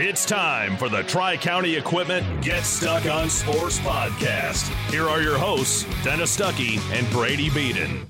It's 0.00 0.24
time 0.24 0.76
for 0.76 0.88
the 0.88 1.02
Tri 1.02 1.36
County 1.36 1.74
Equipment 1.74 2.40
Get 2.40 2.62
Stuck 2.62 3.06
on 3.06 3.28
Sports 3.28 3.80
podcast. 3.80 4.68
Here 4.92 5.08
are 5.08 5.20
your 5.20 5.36
hosts, 5.36 5.84
Dennis 6.04 6.36
Stuckey 6.36 6.78
and 6.96 7.10
Brady 7.10 7.50
Beaton. 7.50 8.08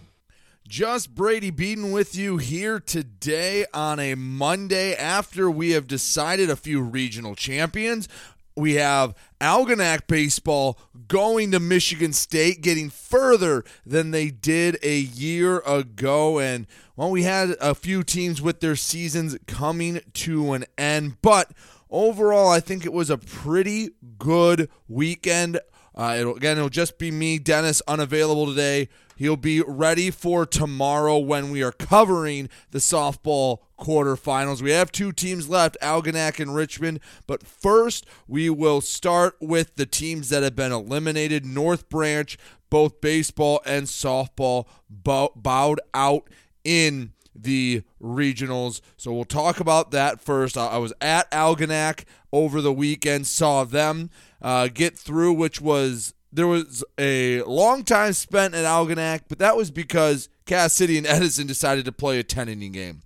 Just 0.68 1.14
Brady 1.14 1.50
Beaton 1.50 1.90
with 1.90 2.14
you 2.14 2.36
here 2.36 2.78
today 2.78 3.64
on 3.72 3.98
a 3.98 4.16
Monday 4.16 4.94
after 4.94 5.50
we 5.50 5.70
have 5.70 5.86
decided 5.86 6.50
a 6.50 6.56
few 6.56 6.82
regional 6.82 7.34
champions. 7.34 8.06
We 8.54 8.74
have 8.74 9.14
Algonac 9.40 10.08
baseball 10.08 10.78
going 11.06 11.52
to 11.52 11.58
Michigan 11.58 12.12
State, 12.12 12.60
getting 12.60 12.90
further 12.90 13.64
than 13.86 14.10
they 14.10 14.28
did 14.28 14.76
a 14.82 14.98
year 14.98 15.60
ago. 15.60 16.38
And 16.38 16.66
well, 16.96 17.10
we 17.10 17.22
had 17.22 17.56
a 17.62 17.74
few 17.74 18.02
teams 18.02 18.42
with 18.42 18.60
their 18.60 18.76
seasons 18.76 19.38
coming 19.46 20.00
to 20.12 20.52
an 20.52 20.66
end, 20.76 21.16
but 21.22 21.50
overall, 21.90 22.48
I 22.48 22.60
think 22.60 22.84
it 22.84 22.92
was 22.92 23.10
a 23.10 23.18
pretty 23.18 23.90
good 24.18 24.68
weekend. 24.88 25.60
Uh, 25.94 26.16
it'll, 26.18 26.36
again, 26.36 26.56
it'll 26.56 26.68
just 26.68 26.98
be 26.98 27.10
me, 27.10 27.38
Dennis, 27.38 27.82
unavailable 27.88 28.46
today. 28.46 28.88
He'll 29.16 29.36
be 29.36 29.62
ready 29.62 30.12
for 30.12 30.46
tomorrow 30.46 31.18
when 31.18 31.50
we 31.50 31.60
are 31.60 31.72
covering 31.72 32.48
the 32.70 32.78
softball 32.78 33.58
quarterfinals. 33.80 34.62
We 34.62 34.70
have 34.70 34.92
two 34.92 35.10
teams 35.10 35.48
left, 35.48 35.76
Algonac 35.82 36.38
and 36.38 36.54
Richmond. 36.54 37.00
But 37.26 37.44
first, 37.44 38.06
we 38.28 38.48
will 38.48 38.80
start 38.80 39.36
with 39.40 39.74
the 39.74 39.86
teams 39.86 40.28
that 40.28 40.44
have 40.44 40.54
been 40.54 40.70
eliminated. 40.70 41.44
North 41.44 41.88
Branch, 41.88 42.38
both 42.70 43.00
baseball 43.00 43.60
and 43.66 43.86
softball, 43.86 44.66
bow- 44.88 45.32
bowed 45.34 45.80
out 45.92 46.30
in 46.62 47.12
the 47.42 47.82
regionals. 48.02 48.80
So 48.96 49.12
we'll 49.12 49.24
talk 49.24 49.60
about 49.60 49.90
that 49.92 50.20
first. 50.20 50.56
I 50.56 50.78
was 50.78 50.92
at 51.00 51.30
Algonac 51.30 52.04
over 52.32 52.60
the 52.60 52.72
weekend, 52.72 53.26
saw 53.26 53.64
them 53.64 54.10
uh, 54.42 54.68
get 54.68 54.98
through, 54.98 55.32
which 55.34 55.60
was 55.60 56.14
there 56.32 56.46
was 56.46 56.84
a 56.98 57.42
long 57.42 57.84
time 57.84 58.12
spent 58.12 58.54
at 58.54 58.64
Algonac, 58.64 59.22
but 59.28 59.38
that 59.38 59.56
was 59.56 59.70
because 59.70 60.28
Cass 60.46 60.74
City 60.74 60.98
and 60.98 61.06
Edison 61.08 61.46
decided 61.46 61.84
to 61.86 61.92
play 61.92 62.18
a 62.18 62.22
10 62.22 62.48
inning 62.48 62.72
game. 62.72 63.02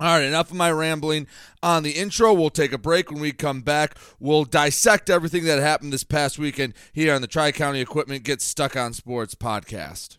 All 0.00 0.08
right, 0.18 0.24
enough 0.24 0.50
of 0.50 0.56
my 0.56 0.72
rambling 0.72 1.28
on 1.62 1.84
the 1.84 1.92
intro. 1.92 2.32
We'll 2.32 2.50
take 2.50 2.72
a 2.72 2.78
break. 2.78 3.10
When 3.10 3.20
we 3.20 3.30
come 3.30 3.60
back, 3.60 3.96
we'll 4.18 4.44
dissect 4.44 5.08
everything 5.08 5.44
that 5.44 5.60
happened 5.60 5.92
this 5.92 6.02
past 6.02 6.40
weekend 6.40 6.74
here 6.92 7.14
on 7.14 7.20
the 7.20 7.28
Tri 7.28 7.52
County 7.52 7.80
Equipment 7.80 8.24
Get 8.24 8.42
Stuck 8.42 8.74
on 8.76 8.94
Sports 8.94 9.36
podcast. 9.36 10.18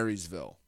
Marysville. 0.00 0.59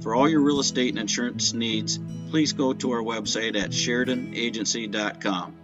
For 0.00 0.14
all 0.14 0.28
your 0.28 0.40
real 0.40 0.60
estate 0.60 0.90
and 0.90 0.98
insurance 0.98 1.52
needs, 1.52 1.98
please 2.30 2.52
go 2.52 2.72
to 2.72 2.90
our 2.92 3.02
website 3.02 3.56
at 3.56 3.70
SheridanAgency.com. 3.70 5.56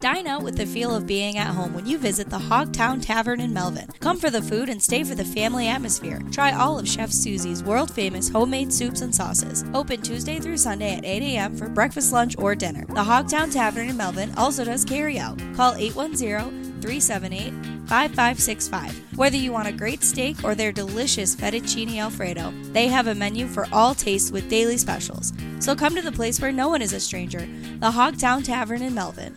Dine 0.00 0.28
out 0.28 0.44
with 0.44 0.56
the 0.56 0.64
feel 0.64 0.94
of 0.94 1.08
being 1.08 1.38
at 1.38 1.48
home 1.48 1.74
when 1.74 1.84
you 1.84 1.98
visit 1.98 2.30
the 2.30 2.38
Hogtown 2.38 3.02
Tavern 3.02 3.40
in 3.40 3.52
Melvin. 3.52 3.88
Come 3.98 4.16
for 4.16 4.30
the 4.30 4.40
food 4.40 4.68
and 4.68 4.80
stay 4.80 5.02
for 5.02 5.16
the 5.16 5.24
family 5.24 5.66
atmosphere. 5.66 6.20
Try 6.30 6.52
all 6.52 6.78
of 6.78 6.86
Chef 6.86 7.10
Susie's 7.10 7.64
world 7.64 7.92
famous 7.92 8.28
homemade 8.28 8.72
soups 8.72 9.00
and 9.00 9.12
sauces. 9.12 9.64
Open 9.74 10.00
Tuesday 10.00 10.38
through 10.38 10.58
Sunday 10.58 10.94
at 10.94 11.04
8 11.04 11.22
a.m. 11.22 11.56
for 11.56 11.68
breakfast, 11.68 12.12
lunch, 12.12 12.36
or 12.38 12.54
dinner. 12.54 12.86
The 12.86 13.02
Hogtown 13.02 13.52
Tavern 13.52 13.88
in 13.88 13.96
Melvin 13.96 14.32
also 14.36 14.64
does 14.64 14.84
carry 14.84 15.18
out. 15.18 15.36
Call 15.56 15.74
810 15.74 16.67
378 16.80 17.52
5565. 17.88 19.18
Whether 19.18 19.36
you 19.36 19.52
want 19.52 19.68
a 19.68 19.72
great 19.72 20.02
steak 20.02 20.44
or 20.44 20.54
their 20.54 20.72
delicious 20.72 21.34
fettuccine 21.34 21.98
alfredo, 21.98 22.52
they 22.72 22.88
have 22.88 23.06
a 23.06 23.14
menu 23.14 23.46
for 23.46 23.66
all 23.72 23.94
tastes 23.94 24.30
with 24.30 24.48
daily 24.48 24.76
specials. 24.76 25.32
So 25.60 25.74
come 25.74 25.94
to 25.94 26.02
the 26.02 26.12
place 26.12 26.40
where 26.40 26.52
no 26.52 26.68
one 26.68 26.82
is 26.82 26.92
a 26.92 27.00
stranger, 27.00 27.48
the 27.80 27.90
Hogtown 27.90 28.44
Tavern 28.44 28.82
in 28.82 28.94
Melvin. 28.94 29.36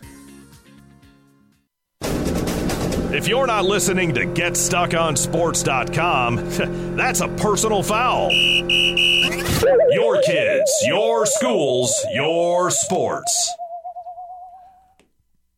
If 3.12 3.28
you're 3.28 3.46
not 3.46 3.66
listening 3.66 4.14
to 4.14 4.24
GetStuckOnSports.com, 4.24 6.96
that's 6.98 7.20
a 7.20 7.28
personal 7.28 7.82
foul. 7.82 8.32
Your 9.90 10.22
kids, 10.22 10.72
your 10.86 11.26
schools, 11.26 11.94
your 12.14 12.70
sports. 12.70 13.52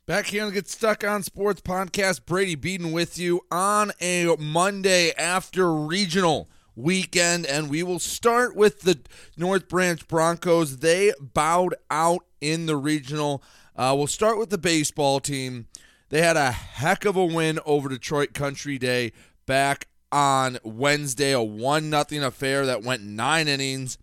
Back 0.06 0.26
here 0.26 0.42
on 0.42 0.50
the 0.50 0.54
Get 0.54 0.68
Stuck 0.68 1.02
on 1.02 1.22
Sports 1.22 1.62
podcast, 1.62 2.26
Brady 2.26 2.56
Beaton 2.56 2.92
with 2.92 3.18
you 3.18 3.40
on 3.50 3.90
a 4.02 4.36
Monday 4.38 5.12
after 5.12 5.74
regional. 5.74 6.50
weekend, 6.76 7.46
and 7.46 7.70
we 7.70 7.82
will 7.82 7.98
start 7.98 8.54
with 8.54 8.80
the 8.80 8.98
North 9.36 9.66
Branch 9.66 10.06
Broncos. 10.06 10.78
They 10.78 11.12
bowed 11.18 11.74
out 11.90 12.26
in 12.42 12.66
the 12.66 12.76
regional. 12.76 13.42
Uh, 13.76 13.94
we'll 13.96 14.06
start 14.06 14.38
with 14.38 14.50
the 14.50 14.58
baseball 14.58 15.20
team. 15.20 15.68
They 16.10 16.20
had 16.20 16.36
a 16.36 16.50
heck 16.52 17.06
of 17.06 17.16
a 17.16 17.24
win 17.24 17.58
over 17.64 17.88
Detroit 17.88 18.34
Country 18.34 18.76
Day 18.76 19.12
back 19.46 19.88
on 20.12 20.58
Wednesday, 20.64 21.32
a 21.32 21.42
one 21.42 21.88
nothing 21.88 22.22
affair 22.22 22.66
that 22.66 22.82
went 22.82 23.02
nine 23.02 23.48
innings. 23.48 23.96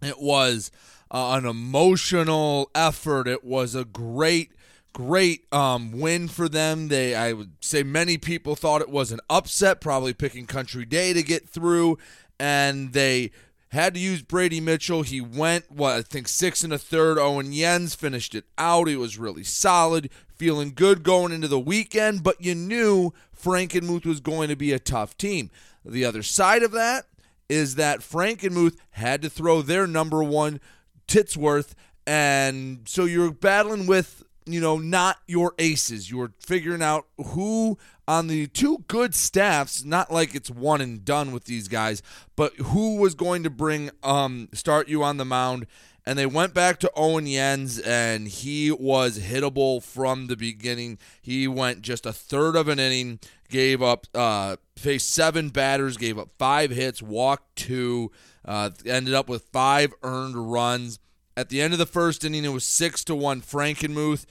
It 0.00 0.18
was 0.18 0.70
uh, 1.10 1.32
an 1.36 1.44
emotional 1.44 2.70
effort. 2.74 3.28
It 3.28 3.44
was 3.44 3.74
a 3.74 3.84
great 3.84 4.52
great 4.92 5.52
um, 5.52 5.92
win 5.92 6.28
for 6.28 6.48
them. 6.48 6.88
They, 6.88 7.14
I 7.14 7.32
would 7.32 7.52
say, 7.60 7.82
many 7.82 8.18
people 8.18 8.54
thought 8.54 8.80
it 8.80 8.90
was 8.90 9.12
an 9.12 9.20
upset, 9.28 9.80
probably 9.80 10.12
picking 10.12 10.46
Country 10.46 10.84
Day 10.84 11.12
to 11.12 11.22
get 11.22 11.48
through, 11.48 11.98
and 12.38 12.92
they 12.92 13.30
had 13.68 13.94
to 13.94 14.00
use 14.00 14.22
Brady 14.22 14.60
Mitchell. 14.60 15.02
He 15.02 15.20
went, 15.20 15.70
what 15.70 15.96
I 15.96 16.02
think, 16.02 16.26
six 16.28 16.64
and 16.64 16.72
a 16.72 16.78
third. 16.78 17.18
Owen 17.18 17.52
Jens 17.52 17.94
finished 17.94 18.34
it 18.34 18.44
out. 18.58 18.88
He 18.88 18.96
was 18.96 19.18
really 19.18 19.44
solid, 19.44 20.10
feeling 20.34 20.72
good 20.74 21.02
going 21.02 21.32
into 21.32 21.48
the 21.48 21.60
weekend, 21.60 22.22
but 22.22 22.40
you 22.40 22.54
knew 22.54 23.12
Frankenmuth 23.36 24.04
was 24.04 24.20
going 24.20 24.48
to 24.48 24.56
be 24.56 24.72
a 24.72 24.78
tough 24.78 25.16
team. 25.16 25.50
The 25.84 26.04
other 26.04 26.22
side 26.22 26.62
of 26.62 26.72
that 26.72 27.06
is 27.48 27.76
that 27.76 28.00
Frankenmuth 28.00 28.76
had 28.90 29.22
to 29.22 29.30
throw 29.30 29.62
their 29.62 29.86
number 29.86 30.22
one 30.22 30.60
Titsworth, 31.06 31.74
and 32.06 32.88
so 32.88 33.04
you're 33.04 33.32
battling 33.32 33.86
with 33.86 34.24
you 34.52 34.60
know, 34.60 34.78
not 34.78 35.18
your 35.26 35.54
aces. 35.58 36.10
You're 36.10 36.32
figuring 36.40 36.82
out 36.82 37.06
who 37.16 37.78
on 38.06 38.26
the 38.26 38.46
two 38.48 38.84
good 38.88 39.14
staffs, 39.14 39.84
not 39.84 40.12
like 40.12 40.34
it's 40.34 40.50
one 40.50 40.80
and 40.80 41.04
done 41.04 41.32
with 41.32 41.44
these 41.44 41.68
guys, 41.68 42.02
but 42.36 42.54
who 42.56 42.96
was 42.96 43.14
going 43.14 43.42
to 43.44 43.50
bring 43.50 43.90
um 44.02 44.48
start 44.52 44.88
you 44.88 45.02
on 45.02 45.16
the 45.16 45.24
mound. 45.24 45.66
And 46.06 46.18
they 46.18 46.26
went 46.26 46.54
back 46.54 46.80
to 46.80 46.90
Owen 46.96 47.26
Jens, 47.26 47.78
and 47.78 48.26
he 48.26 48.70
was 48.70 49.18
hittable 49.18 49.82
from 49.82 50.26
the 50.26 50.36
beginning. 50.36 50.98
He 51.20 51.46
went 51.46 51.82
just 51.82 52.06
a 52.06 52.12
third 52.12 52.56
of 52.56 52.68
an 52.68 52.78
inning, 52.78 53.20
gave 53.50 53.82
up, 53.82 54.06
uh, 54.14 54.56
faced 54.76 55.10
seven 55.10 55.50
batters, 55.50 55.98
gave 55.98 56.18
up 56.18 56.30
five 56.38 56.70
hits, 56.70 57.02
walked 57.02 57.54
two, 57.54 58.10
uh, 58.46 58.70
ended 58.86 59.12
up 59.12 59.28
with 59.28 59.44
five 59.52 59.92
earned 60.02 60.50
runs. 60.50 60.98
At 61.36 61.48
the 61.48 61.60
end 61.60 61.72
of 61.72 61.78
the 61.78 61.86
first 61.86 62.24
inning, 62.24 62.44
it 62.44 62.52
was 62.52 62.64
six 62.64 63.04
to 63.04 63.14
one 63.14 63.40
Frankenmuth, 63.40 64.26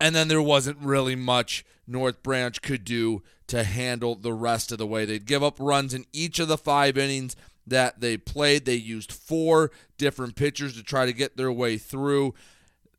and 0.00 0.14
then 0.14 0.28
there 0.28 0.42
wasn't 0.42 0.78
really 0.78 1.16
much 1.16 1.64
North 1.86 2.22
Branch 2.22 2.60
could 2.62 2.84
do 2.84 3.22
to 3.46 3.64
handle 3.64 4.14
the 4.14 4.32
rest 4.32 4.72
of 4.72 4.78
the 4.78 4.86
way. 4.86 5.04
They'd 5.04 5.26
give 5.26 5.42
up 5.42 5.56
runs 5.58 5.94
in 5.94 6.06
each 6.12 6.38
of 6.38 6.48
the 6.48 6.58
five 6.58 6.96
innings 6.96 7.36
that 7.66 8.00
they 8.00 8.16
played. 8.16 8.64
They 8.64 8.74
used 8.74 9.12
four 9.12 9.70
different 9.98 10.36
pitchers 10.36 10.76
to 10.76 10.82
try 10.82 11.06
to 11.06 11.12
get 11.12 11.36
their 11.36 11.52
way 11.52 11.78
through. 11.78 12.34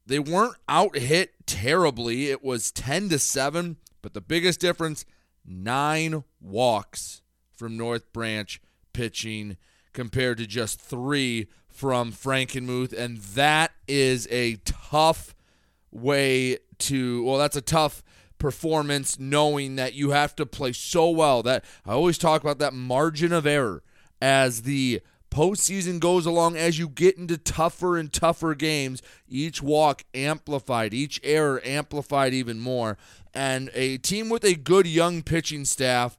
They 0.05 0.19
weren't 0.19 0.57
out 0.67 0.97
hit 0.97 1.33
terribly. 1.45 2.29
It 2.29 2.43
was 2.43 2.71
10 2.71 3.09
to 3.09 3.19
7, 3.19 3.77
but 4.01 4.13
the 4.13 4.21
biggest 4.21 4.59
difference, 4.59 5.05
9 5.45 6.23
walks 6.41 7.21
from 7.51 7.77
North 7.77 8.11
Branch 8.13 8.61
pitching 8.93 9.57
compared 9.93 10.37
to 10.37 10.45
just 10.45 10.79
3 10.79 11.47
from 11.75 12.13
Frankenmuth, 12.13 12.93
and 12.93 13.17
that 13.17 13.71
is 13.87 14.27
a 14.31 14.55
tough 14.63 15.35
way 15.91 16.57
to. 16.79 17.23
Well, 17.23 17.37
that's 17.37 17.57
a 17.57 17.61
tough 17.61 18.01
performance, 18.37 19.19
knowing 19.19 19.75
that 19.75 19.93
you 19.93 20.11
have 20.11 20.35
to 20.37 20.45
play 20.45 20.71
so 20.71 21.09
well. 21.09 21.43
That 21.43 21.65
I 21.85 21.91
always 21.91 22.17
talk 22.17 22.41
about 22.41 22.59
that 22.59 22.73
margin 22.73 23.33
of 23.33 23.45
error 23.45 23.83
as 24.21 24.61
the 24.61 25.01
postseason 25.29 25.99
goes 25.99 26.25
along, 26.25 26.55
as 26.55 26.79
you 26.79 26.87
get 26.87 27.17
into 27.17 27.37
tougher 27.37 27.97
and 27.97 28.11
tougher 28.11 28.55
games, 28.55 29.01
each 29.27 29.61
walk 29.61 30.05
amplified, 30.13 30.93
each 30.93 31.19
error 31.23 31.61
amplified 31.65 32.33
even 32.33 32.57
more. 32.57 32.97
And 33.33 33.69
a 33.73 33.97
team 33.97 34.29
with 34.29 34.45
a 34.45 34.55
good 34.55 34.87
young 34.87 35.23
pitching 35.23 35.65
staff 35.65 36.17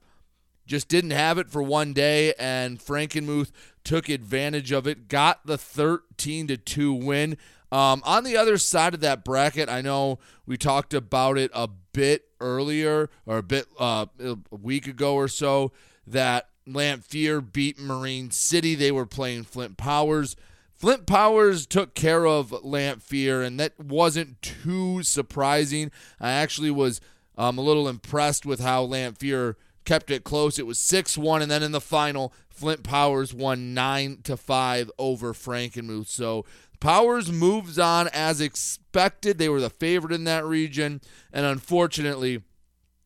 just 0.67 0.87
didn't 0.87 1.11
have 1.11 1.39
it 1.39 1.49
for 1.49 1.63
one 1.63 1.93
day, 1.93 2.33
and 2.37 2.77
Frankenmuth 2.77 3.51
took 3.87 4.09
advantage 4.09 4.73
of 4.73 4.85
it, 4.85 5.07
got 5.07 5.45
the 5.45 5.57
13 5.57 6.47
to 6.47 6.57
2 6.57 6.93
win. 6.93 7.37
Um, 7.71 8.03
on 8.05 8.25
the 8.25 8.35
other 8.35 8.57
side 8.57 8.93
of 8.93 8.99
that 8.99 9.23
bracket, 9.23 9.69
I 9.69 9.81
know 9.81 10.19
we 10.45 10.57
talked 10.57 10.93
about 10.93 11.37
it 11.37 11.49
a 11.53 11.69
bit 11.93 12.25
earlier 12.41 13.09
or 13.25 13.37
a 13.37 13.43
bit 13.43 13.67
uh, 13.79 14.07
a 14.19 14.37
week 14.51 14.87
ago 14.87 15.15
or 15.15 15.29
so 15.29 15.71
that 16.05 16.49
Lamphere 16.67 17.41
beat 17.41 17.79
Marine 17.79 18.29
City. 18.29 18.75
They 18.75 18.91
were 18.91 19.05
playing 19.05 19.45
Flint 19.45 19.77
Powers. 19.77 20.35
Flint 20.75 21.05
Powers 21.05 21.65
took 21.65 21.95
care 21.95 22.27
of 22.27 22.49
Lamphere, 22.49 23.45
and 23.45 23.57
that 23.57 23.79
wasn't 23.79 24.41
too 24.41 25.01
surprising. 25.01 25.91
I 26.19 26.31
actually 26.31 26.71
was 26.71 26.99
um, 27.37 27.57
a 27.57 27.61
little 27.61 27.87
impressed 27.87 28.45
with 28.45 28.59
how 28.59 28.85
Lamphere 28.85 29.55
kept 29.87 30.11
it 30.11 30.25
close. 30.25 30.59
It 30.59 30.67
was 30.67 30.77
6 30.79 31.17
1, 31.17 31.41
and 31.41 31.49
then 31.49 31.63
in 31.63 31.71
the 31.71 31.81
final, 31.81 32.33
Flint 32.49 32.83
Powers 32.83 33.33
won 33.33 33.73
9 33.73 34.19
to 34.25 34.35
5 34.35 34.91
over 34.99 35.33
Frankenmuth. 35.33 36.07
So 36.07 36.45
Powers 36.81 37.31
moves 37.31 37.79
on 37.79 38.09
as 38.09 38.41
expected. 38.41 39.37
They 39.37 39.47
were 39.47 39.61
the 39.61 39.69
favorite 39.69 40.13
in 40.13 40.25
that 40.25 40.45
region, 40.45 41.01
and 41.31 41.45
unfortunately, 41.45 42.43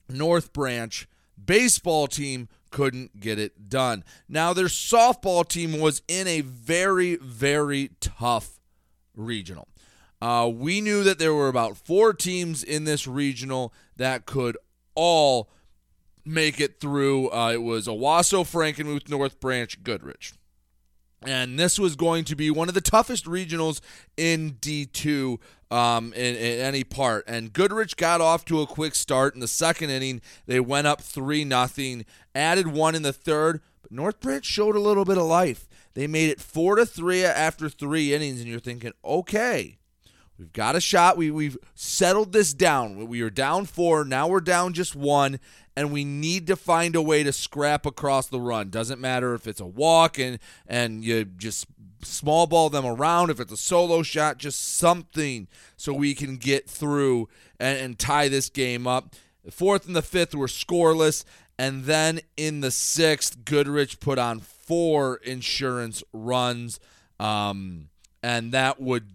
North 0.10 0.52
Branch 0.54 1.08
baseball 1.44 2.08
team 2.08 2.50
couldn't 2.72 3.20
get 3.20 3.38
it 3.38 3.70
done. 3.70 4.04
Now, 4.28 4.52
their 4.52 4.66
softball 4.66 5.48
team 5.48 5.80
was 5.80 6.02
in 6.08 6.28
a 6.28 6.42
very, 6.42 7.16
very 7.18 7.92
tough 8.00 8.60
regional. 9.16 9.68
Uh, 10.20 10.50
we 10.52 10.82
knew 10.82 11.04
that 11.04 11.20
there 11.20 11.34
were 11.34 11.48
about 11.48 11.78
four 11.78 12.14
teams 12.14 12.64
in 12.64 12.86
this 12.86 13.08
regional 13.08 13.74
that 13.98 14.26
could 14.26 14.58
all 14.96 15.50
make 16.26 16.60
it 16.60 16.80
through. 16.80 17.32
Uh, 17.32 17.52
it 17.54 17.62
was 17.62 17.88
Owosso, 17.88 18.44
Frankenmuth, 18.44 19.10
North 19.10 19.40
Branch, 19.40 19.84
Goodrich. 19.84 20.34
And 21.24 21.60
this 21.60 21.78
was 21.78 21.96
going 21.96 22.24
to 22.26 22.36
be 22.36 22.50
one 22.50 22.68
of 22.68 22.74
the 22.74 22.82
toughest 22.82 23.26
regionals 23.26 23.80
in 24.18 24.54
D2 24.54 25.38
um, 25.70 26.14
in, 26.14 26.36
in, 26.36 26.60
any 26.60 26.84
part. 26.84 27.26
And 27.28 27.54
Goodrich 27.54 27.96
got 27.96 28.22
off 28.22 28.44
to 28.46 28.62
a 28.62 28.68
quick 28.68 28.96
start 28.96 29.36
in 29.36 29.40
the 29.40 29.48
second 29.48 29.92
inning. 29.92 30.22
They 30.48 30.60
went 30.60 30.88
up 30.88 31.02
3 31.02 31.46
nothing, 31.46 32.06
added 32.34 32.68
one 32.68 32.96
in 32.96 33.04
the 33.04 33.14
third, 33.14 33.62
but 33.84 33.92
North 33.92 34.20
Branch 34.20 34.44
showed 34.44 34.76
a 34.76 34.80
little 34.80 35.06
bit 35.06 35.20
of 35.20 35.26
life. 35.26 35.68
They 35.94 36.08
made 36.08 36.30
it 36.30 36.42
4 36.42 36.78
to 36.78 36.86
3 36.86 37.24
after 37.24 37.70
three 37.70 38.14
innings, 38.14 38.40
and 38.40 38.50
you're 38.50 38.60
thinking, 38.60 38.94
okay, 39.04 39.78
We've 40.42 40.52
got 40.54 40.76
a 40.76 40.82
shot. 40.82 41.18
We, 41.18 41.30
we've 41.30 41.56
settled 41.76 42.34
this 42.34 42.52
down. 42.52 43.08
We 43.08 43.22
were 43.22 43.30
down 43.30 43.66
four. 43.66 44.04
Now 44.04 44.28
we're 44.28 44.40
down 44.40 44.74
just 44.74 44.96
one 44.96 45.40
and 45.76 45.92
we 45.92 46.04
need 46.04 46.48
to 46.48 46.56
find 46.56 46.96
a 46.96 47.02
way 47.02 47.22
to 47.22 47.32
scrap 47.32 47.86
across 47.86 48.26
the 48.26 48.42
run. 48.42 48.72
Doesn't 48.72 49.00
matter 49.00 49.36
if 49.36 49.46
it's 49.46 49.60
a 49.60 49.68
walk 49.68 50.18
and 50.18 50.40
and 50.66 51.06
you 51.06 51.26
just 51.26 51.68
small 52.02 52.48
ball 52.48 52.72
them 52.72 52.88
around, 52.88 53.30
if 53.30 53.40
it's 53.40 53.52
a 53.52 53.58
solo 53.58 54.02
shot, 54.02 54.40
just 54.40 54.78
something 54.78 55.48
so 55.78 55.94
we 55.94 56.16
can 56.16 56.38
get 56.38 56.68
through 56.68 57.30
and, 57.60 57.78
and 57.78 58.00
tie 58.00 58.28
this 58.28 58.50
game 58.50 58.88
up. 58.88 59.16
The 59.46 59.52
fourth 59.52 59.86
and 59.86 59.96
the 59.96 60.02
fifth 60.02 60.34
were 60.34 60.48
scoreless, 60.48 61.24
and 61.60 61.84
then 61.84 62.22
in 62.36 62.62
the 62.62 62.72
sixth, 62.72 63.46
Goodrich 63.46 64.00
put 64.00 64.18
on 64.18 64.40
four 64.40 65.18
insurance 65.18 66.04
runs, 66.12 66.80
um, 67.20 67.90
and 68.24 68.52
that 68.52 68.82
would 68.82 69.14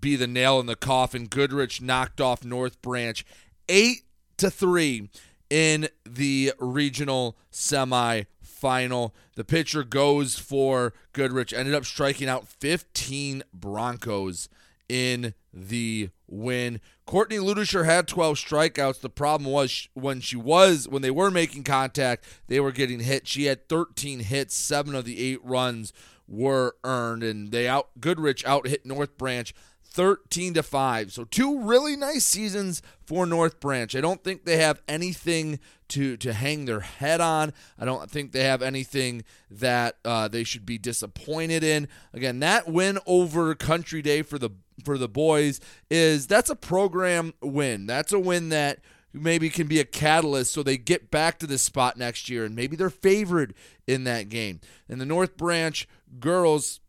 be 0.00 0.16
the 0.16 0.26
nail 0.26 0.60
in 0.60 0.66
the 0.66 0.76
coffin. 0.76 1.26
Goodrich 1.26 1.80
knocked 1.80 2.20
off 2.20 2.44
North 2.44 2.80
Branch 2.82 3.24
eight 3.68 4.02
to 4.36 4.50
three 4.50 5.08
in 5.50 5.88
the 6.04 6.52
regional 6.58 7.36
semi-final. 7.50 9.14
The 9.34 9.44
pitcher 9.44 9.84
goes 9.84 10.38
for 10.38 10.92
Goodrich, 11.12 11.52
ended 11.52 11.74
up 11.74 11.84
striking 11.84 12.28
out 12.28 12.48
15 12.48 13.42
Broncos 13.52 14.48
in 14.88 15.34
the 15.52 16.10
win. 16.28 16.80
Courtney 17.06 17.38
Ludisher 17.38 17.84
had 17.84 18.08
12 18.08 18.36
strikeouts. 18.36 19.00
The 19.00 19.08
problem 19.08 19.50
was 19.50 19.88
when 19.94 20.20
she 20.20 20.36
was 20.36 20.88
when 20.88 21.02
they 21.02 21.10
were 21.10 21.30
making 21.30 21.64
contact, 21.64 22.24
they 22.48 22.60
were 22.60 22.72
getting 22.72 23.00
hit. 23.00 23.26
She 23.28 23.44
had 23.44 23.68
13 23.68 24.20
hits, 24.20 24.56
7 24.56 24.94
of 24.94 25.04
the 25.04 25.32
8 25.32 25.44
runs 25.44 25.92
were 26.28 26.76
earned 26.82 27.22
and 27.22 27.52
they 27.52 27.68
out 27.68 27.88
Goodrich 28.00 28.44
out 28.44 28.66
hit 28.66 28.84
North 28.84 29.16
Branch 29.16 29.54
13 29.96 30.52
to 30.54 30.62
5. 30.62 31.12
So 31.12 31.24
two 31.24 31.60
really 31.60 31.96
nice 31.96 32.24
seasons 32.24 32.82
for 33.02 33.24
North 33.24 33.58
Branch. 33.60 33.96
I 33.96 34.02
don't 34.02 34.22
think 34.22 34.44
they 34.44 34.58
have 34.58 34.82
anything 34.86 35.58
to 35.88 36.18
to 36.18 36.34
hang 36.34 36.66
their 36.66 36.80
head 36.80 37.22
on. 37.22 37.54
I 37.78 37.86
don't 37.86 38.10
think 38.10 38.32
they 38.32 38.44
have 38.44 38.60
anything 38.60 39.24
that 39.50 39.96
uh, 40.04 40.28
they 40.28 40.44
should 40.44 40.66
be 40.66 40.76
disappointed 40.76 41.64
in. 41.64 41.88
Again, 42.12 42.40
that 42.40 42.68
win 42.68 42.98
over 43.06 43.54
Country 43.54 44.02
Day 44.02 44.20
for 44.20 44.38
the 44.38 44.50
for 44.84 44.98
the 44.98 45.08
boys 45.08 45.60
is 45.90 46.26
that's 46.26 46.50
a 46.50 46.56
program 46.56 47.32
win. 47.40 47.86
That's 47.86 48.12
a 48.12 48.18
win 48.18 48.50
that 48.50 48.80
maybe 49.14 49.48
can 49.48 49.66
be 49.66 49.80
a 49.80 49.84
catalyst 49.84 50.52
so 50.52 50.62
they 50.62 50.76
get 50.76 51.10
back 51.10 51.38
to 51.38 51.46
this 51.46 51.62
spot 51.62 51.96
next 51.96 52.28
year 52.28 52.44
and 52.44 52.54
maybe 52.54 52.76
they're 52.76 52.90
favored 52.90 53.54
in 53.86 54.04
that 54.04 54.28
game. 54.28 54.60
And 54.90 55.00
the 55.00 55.06
North 55.06 55.38
Branch 55.38 55.88
girls, 56.20 56.80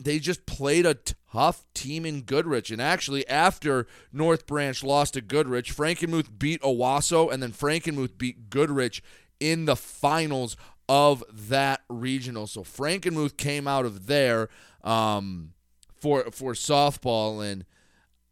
they 0.00 0.18
just 0.18 0.46
played 0.46 0.84
a 0.84 0.96
tough 1.32 1.64
team 1.74 2.04
in 2.06 2.22
Goodrich. 2.22 2.70
And 2.70 2.80
actually, 2.80 3.26
after 3.28 3.86
North 4.12 4.46
Branch 4.46 4.82
lost 4.82 5.14
to 5.14 5.20
Goodrich, 5.20 5.74
Frankenmuth 5.74 6.38
beat 6.38 6.60
Owosso, 6.62 7.32
and 7.32 7.42
then 7.42 7.52
Frankenmuth 7.52 8.18
beat 8.18 8.50
Goodrich 8.50 9.02
in 9.38 9.64
the 9.64 9.76
finals 9.76 10.56
of 10.88 11.22
that 11.30 11.82
regional. 11.88 12.46
So 12.46 12.62
Frankenmuth 12.62 13.36
came 13.36 13.68
out 13.68 13.84
of 13.86 14.06
there 14.06 14.48
um, 14.82 15.52
for 15.94 16.30
for 16.32 16.52
softball, 16.52 17.44
and 17.44 17.64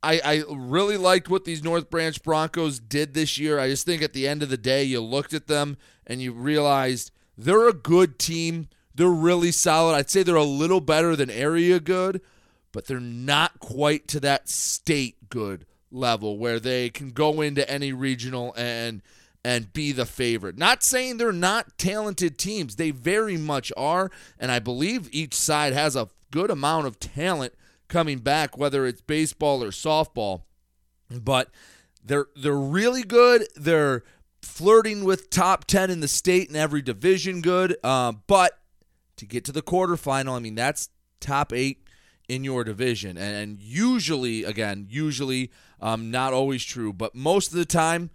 I, 0.02 0.20
I 0.24 0.44
really 0.48 0.96
liked 0.96 1.28
what 1.28 1.44
these 1.44 1.62
North 1.62 1.90
Branch 1.90 2.22
Broncos 2.22 2.78
did 2.78 3.14
this 3.14 3.38
year. 3.38 3.58
I 3.58 3.68
just 3.68 3.84
think 3.84 4.02
at 4.02 4.12
the 4.12 4.28
end 4.28 4.42
of 4.42 4.48
the 4.48 4.56
day, 4.56 4.84
you 4.84 5.00
looked 5.00 5.34
at 5.34 5.48
them 5.48 5.76
and 6.06 6.22
you 6.22 6.32
realized 6.32 7.10
they're 7.36 7.68
a 7.68 7.72
good 7.72 8.18
team. 8.18 8.68
They're 8.94 9.08
really 9.08 9.52
solid. 9.52 9.94
I'd 9.94 10.10
say 10.10 10.22
they're 10.22 10.36
a 10.36 10.44
little 10.44 10.80
better 10.80 11.16
than 11.16 11.30
area 11.30 11.80
good, 11.80 12.20
but 12.72 12.86
they're 12.86 13.00
not 13.00 13.60
quite 13.60 14.08
to 14.08 14.20
that 14.20 14.48
state 14.48 15.28
good 15.28 15.66
level 15.90 16.38
where 16.38 16.60
they 16.60 16.90
can 16.90 17.10
go 17.10 17.40
into 17.40 17.68
any 17.70 17.92
regional 17.92 18.54
and 18.56 19.02
and 19.44 19.72
be 19.72 19.92
the 19.92 20.04
favorite. 20.04 20.58
Not 20.58 20.82
saying 20.82 21.16
they're 21.16 21.32
not 21.32 21.78
talented 21.78 22.38
teams. 22.38 22.76
They 22.76 22.90
very 22.90 23.36
much 23.36 23.72
are, 23.76 24.10
and 24.38 24.50
I 24.50 24.58
believe 24.58 25.08
each 25.12 25.34
side 25.34 25.72
has 25.72 25.96
a 25.96 26.08
good 26.30 26.50
amount 26.50 26.86
of 26.86 26.98
talent 27.00 27.54
coming 27.88 28.18
back 28.18 28.58
whether 28.58 28.86
it's 28.86 29.00
baseball 29.00 29.64
or 29.64 29.70
softball. 29.70 30.42
But 31.10 31.50
they're 32.04 32.26
they're 32.36 32.52
really 32.54 33.02
good. 33.02 33.46
They're 33.56 34.02
flirting 34.42 35.04
with 35.04 35.30
top 35.30 35.64
10 35.66 35.90
in 35.90 36.00
the 36.00 36.08
state 36.08 36.48
in 36.48 36.56
every 36.56 36.82
division 36.82 37.40
good. 37.40 37.76
Uh, 37.82 38.12
but 38.26 38.58
to 39.16 39.26
get 39.26 39.44
to 39.46 39.52
the 39.52 39.62
quarterfinal, 39.62 40.36
I 40.36 40.38
mean, 40.38 40.54
that's 40.54 40.90
top 41.20 41.52
eight 41.52 41.82
in 42.28 42.44
your 42.44 42.62
division. 42.62 43.16
And, 43.16 43.58
usually, 43.60 44.44
again, 44.44 44.86
usually 44.88 45.50
um, 45.80 46.10
not 46.10 46.32
always 46.32 46.64
true, 46.64 46.92
but 46.92 47.14
most 47.14 47.52
of 47.52 47.58
the 47.58 47.64
time, 47.64 48.10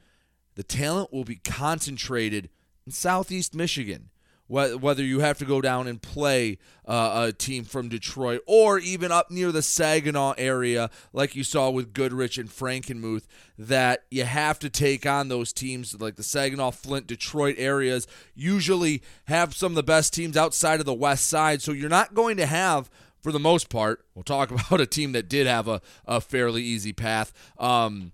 the 0.55 0.63
talent 0.63 1.11
will 1.11 1.23
be 1.23 1.37
concentrated 1.37 2.49
in 2.85 2.91
Southeast 2.91 3.55
Michigan. 3.55 4.09
Whether 4.45 5.03
you 5.03 5.21
have 5.21 5.39
to 5.39 5.45
go 5.45 5.61
down 5.61 5.87
and 5.87 5.99
play 5.99 6.59
uh, 6.85 7.29
a 7.29 7.33
team 7.33 7.63
from 7.63 7.89
Detroit 7.89 8.41
or 8.45 8.77
even 8.77 9.11
up 9.11 9.31
near 9.31 9.51
the 9.51 9.63
Saginaw 9.63 10.33
area, 10.37 10.91
like 11.11 11.35
you 11.35 11.43
saw 11.43 11.71
with 11.71 11.93
Goodrich 11.93 12.37
and 12.37 12.49
Frankenmuth, 12.49 13.23
that 13.57 14.03
you 14.11 14.25
have 14.25 14.59
to 14.59 14.69
take 14.69 15.07
on 15.07 15.29
those 15.29 15.53
teams 15.53 15.99
like 15.99 16.17
the 16.17 16.23
Saginaw, 16.23 16.69
Flint, 16.69 17.07
Detroit 17.07 17.55
areas. 17.57 18.05
Usually 18.35 19.01
have 19.25 19.55
some 19.55 19.71
of 19.71 19.75
the 19.75 19.81
best 19.81 20.13
teams 20.13 20.37
outside 20.37 20.79
of 20.79 20.85
the 20.85 20.93
West 20.93 21.25
Side, 21.25 21.63
so 21.63 21.71
you're 21.71 21.89
not 21.89 22.13
going 22.13 22.37
to 22.37 22.45
have 22.45 22.91
for 23.23 23.31
the 23.31 23.39
most 23.39 23.69
part, 23.69 24.05
we'll 24.13 24.23
talk 24.23 24.51
about 24.67 24.81
a 24.81 24.85
team 24.85 25.13
that 25.13 25.29
did 25.29 25.47
have 25.47 25.67
a, 25.67 25.81
a 26.05 26.21
fairly 26.21 26.61
easy 26.61 26.93
path 26.93 27.33
um, 27.57 28.11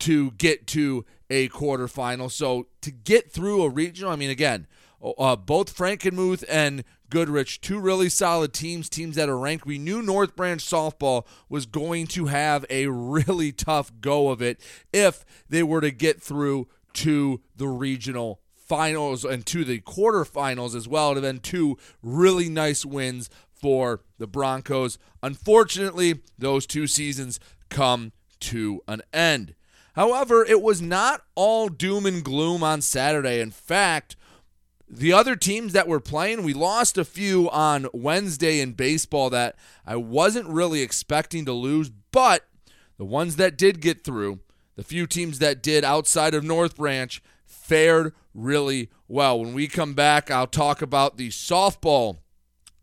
to 0.00 0.32
get 0.32 0.66
to 0.68 1.06
a 1.30 1.48
quarterfinal. 1.48 2.30
So 2.30 2.66
to 2.82 2.90
get 2.90 3.30
through 3.30 3.62
a 3.62 3.70
regional, 3.70 4.10
I 4.12 4.16
mean, 4.16 4.30
again, 4.30 4.66
uh, 5.00 5.36
both 5.36 5.74
Frankenmuth 5.74 6.44
and 6.48 6.82
Goodrich, 7.08 7.60
two 7.60 7.78
really 7.78 8.08
solid 8.08 8.52
teams, 8.52 8.88
teams 8.88 9.16
that 9.16 9.28
are 9.28 9.38
ranked. 9.38 9.64
We 9.64 9.78
knew 9.78 10.02
North 10.02 10.36
Branch 10.36 10.62
softball 10.62 11.24
was 11.48 11.64
going 11.64 12.08
to 12.08 12.26
have 12.26 12.66
a 12.68 12.88
really 12.88 13.52
tough 13.52 13.92
go 14.00 14.30
of 14.30 14.42
it 14.42 14.60
if 14.92 15.24
they 15.48 15.62
were 15.62 15.80
to 15.80 15.90
get 15.90 16.20
through 16.20 16.68
to 16.94 17.40
the 17.56 17.68
regional 17.68 18.40
finals 18.68 19.24
and 19.24 19.46
to 19.46 19.64
the 19.64 19.80
quarterfinals 19.80 20.74
as 20.74 20.86
well. 20.86 21.12
It 21.12 21.14
have 21.14 21.22
been 21.22 21.40
two 21.40 21.78
really 22.02 22.48
nice 22.48 22.84
wins 22.84 23.30
for 23.60 24.00
the 24.18 24.26
Broncos. 24.26 24.98
Unfortunately, 25.22 26.20
those 26.38 26.66
two 26.66 26.86
seasons 26.86 27.40
come 27.68 28.12
to 28.40 28.82
an 28.86 29.02
end. 29.12 29.54
However, 29.94 30.44
it 30.44 30.62
was 30.62 30.80
not 30.80 31.22
all 31.34 31.68
doom 31.68 32.06
and 32.06 32.22
gloom 32.22 32.62
on 32.62 32.80
Saturday. 32.80 33.40
In 33.40 33.50
fact, 33.50 34.16
the 34.88 35.12
other 35.12 35.36
teams 35.36 35.72
that 35.72 35.88
were 35.88 36.00
playing, 36.00 36.44
we 36.44 36.54
lost 36.54 36.96
a 36.96 37.04
few 37.04 37.50
on 37.50 37.88
Wednesday 37.92 38.60
in 38.60 38.72
baseball 38.72 39.28
that 39.30 39.56
I 39.84 39.96
wasn't 39.96 40.48
really 40.48 40.82
expecting 40.82 41.44
to 41.44 41.52
lose, 41.52 41.90
but 42.12 42.46
the 42.96 43.04
ones 43.04 43.36
that 43.36 43.58
did 43.58 43.80
get 43.80 44.04
through, 44.04 44.40
the 44.76 44.84
few 44.84 45.06
teams 45.06 45.40
that 45.40 45.62
did 45.62 45.84
outside 45.84 46.34
of 46.34 46.44
North 46.44 46.76
Branch, 46.76 47.20
fared 47.44 48.14
really 48.32 48.90
well. 49.08 49.40
When 49.40 49.52
we 49.52 49.66
come 49.66 49.94
back, 49.94 50.30
I'll 50.30 50.46
talk 50.46 50.80
about 50.80 51.16
the 51.16 51.28
softball 51.28 52.18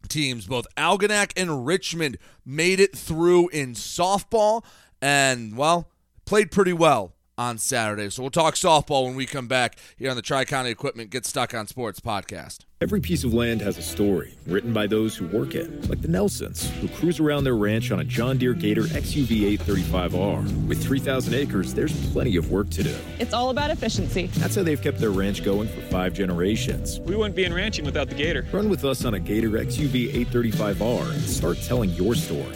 teams. 0.08 0.46
Both 0.48 0.68
Algonac 0.78 1.32
and 1.36 1.66
Richmond 1.66 2.18
made 2.46 2.80
it 2.80 2.96
through 2.96 3.50
in 3.50 3.74
softball 3.74 4.64
and, 5.02 5.58
well, 5.58 5.90
played 6.26 6.52
pretty 6.52 6.74
well 6.74 7.15
on 7.38 7.58
Saturday. 7.58 8.10
So 8.10 8.24
we'll 8.24 8.32
talk 8.32 8.56
softball 8.56 9.06
when 9.06 9.16
we 9.16 9.26
come 9.26 9.48
back 9.48 9.78
here 9.98 10.10
on 10.10 10.16
the 10.16 10.22
Tri 10.22 10.46
County 10.46 10.70
Equipment 10.70 11.10
Get 11.10 11.26
Stuck 11.26 11.54
on 11.54 11.68
Sports 11.68 12.00
podcast. 12.00 12.60
Every 12.82 13.00
piece 13.00 13.24
of 13.24 13.34
land 13.34 13.62
has 13.62 13.78
a 13.78 13.82
story 13.82 14.38
written 14.46 14.74
by 14.74 14.86
those 14.86 15.16
who 15.16 15.26
work 15.28 15.56
it, 15.56 15.90
like 15.90 16.02
the 16.02 16.10
Nelsons, 16.10 16.70
who 16.82 16.90
cruise 16.90 17.20
around 17.22 17.46
their 17.46 17.56
ranch 17.56 17.90
on 17.90 18.02
a 18.02 18.04
John 18.04 18.38
Deere 18.38 18.54
Gator 18.54 18.84
XUV 18.84 19.58
835R. 19.58 20.68
With 20.68 20.84
3,000 20.84 21.34
acres, 21.34 21.74
there's 21.74 22.12
plenty 22.12 22.36
of 22.36 22.52
work 22.52 22.70
to 22.72 22.84
do. 22.84 22.96
It's 23.18 23.34
all 23.34 23.50
about 23.50 23.72
efficiency. 23.72 24.28
That's 24.36 24.56
how 24.56 24.64
they've 24.64 24.82
kept 24.82 25.00
their 25.00 25.12
ranch 25.12 25.44
going 25.44 25.70
for 25.70 25.82
five 25.84 26.14
generations. 26.14 27.00
We 27.00 27.16
wouldn't 27.16 27.36
be 27.36 27.46
in 27.46 27.54
ranching 27.54 27.86
without 27.86 28.10
the 28.10 28.16
Gator. 28.16 28.46
Run 28.52 28.70
with 28.70 28.84
us 28.84 29.06
on 29.06 29.14
a 29.14 29.20
Gator 29.20 29.52
XUV 29.52 30.14
835R 30.26 31.14
and 31.14 31.22
start 31.22 31.58
telling 31.64 31.92
your 31.92 32.14
story. 32.14 32.56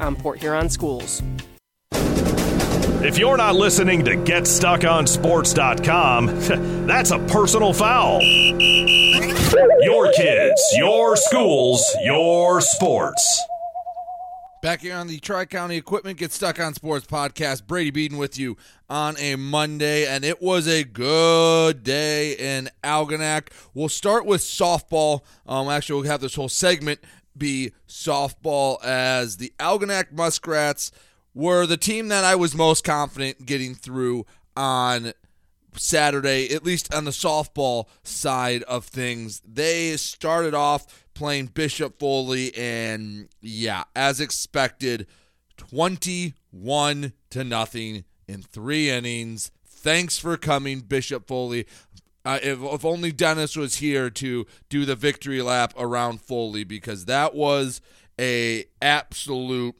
on 0.00 0.16
Port 0.16 0.38
Huron 0.38 0.70
schools. 0.70 1.22
If 1.92 3.18
you're 3.18 3.36
not 3.36 3.54
listening 3.54 4.02
to 4.06 4.12
GetStuckOnSports.com, 4.12 6.26
that's 6.86 7.10
a 7.10 7.18
personal 7.18 7.74
foul. 7.74 8.22
Your 9.82 10.10
kids, 10.12 10.62
your 10.74 11.16
schools, 11.16 11.84
your 12.02 12.62
sports. 12.62 13.42
Back 14.62 14.80
here 14.80 14.96
on 14.96 15.08
the 15.08 15.18
Tri 15.18 15.44
County 15.44 15.76
Equipment 15.76 16.18
Get 16.18 16.32
Stuck 16.32 16.58
on 16.58 16.72
Sports 16.72 17.06
podcast, 17.06 17.66
Brady 17.66 17.90
Beaton 17.90 18.16
with 18.16 18.38
you 18.38 18.56
on 18.88 19.14
a 19.18 19.36
Monday, 19.36 20.06
and 20.06 20.24
it 20.24 20.40
was 20.40 20.66
a 20.66 20.84
good 20.84 21.82
day 21.82 22.32
in 22.32 22.70
Algonac. 22.82 23.48
We'll 23.74 23.90
start 23.90 24.24
with 24.24 24.40
softball. 24.40 25.20
Um, 25.46 25.68
actually, 25.68 26.00
we'll 26.00 26.10
have 26.10 26.22
this 26.22 26.36
whole 26.36 26.48
segment 26.48 27.00
be 27.36 27.72
softball 27.88 28.82
as 28.84 29.36
the 29.36 29.52
Algonac 29.58 30.12
Muskrats 30.12 30.92
were 31.34 31.66
the 31.66 31.76
team 31.76 32.08
that 32.08 32.24
I 32.24 32.34
was 32.34 32.54
most 32.54 32.84
confident 32.84 33.44
getting 33.46 33.74
through 33.74 34.24
on 34.56 35.12
Saturday, 35.76 36.52
at 36.54 36.64
least 36.64 36.94
on 36.94 37.04
the 37.04 37.10
softball 37.10 37.86
side 38.02 38.62
of 38.64 38.84
things. 38.84 39.42
They 39.44 39.96
started 39.96 40.54
off 40.54 41.06
playing 41.14 41.46
Bishop 41.46 41.98
Foley, 41.98 42.54
and 42.56 43.28
yeah, 43.40 43.84
as 43.94 44.20
expected, 44.20 45.06
21 45.56 47.12
to 47.30 47.44
nothing 47.44 48.04
in 48.26 48.42
three 48.42 48.90
innings. 48.90 49.50
Thanks 49.66 50.18
for 50.18 50.36
coming, 50.36 50.80
Bishop 50.80 51.26
Foley. 51.26 51.66
Uh, 52.24 52.38
if, 52.42 52.60
if 52.62 52.84
only 52.84 53.12
Dennis 53.12 53.56
was 53.56 53.76
here 53.76 54.08
to 54.10 54.46
do 54.68 54.84
the 54.84 54.96
victory 54.96 55.42
lap 55.42 55.74
around 55.76 56.20
Foley 56.22 56.64
because 56.64 57.04
that 57.04 57.34
was 57.34 57.80
a 58.18 58.64
absolute 58.80 59.74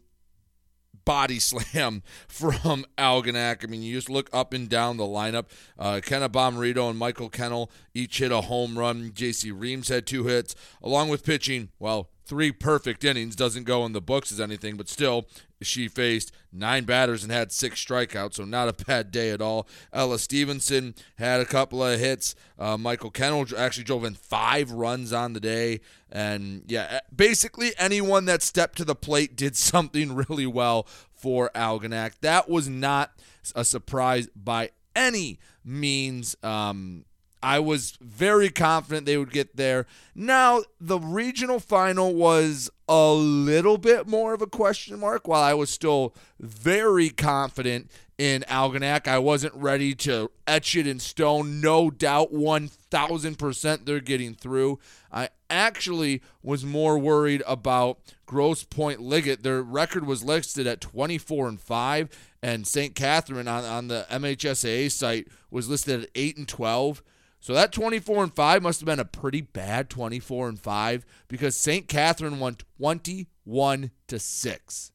body 1.05 1.39
slam 1.39 2.03
from 2.29 2.85
Algonac. 2.99 3.65
I 3.65 3.67
mean, 3.67 3.83
you 3.83 3.95
just 3.95 4.11
look 4.11 4.29
up 4.33 4.53
and 4.53 4.69
down 4.69 4.97
the 4.97 5.05
lineup. 5.05 5.47
Uh, 5.79 6.01
Kenna 6.03 6.29
Bomarito 6.29 6.91
and 6.91 6.99
Michael 6.99 7.29
Kennel 7.29 7.71
each 7.95 8.19
hit 8.19 8.33
a 8.33 8.43
home 8.43 8.79
run. 8.79 9.13
J.C. 9.15 9.51
Reams 9.51 9.89
had 9.89 10.07
two 10.07 10.25
hits, 10.25 10.55
along 10.83 11.09
with 11.09 11.25
pitching. 11.25 11.71
Well, 11.79 12.11
three 12.25 12.53
perfect 12.53 13.05
innings 13.05 13.37
doesn't 13.37 13.65
go 13.65 13.85
in 13.85 13.93
the 13.93 14.01
books 14.01 14.33
as 14.33 14.41
anything, 14.41 14.77
but 14.77 14.89
still, 14.89 15.27
she 15.63 15.89
faced 15.89 16.33
nine 16.53 16.85
batters 16.85 17.23
and 17.23 17.33
had 17.33 17.53
six 17.53 17.85
strikeouts, 17.85 18.35
so 18.35 18.45
not 18.45 18.69
a 18.69 18.85
bad 18.87 19.11
day 19.11 19.31
at 19.31 19.41
all. 19.41 19.69
Ella 19.93 20.19
Stevenson 20.19 20.95
had 21.17 21.41
a 21.41 21.45
couple 21.45 21.85
of 21.85 21.99
hits. 21.99 22.35
Uh, 22.59 22.77
Michael 22.77 23.11
Kennel 23.11 23.47
actually 23.57 23.85
drove 23.85 24.05
in 24.05 24.15
five 24.15 24.71
runs 24.71 25.13
on 25.13 25.33
the 25.33 25.41
day. 25.41 25.81
And 26.11 26.63
yeah, 26.67 27.01
basically 27.15 27.73
anyone 27.79 28.25
that 28.27 28.43
stepped 28.43 28.77
to 28.79 28.85
the 28.85 28.95
plate 28.95 29.37
did 29.45 29.57
something 29.57 30.15
really 30.15 30.47
well 30.47 30.87
for 31.13 31.51
Algonac. 31.55 32.13
That 32.21 32.49
was 32.49 32.69
not 32.69 33.13
a 33.55 33.65
surprise 33.65 34.29
by 34.35 34.71
any 34.95 35.39
means. 35.65 36.37
Um, 36.43 37.05
I 37.45 37.59
was 37.59 37.99
very 38.01 38.49
confident 38.49 39.05
they 39.05 39.19
would 39.19 39.31
get 39.31 39.57
there. 39.57 39.87
Now, 40.15 40.63
the 40.81 40.99
regional 40.99 41.61
final 41.61 42.15
was 42.15 42.71
a 42.89 43.13
little 43.13 43.77
bit 43.77 44.09
more 44.09 44.33
of 44.33 44.41
a 44.41 44.47
question 44.47 44.99
mark, 44.99 45.29
while 45.29 45.43
I 45.43 45.53
was 45.53 45.69
still 45.69 46.15
very 46.41 47.11
confident 47.11 47.91
in 48.17 48.47
Algonac. 48.49 49.07
I 49.07 49.19
wasn't 49.19 49.53
ready 49.57 49.95
to 49.97 50.31
etch 50.47 50.75
it 50.75 50.87
in 50.87 50.99
stone. 50.99 51.61
No 51.61 51.91
doubt, 51.91 52.33
1,000% 52.33 53.85
they're 53.85 54.01
getting 54.01 54.35
through. 54.35 54.79
I 55.13 55.29
actually 55.51 56.23
was 56.43 56.65
more 56.65 56.99
worried 56.99 57.43
about 57.47 57.99
Grosse 58.25 58.65
Pointe 58.65 59.03
Liggett. 59.03 59.43
Their 59.43 59.63
record 59.63 60.07
was 60.07 60.25
listed 60.25 60.67
at 60.67 60.81
24 60.81 61.49
and 61.49 61.61
5, 61.61 62.09
and 62.43 62.67
St. 62.67 62.95
Catherine 62.95 63.49
on, 63.49 63.65
on 63.65 63.89
the 63.89 64.07
MHSAA 64.11 64.91
site 64.91 65.29
was 65.51 65.69
listed 65.69 66.05
at 66.05 66.11
8 66.15 66.39
and 66.39 66.49
12. 66.49 67.03
So 67.45 67.53
that 67.53 67.73
24 67.73 68.23
and 68.23 68.35
5 68.35 68.63
must 68.63 68.81
have 68.81 68.87
been 68.87 68.99
a 68.99 69.05
pretty 69.05 69.43
bad 69.43 69.91
24 69.91 70.49
and 70.49 70.59
5 70.59 71.05
because 71.29 71.55
St. 71.55 71.87
Catherine 71.89 72.41
won 72.41 72.57
21 72.79 73.91
to 74.07 74.19
6. 74.19 74.93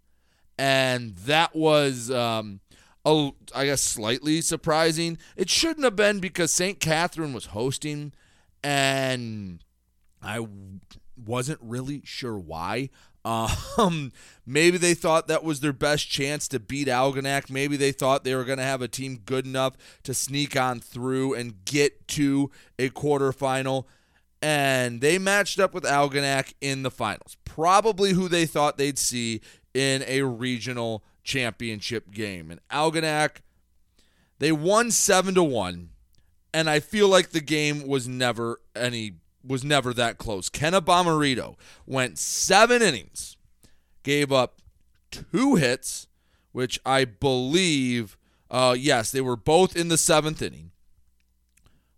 And 0.58 1.16
that 1.16 1.56
was 1.56 2.10
um, 2.10 2.62
a, 3.06 3.30
I 3.54 3.66
guess 3.66 3.84
slightly 3.84 4.42
surprising. 4.42 5.20
It 5.38 5.48
shouldn't 5.48 5.84
have 5.84 5.96
been 5.96 6.20
because 6.20 6.52
St. 6.52 6.80
Catherine 6.80 7.34
was 7.34 7.46
hosting 7.46 8.14
and 8.64 9.64
I 10.20 10.48
wasn't 11.24 11.60
really 11.62 12.02
sure 12.04 12.40
why. 12.40 12.90
Um, 13.26 14.12
maybe 14.46 14.78
they 14.78 14.94
thought 14.94 15.28
that 15.28 15.44
was 15.44 15.60
their 15.60 15.74
best 15.74 16.10
chance 16.10 16.48
to 16.50 16.60
beat 16.60 16.88
Algonac. 16.88 17.50
Maybe 17.50 17.78
they 17.78 17.92
thought 17.92 18.24
they 18.24 18.36
were 18.36 18.46
going 18.46 18.58
to 18.58 18.64
have 18.64 18.82
a 18.82 18.88
team 18.88 19.20
good 19.26 19.46
enough 19.46 19.76
to 20.04 20.14
sneak 20.14 20.56
on 20.56 20.80
through 20.80 21.34
and 21.34 21.66
get 21.66 22.08
to 22.10 22.52
a 22.78 22.90
quarterfinal. 22.90 23.86
And 24.42 25.02
they 25.02 25.18
matched 25.18 25.60
up 25.60 25.74
with 25.74 25.84
Algonac 25.84 26.54
in 26.62 26.84
the 26.84 26.92
finals. 26.92 27.36
Probably 27.44 28.14
who 28.14 28.30
they 28.30 28.46
thought 28.46 28.78
they'd 28.78 28.98
see 28.98 29.42
in 29.74 30.04
a 30.08 30.24
regional 30.24 31.04
championship 31.24 32.12
game. 32.12 32.50
And 32.50 32.60
Algonac, 32.72 33.42
they 34.40 34.52
won 34.52 34.92
seven 34.92 35.36
to 35.36 35.44
one, 35.44 35.90
and 36.54 36.70
I 36.70 36.80
feel 36.80 37.08
like 37.08 37.30
the 37.30 37.42
game 37.42 37.86
was 37.88 38.08
never 38.08 38.62
any 38.76 39.16
was 39.50 39.64
never 39.66 39.94
that 39.94 40.20
close. 40.20 40.48
Kenna 40.48 40.80
Bomarito 40.80 41.56
went 41.88 42.20
seven 42.20 42.82
innings, 42.82 43.36
gave 44.04 44.32
up 44.32 44.62
two 45.12 45.56
hits, 45.56 46.08
which 46.52 46.80
I 46.86 47.04
believe, 47.04 48.16
uh, 48.52 48.76
yes, 48.78 49.12
they 49.12 49.22
were 49.22 49.36
both 49.36 49.76
in 49.76 49.88
the 49.88 49.98
seventh 49.98 50.42
inning. 50.42 50.72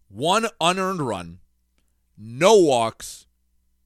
One 0.08 0.48
unearned 0.62 1.02
run, 1.02 1.40
no 2.18 2.58
walks, 2.58 3.28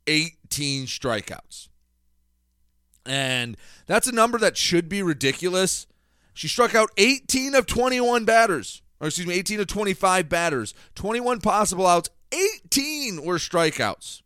18 0.08 0.86
strikeouts. 0.86 1.70
And 3.04 3.58
that's 3.88 4.08
a 4.08 4.12
number 4.12 4.38
that 4.38 4.58
should 4.58 4.88
be 4.88 5.02
ridiculous. 5.02 5.88
She 6.34 6.48
struck 6.48 6.76
out 6.76 6.90
18 6.98 7.56
of 7.56 7.66
21 7.66 8.26
batters, 8.26 8.84
or 9.00 9.08
excuse 9.08 9.28
me, 9.28 9.36
18 9.36 9.62
of 9.62 9.68
25 9.68 10.30
batters, 10.30 10.74
21 10.96 11.40
possible 11.42 11.88
outs, 11.88 12.10
18 12.36 13.24
were 13.24 13.38
strikeouts. 13.38 14.22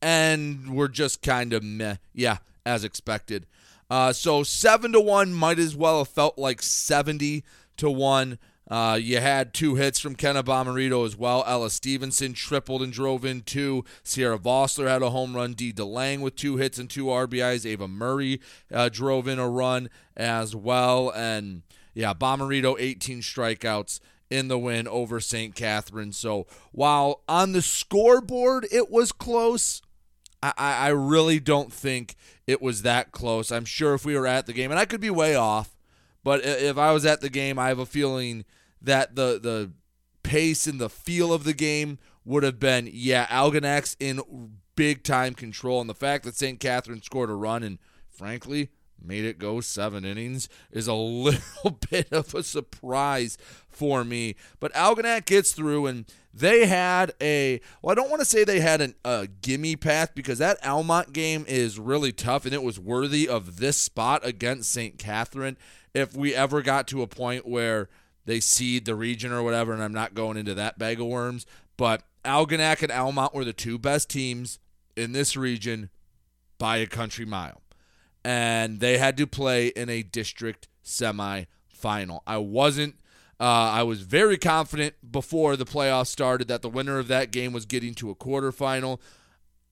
And 0.00 0.74
we're 0.74 0.88
just 0.88 1.22
kind 1.22 1.52
of 1.52 1.62
meh. 1.62 1.96
Yeah, 2.12 2.38
as 2.66 2.84
expected. 2.84 3.46
Uh, 3.90 4.12
so 4.12 4.42
7 4.42 4.92
to 4.92 5.00
1 5.00 5.32
might 5.32 5.58
as 5.58 5.76
well 5.76 5.98
have 5.98 6.08
felt 6.08 6.38
like 6.38 6.62
70 6.62 7.44
to 7.76 7.90
1. 7.90 8.38
Uh, 8.70 8.98
you 9.00 9.20
had 9.20 9.52
two 9.52 9.74
hits 9.74 9.98
from 9.98 10.14
Kenna 10.14 10.42
Bomarito 10.42 11.04
as 11.04 11.16
well. 11.16 11.44
Ella 11.46 11.70
Stevenson 11.70 12.32
tripled 12.32 12.82
and 12.82 12.92
drove 12.92 13.24
in 13.24 13.42
two. 13.42 13.84
Sierra 14.02 14.38
Vossler 14.38 14.88
had 14.88 15.02
a 15.02 15.10
home 15.10 15.36
run. 15.36 15.52
Dee 15.52 15.72
DeLang 15.72 16.20
with 16.20 16.34
two 16.34 16.56
hits 16.56 16.78
and 16.78 16.88
two 16.88 17.06
RBIs. 17.06 17.66
Ava 17.66 17.86
Murray 17.86 18.40
uh, 18.72 18.88
drove 18.88 19.28
in 19.28 19.38
a 19.38 19.48
run 19.48 19.90
as 20.16 20.56
well. 20.56 21.10
And 21.10 21.62
yeah, 21.92 22.14
Bomarito 22.14 22.76
18 22.78 23.20
strikeouts 23.20 24.00
in 24.30 24.48
the 24.48 24.58
win 24.58 24.88
over 24.88 25.20
St. 25.20 25.54
Catherine. 25.54 26.12
So 26.12 26.46
while 26.72 27.22
on 27.28 27.52
the 27.52 27.62
scoreboard 27.62 28.66
it 28.72 28.90
was 28.90 29.12
close, 29.12 29.82
I, 30.42 30.52
I 30.58 30.88
really 30.88 31.40
don't 31.40 31.72
think 31.72 32.16
it 32.46 32.60
was 32.60 32.82
that 32.82 33.12
close. 33.12 33.50
I'm 33.50 33.64
sure 33.64 33.94
if 33.94 34.04
we 34.04 34.16
were 34.16 34.26
at 34.26 34.46
the 34.46 34.52
game, 34.52 34.70
and 34.70 34.78
I 34.78 34.84
could 34.84 35.00
be 35.00 35.10
way 35.10 35.34
off, 35.34 35.74
But 36.22 36.44
if 36.44 36.78
I 36.78 36.92
was 36.92 37.04
at 37.04 37.20
the 37.20 37.30
game, 37.30 37.58
I 37.58 37.68
have 37.68 37.78
a 37.78 37.86
feeling 37.86 38.44
that 38.80 39.14
the 39.14 39.38
the 39.40 39.72
pace 40.22 40.66
and 40.66 40.80
the 40.80 40.88
feel 40.88 41.32
of 41.32 41.44
the 41.44 41.52
game 41.52 41.98
would 42.24 42.42
have 42.42 42.58
been 42.58 42.88
yeah, 42.92 43.26
Algonac 43.26 43.94
in 44.00 44.20
big 44.74 45.02
time 45.02 45.34
control, 45.34 45.80
and 45.80 45.88
the 45.88 45.94
fact 45.94 46.24
that 46.24 46.34
St. 46.34 46.58
Catherine 46.58 47.02
scored 47.02 47.30
a 47.30 47.34
run 47.34 47.62
and 47.62 47.78
frankly 48.10 48.70
made 49.04 49.24
it 49.24 49.38
go 49.38 49.60
seven 49.60 50.04
innings 50.04 50.48
is 50.70 50.88
a 50.88 50.94
little 50.94 51.78
bit 51.90 52.12
of 52.12 52.34
a 52.34 52.42
surprise 52.42 53.36
for 53.68 54.04
me. 54.04 54.36
But 54.60 54.72
Algonac 54.74 55.26
gets 55.26 55.52
through 55.52 55.86
and 55.86 56.06
they 56.34 56.66
had 56.66 57.12
a 57.20 57.60
well 57.80 57.92
i 57.92 57.94
don't 57.94 58.10
want 58.10 58.20
to 58.20 58.26
say 58.26 58.42
they 58.42 58.60
had 58.60 58.80
an, 58.80 58.94
a 59.04 59.28
gimme 59.40 59.76
path 59.76 60.10
because 60.14 60.38
that 60.38 60.58
almont 60.66 61.12
game 61.12 61.44
is 61.46 61.78
really 61.78 62.12
tough 62.12 62.44
and 62.44 62.52
it 62.52 62.62
was 62.62 62.78
worthy 62.78 63.28
of 63.28 63.58
this 63.58 63.76
spot 63.76 64.26
against 64.26 64.72
st 64.72 64.98
catherine 64.98 65.56
if 65.94 66.16
we 66.16 66.34
ever 66.34 66.60
got 66.60 66.88
to 66.88 67.02
a 67.02 67.06
point 67.06 67.46
where 67.46 67.88
they 68.24 68.40
seed 68.40 68.84
the 68.84 68.96
region 68.96 69.32
or 69.32 69.42
whatever 69.42 69.72
and 69.72 69.82
i'm 69.82 69.94
not 69.94 70.14
going 70.14 70.36
into 70.36 70.54
that 70.54 70.78
bag 70.78 71.00
of 71.00 71.06
worms 71.06 71.46
but 71.76 72.02
algonac 72.24 72.82
and 72.82 72.90
almont 72.90 73.32
were 73.32 73.44
the 73.44 73.52
two 73.52 73.78
best 73.78 74.10
teams 74.10 74.58
in 74.96 75.12
this 75.12 75.36
region 75.36 75.88
by 76.58 76.78
a 76.78 76.86
country 76.86 77.24
mile 77.24 77.60
and 78.24 78.80
they 78.80 78.98
had 78.98 79.16
to 79.16 79.26
play 79.26 79.68
in 79.68 79.88
a 79.88 80.02
district 80.02 80.68
semi-final 80.82 82.22
i 82.26 82.36
wasn't 82.36 82.96
uh, 83.40 83.72
I 83.72 83.82
was 83.82 84.02
very 84.02 84.38
confident 84.38 84.94
before 85.10 85.56
the 85.56 85.64
playoffs 85.64 86.06
started 86.06 86.48
that 86.48 86.62
the 86.62 86.68
winner 86.68 86.98
of 86.98 87.08
that 87.08 87.32
game 87.32 87.52
was 87.52 87.66
getting 87.66 87.94
to 87.94 88.10
a 88.10 88.14
quarterfinal. 88.14 89.00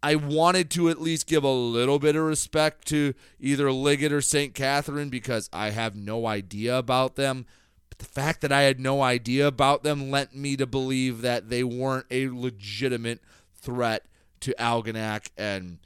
I 0.02 0.16
wanted 0.16 0.68
to 0.72 0.88
at 0.88 1.00
least 1.00 1.28
give 1.28 1.44
a 1.44 1.50
little 1.50 2.00
bit 2.00 2.16
of 2.16 2.24
respect 2.24 2.88
to 2.88 3.14
either 3.38 3.70
Liggett 3.70 4.12
or 4.12 4.20
St. 4.20 4.52
Catherine 4.52 5.10
because 5.10 5.48
I 5.52 5.70
have 5.70 5.94
no 5.94 6.26
idea 6.26 6.76
about 6.76 7.14
them. 7.14 7.46
But 7.88 7.98
the 7.98 8.04
fact 8.04 8.40
that 8.40 8.50
I 8.50 8.62
had 8.62 8.80
no 8.80 9.00
idea 9.00 9.46
about 9.46 9.84
them 9.84 10.10
lent 10.10 10.34
me 10.34 10.56
to 10.56 10.66
believe 10.66 11.22
that 11.22 11.50
they 11.50 11.62
weren't 11.62 12.06
a 12.10 12.28
legitimate 12.30 13.20
threat 13.54 14.06
to 14.40 14.54
Algonac, 14.58 15.28
and 15.38 15.78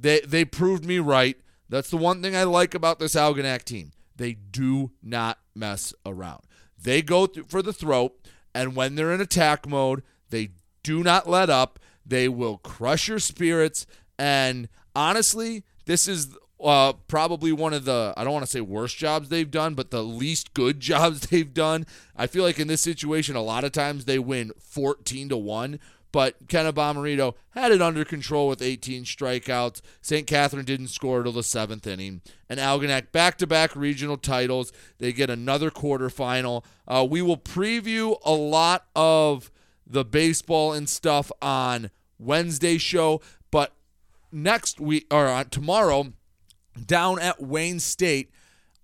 they 0.00 0.18
they 0.20 0.44
proved 0.44 0.84
me 0.84 0.98
right. 0.98 1.36
That's 1.68 1.90
the 1.90 1.96
one 1.96 2.22
thing 2.22 2.34
I 2.34 2.44
like 2.44 2.74
about 2.74 2.98
this 2.98 3.14
Algonac 3.14 3.64
team. 3.64 3.92
They 4.16 4.34
do 4.34 4.92
not 5.02 5.38
mess 5.54 5.94
around. 6.06 6.42
They 6.80 7.02
go 7.02 7.28
for 7.48 7.62
the 7.62 7.72
throat, 7.72 8.14
and 8.54 8.74
when 8.74 8.94
they're 8.94 9.12
in 9.12 9.20
attack 9.20 9.68
mode, 9.68 10.02
they 10.30 10.50
do 10.82 11.02
not 11.02 11.28
let 11.28 11.50
up. 11.50 11.78
They 12.06 12.28
will 12.28 12.58
crush 12.58 13.08
your 13.08 13.18
spirits. 13.18 13.86
And 14.18 14.68
honestly, 14.94 15.64
this 15.86 16.08
is 16.08 16.36
uh, 16.62 16.94
probably 17.06 17.52
one 17.52 17.72
of 17.74 17.84
the, 17.84 18.14
I 18.16 18.24
don't 18.24 18.32
want 18.32 18.44
to 18.44 18.50
say 18.50 18.60
worst 18.60 18.96
jobs 18.96 19.28
they've 19.28 19.50
done, 19.50 19.74
but 19.74 19.90
the 19.90 20.02
least 20.02 20.54
good 20.54 20.80
jobs 20.80 21.20
they've 21.20 21.52
done. 21.52 21.86
I 22.16 22.26
feel 22.26 22.42
like 22.42 22.58
in 22.58 22.68
this 22.68 22.82
situation, 22.82 23.36
a 23.36 23.42
lot 23.42 23.64
of 23.64 23.72
times 23.72 24.04
they 24.04 24.18
win 24.18 24.52
14 24.58 25.28
to 25.28 25.36
1 25.36 25.78
but 26.12 26.48
Kenna 26.48 26.72
Bomarito 26.72 27.34
had 27.50 27.72
it 27.72 27.82
under 27.82 28.04
control 28.04 28.48
with 28.48 28.62
18 28.62 29.04
strikeouts. 29.04 29.80
St. 30.00 30.26
Catherine 30.26 30.64
didn't 30.64 30.88
score 30.88 31.22
till 31.22 31.32
the 31.32 31.42
seventh 31.42 31.86
inning. 31.86 32.22
And 32.48 32.58
Algonac 32.58 33.12
back 33.12 33.36
to 33.38 33.46
back 33.46 33.76
regional 33.76 34.16
titles. 34.16 34.72
They 34.98 35.12
get 35.12 35.30
another 35.30 35.70
quarterfinal. 35.70 36.64
Uh, 36.86 37.06
we 37.08 37.20
will 37.20 37.36
preview 37.36 38.18
a 38.24 38.32
lot 38.32 38.86
of 38.96 39.50
the 39.86 40.04
baseball 40.04 40.72
and 40.72 40.88
stuff 40.88 41.30
on 41.40 41.90
Wednesday 42.18 42.78
show, 42.78 43.20
but 43.50 43.72
next 44.32 44.80
week 44.80 45.06
or 45.10 45.26
uh, 45.26 45.44
tomorrow 45.44 46.12
down 46.86 47.18
at 47.18 47.42
Wayne 47.42 47.80
State, 47.80 48.30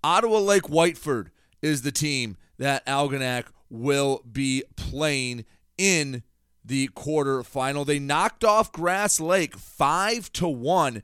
Ottawa 0.03 0.39
Lake 0.39 0.63
Whiteford 0.63 1.27
is 1.61 1.81
the 1.81 1.91
team 1.91 2.37
that 2.57 2.85
Algonac 2.85 3.45
will 3.69 4.21
be 4.31 4.63
playing 4.75 5.45
in 5.77 6.23
the 6.65 6.89
quarterfinal. 6.89 7.85
They 7.85 7.99
knocked 7.99 8.43
off 8.43 8.71
Grass 8.71 9.19
Lake 9.19 9.55
five 9.55 10.31
to 10.33 10.47
one 10.47 11.03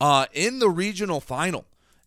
uh, 0.00 0.26
in 0.32 0.58
the 0.58 0.70
regional 0.70 1.20
final, 1.20 1.64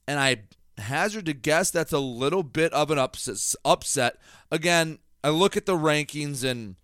and 0.07 0.19
I 0.19 0.41
hazard 0.77 1.25
to 1.25 1.33
guess 1.33 1.71
that's 1.71 1.91
a 1.91 1.99
little 1.99 2.43
bit 2.43 2.73
of 2.73 2.91
an 2.91 2.97
upset. 2.97 3.55
Upset 3.65 4.17
again. 4.51 4.99
I 5.21 5.29
look 5.29 5.57
at 5.57 5.65
the 5.65 5.75
rankings 5.75 6.49
and 6.49 6.75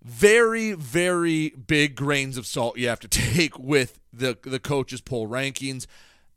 very, 0.00 0.72
very 0.74 1.50
big 1.50 1.96
grains 1.96 2.36
of 2.36 2.46
salt 2.46 2.78
you 2.78 2.88
have 2.88 3.00
to 3.00 3.08
take 3.08 3.58
with 3.58 4.00
the 4.12 4.38
the 4.42 4.60
coaches 4.60 5.00
poll 5.00 5.28
rankings. 5.28 5.86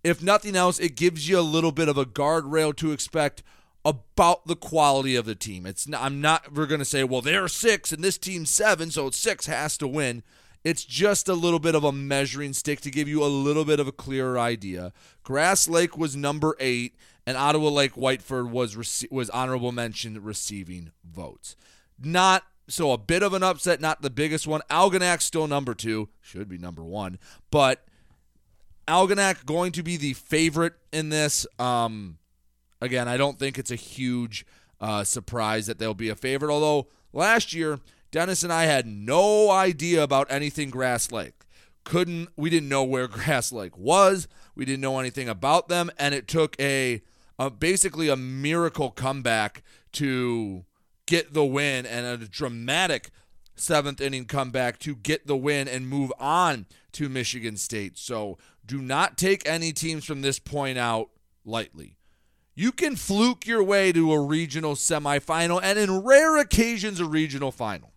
If 0.03 0.23
nothing 0.23 0.55
else, 0.55 0.79
it 0.79 0.95
gives 0.95 1.29
you 1.29 1.39
a 1.39 1.41
little 1.41 1.71
bit 1.71 1.87
of 1.87 1.97
a 1.97 2.05
guardrail 2.05 2.75
to 2.77 2.91
expect 2.91 3.43
about 3.83 4.45
the 4.45 4.55
quality 4.55 5.15
of 5.15 5.25
the 5.25 5.35
team. 5.35 5.65
It's 5.65 5.87
not, 5.87 6.01
I'm 6.01 6.21
not 6.21 6.53
we're 6.53 6.67
going 6.67 6.79
to 6.79 6.85
say, 6.85 7.03
well, 7.03 7.21
they're 7.21 7.47
6 7.47 7.91
and 7.91 8.03
this 8.03 8.17
team's 8.17 8.49
7, 8.49 8.91
so 8.91 9.09
6 9.09 9.45
has 9.47 9.77
to 9.77 9.87
win. 9.87 10.23
It's 10.63 10.85
just 10.85 11.27
a 11.27 11.33
little 11.33 11.59
bit 11.59 11.73
of 11.73 11.83
a 11.83 11.91
measuring 11.91 12.53
stick 12.53 12.81
to 12.81 12.91
give 12.91 13.07
you 13.07 13.23
a 13.23 13.25
little 13.25 13.65
bit 13.65 13.79
of 13.79 13.87
a 13.87 13.91
clearer 13.91 14.37
idea. 14.37 14.93
Grass 15.23 15.67
Lake 15.67 15.97
was 15.97 16.15
number 16.15 16.55
8 16.59 16.95
and 17.25 17.37
Ottawa 17.37 17.69
Lake 17.69 17.93
Whiteford 17.93 18.49
was 18.49 18.75
rece- 18.75 19.11
was 19.11 19.29
honorable 19.31 19.71
mention 19.71 20.23
receiving 20.23 20.91
votes. 21.03 21.55
Not 21.99 22.43
so 22.67 22.91
a 22.91 22.97
bit 22.97 23.23
of 23.23 23.33
an 23.33 23.43
upset, 23.43 23.81
not 23.81 24.01
the 24.01 24.09
biggest 24.09 24.47
one. 24.47 24.61
Algonac 24.69 25.21
still 25.21 25.47
number 25.47 25.73
2, 25.73 26.07
should 26.21 26.47
be 26.47 26.57
number 26.57 26.83
1, 26.83 27.17
but 27.49 27.83
Algonac 28.87 29.45
going 29.45 29.71
to 29.73 29.83
be 29.83 29.97
the 29.97 30.13
favorite 30.13 30.73
in 30.91 31.09
this 31.09 31.47
um 31.57 32.17
again, 32.81 33.07
I 33.07 33.17
don't 33.17 33.39
think 33.39 33.57
it's 33.57 33.71
a 33.71 33.75
huge 33.75 34.45
uh, 34.79 35.03
surprise 35.03 35.67
that 35.67 35.79
they'll 35.79 35.93
be 35.93 36.09
a 36.09 36.15
favorite. 36.15 36.51
Although 36.51 36.87
last 37.13 37.53
year, 37.53 37.79
Dennis 38.11 38.43
and 38.43 38.51
I 38.51 38.63
had 38.63 38.85
no 38.85 39.49
idea 39.49 40.03
about 40.03 40.31
anything 40.31 40.69
Grass 40.69 41.11
Lake. 41.11 41.45
Couldn't 41.83 42.29
we 42.35 42.49
didn't 42.49 42.69
know 42.69 42.83
where 42.83 43.07
Grass 43.09 43.51
Lake 43.51 43.77
was. 43.77 44.27
We 44.55 44.65
didn't 44.65 44.81
know 44.81 44.99
anything 44.99 45.29
about 45.29 45.69
them, 45.69 45.89
and 45.97 46.13
it 46.13 46.27
took 46.27 46.59
a, 46.59 47.01
a 47.39 47.49
basically 47.49 48.09
a 48.09 48.17
miracle 48.17 48.91
comeback 48.91 49.63
to 49.93 50.65
get 51.05 51.33
the 51.33 51.45
win 51.45 51.85
and 51.85 52.05
a 52.05 52.17
dramatic 52.17 53.09
seventh 53.55 54.01
inning 54.01 54.25
comeback 54.25 54.79
to 54.79 54.95
get 54.95 55.27
the 55.27 55.35
win 55.35 55.67
and 55.67 55.87
move 55.87 56.11
on 56.19 56.65
to 56.93 57.09
Michigan 57.09 57.57
State. 57.57 57.97
So 57.97 58.37
do 58.65 58.81
not 58.81 59.17
take 59.17 59.47
any 59.47 59.71
teams 59.71 60.05
from 60.05 60.21
this 60.21 60.39
point 60.39 60.77
out 60.77 61.09
lightly. 61.45 61.97
You 62.61 62.71
can 62.71 62.95
fluke 62.95 63.47
your 63.47 63.63
way 63.63 63.91
to 63.91 64.11
a 64.11 64.21
regional 64.21 64.75
semifinal 64.75 65.59
and, 65.63 65.79
in 65.79 66.03
rare 66.03 66.37
occasions, 66.37 66.99
a 66.99 67.05
regional 67.05 67.51
final. 67.51 67.91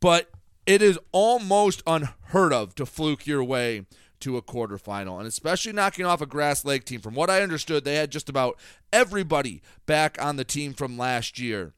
But 0.00 0.32
it 0.66 0.82
is 0.82 0.98
almost 1.12 1.80
unheard 1.86 2.52
of 2.52 2.74
to 2.74 2.84
fluke 2.84 3.24
your 3.24 3.44
way 3.44 3.86
to 4.18 4.36
a 4.36 4.42
quarterfinal, 4.42 5.16
and 5.18 5.28
especially 5.28 5.72
knocking 5.72 6.04
off 6.04 6.20
a 6.20 6.26
Grass 6.26 6.64
Lake 6.64 6.84
team. 6.84 7.00
From 7.00 7.14
what 7.14 7.30
I 7.30 7.40
understood, 7.40 7.84
they 7.84 7.94
had 7.94 8.10
just 8.10 8.28
about 8.28 8.58
everybody 8.92 9.62
back 9.86 10.20
on 10.20 10.34
the 10.34 10.44
team 10.44 10.74
from 10.74 10.98
last 10.98 11.38
year. 11.38 11.72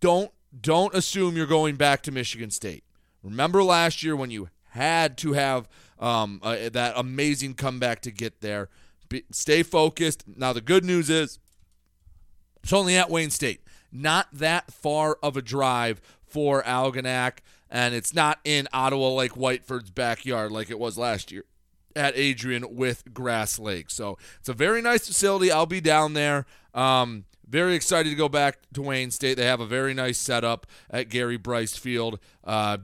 Don't 0.00 0.30
don't 0.60 0.94
assume 0.94 1.36
you're 1.36 1.46
going 1.46 1.74
back 1.74 2.00
to 2.04 2.12
Michigan 2.12 2.52
State. 2.52 2.84
Remember 3.24 3.64
last 3.64 4.04
year 4.04 4.14
when 4.14 4.30
you 4.30 4.50
had 4.68 5.18
to 5.18 5.32
have 5.32 5.68
um, 5.98 6.38
uh, 6.44 6.68
that 6.70 6.92
amazing 6.94 7.54
comeback 7.54 8.02
to 8.02 8.12
get 8.12 8.40
there. 8.40 8.68
Be, 9.12 9.24
stay 9.30 9.62
focused. 9.62 10.24
Now, 10.26 10.52
the 10.52 10.62
good 10.62 10.84
news 10.84 11.10
is 11.10 11.38
it's 12.62 12.72
only 12.72 12.96
at 12.96 13.10
Wayne 13.10 13.30
State. 13.30 13.60
Not 13.92 14.26
that 14.32 14.72
far 14.72 15.18
of 15.22 15.36
a 15.36 15.42
drive 15.42 16.00
for 16.24 16.62
Algonac, 16.62 17.38
and 17.70 17.94
it's 17.94 18.14
not 18.14 18.40
in 18.42 18.68
Ottawa 18.72 19.10
Lake 19.10 19.32
Whiteford's 19.32 19.90
backyard 19.90 20.50
like 20.50 20.70
it 20.70 20.78
was 20.78 20.96
last 20.96 21.30
year 21.30 21.44
at 21.94 22.16
Adrian 22.16 22.74
with 22.74 23.12
Grass 23.12 23.58
Lake. 23.58 23.90
So 23.90 24.16
it's 24.40 24.48
a 24.48 24.54
very 24.54 24.80
nice 24.80 25.06
facility. 25.06 25.52
I'll 25.52 25.66
be 25.66 25.82
down 25.82 26.14
there. 26.14 26.46
Um, 26.72 27.24
very 27.46 27.74
excited 27.74 28.08
to 28.08 28.16
go 28.16 28.30
back 28.30 28.60
to 28.72 28.80
Wayne 28.80 29.10
State. 29.10 29.36
They 29.36 29.44
have 29.44 29.60
a 29.60 29.66
very 29.66 29.92
nice 29.92 30.16
setup 30.16 30.66
at 30.88 31.10
Gary 31.10 31.36
Bryce 31.36 31.76
Field. 31.76 32.18
Uh, 32.42 32.78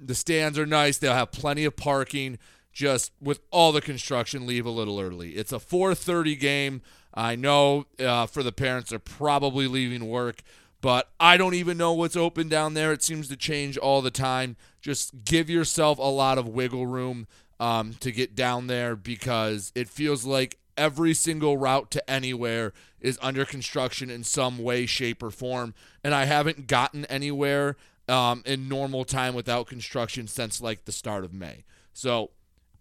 the 0.00 0.14
stands 0.14 0.58
are 0.58 0.66
nice. 0.66 0.98
They'll 0.98 1.14
have 1.14 1.30
plenty 1.30 1.64
of 1.64 1.76
parking 1.76 2.38
just 2.78 3.10
with 3.20 3.40
all 3.50 3.72
the 3.72 3.80
construction 3.80 4.46
leave 4.46 4.64
a 4.64 4.70
little 4.70 5.00
early. 5.00 5.30
It's 5.30 5.52
a 5.52 5.58
4:30 5.58 6.38
game. 6.38 6.80
I 7.12 7.34
know 7.34 7.86
uh, 7.98 8.26
for 8.26 8.44
the 8.44 8.52
parents 8.52 8.90
they're 8.90 9.00
probably 9.00 9.66
leaving 9.66 10.08
work, 10.08 10.42
but 10.80 11.10
I 11.18 11.36
don't 11.36 11.54
even 11.54 11.76
know 11.76 11.92
what's 11.92 12.14
open 12.14 12.48
down 12.48 12.74
there. 12.74 12.92
It 12.92 13.02
seems 13.02 13.26
to 13.30 13.36
change 13.36 13.76
all 13.76 14.00
the 14.00 14.12
time. 14.12 14.54
Just 14.80 15.24
give 15.24 15.50
yourself 15.50 15.98
a 15.98 16.02
lot 16.02 16.38
of 16.38 16.46
wiggle 16.46 16.86
room 16.86 17.26
um, 17.58 17.94
to 17.94 18.12
get 18.12 18.36
down 18.36 18.68
there 18.68 18.94
because 18.94 19.72
it 19.74 19.88
feels 19.88 20.24
like 20.24 20.58
every 20.76 21.14
single 21.14 21.56
route 21.56 21.90
to 21.90 22.08
anywhere 22.08 22.72
is 23.00 23.18
under 23.20 23.44
construction 23.44 24.08
in 24.08 24.22
some 24.22 24.56
way, 24.56 24.86
shape, 24.86 25.20
or 25.20 25.32
form. 25.32 25.74
And 26.04 26.14
I 26.14 26.26
haven't 26.26 26.68
gotten 26.68 27.06
anywhere 27.06 27.74
um, 28.08 28.44
in 28.46 28.68
normal 28.68 29.04
time 29.04 29.34
without 29.34 29.66
construction 29.66 30.28
since 30.28 30.60
like 30.60 30.84
the 30.84 30.92
start 30.92 31.24
of 31.24 31.34
May. 31.34 31.64
So 31.92 32.30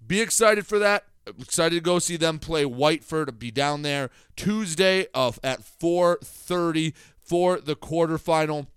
be 0.06 0.22
excited 0.22 0.66
for 0.66 0.80
that. 0.80 1.06
excited 1.28 1.76
to 1.76 1.82
go 1.82 2.00
see 2.00 2.18
them 2.18 2.40
play 2.40 2.64
Whiteford. 2.64 3.38
Be 3.40 3.52
down 3.52 3.82
there 3.82 4.10
Tuesday 4.36 5.08
of 5.14 5.40
at 5.44 5.64
4:30 5.64 6.94
for 7.20 7.60
the 7.60 7.76
quarterfinal. 7.76 8.68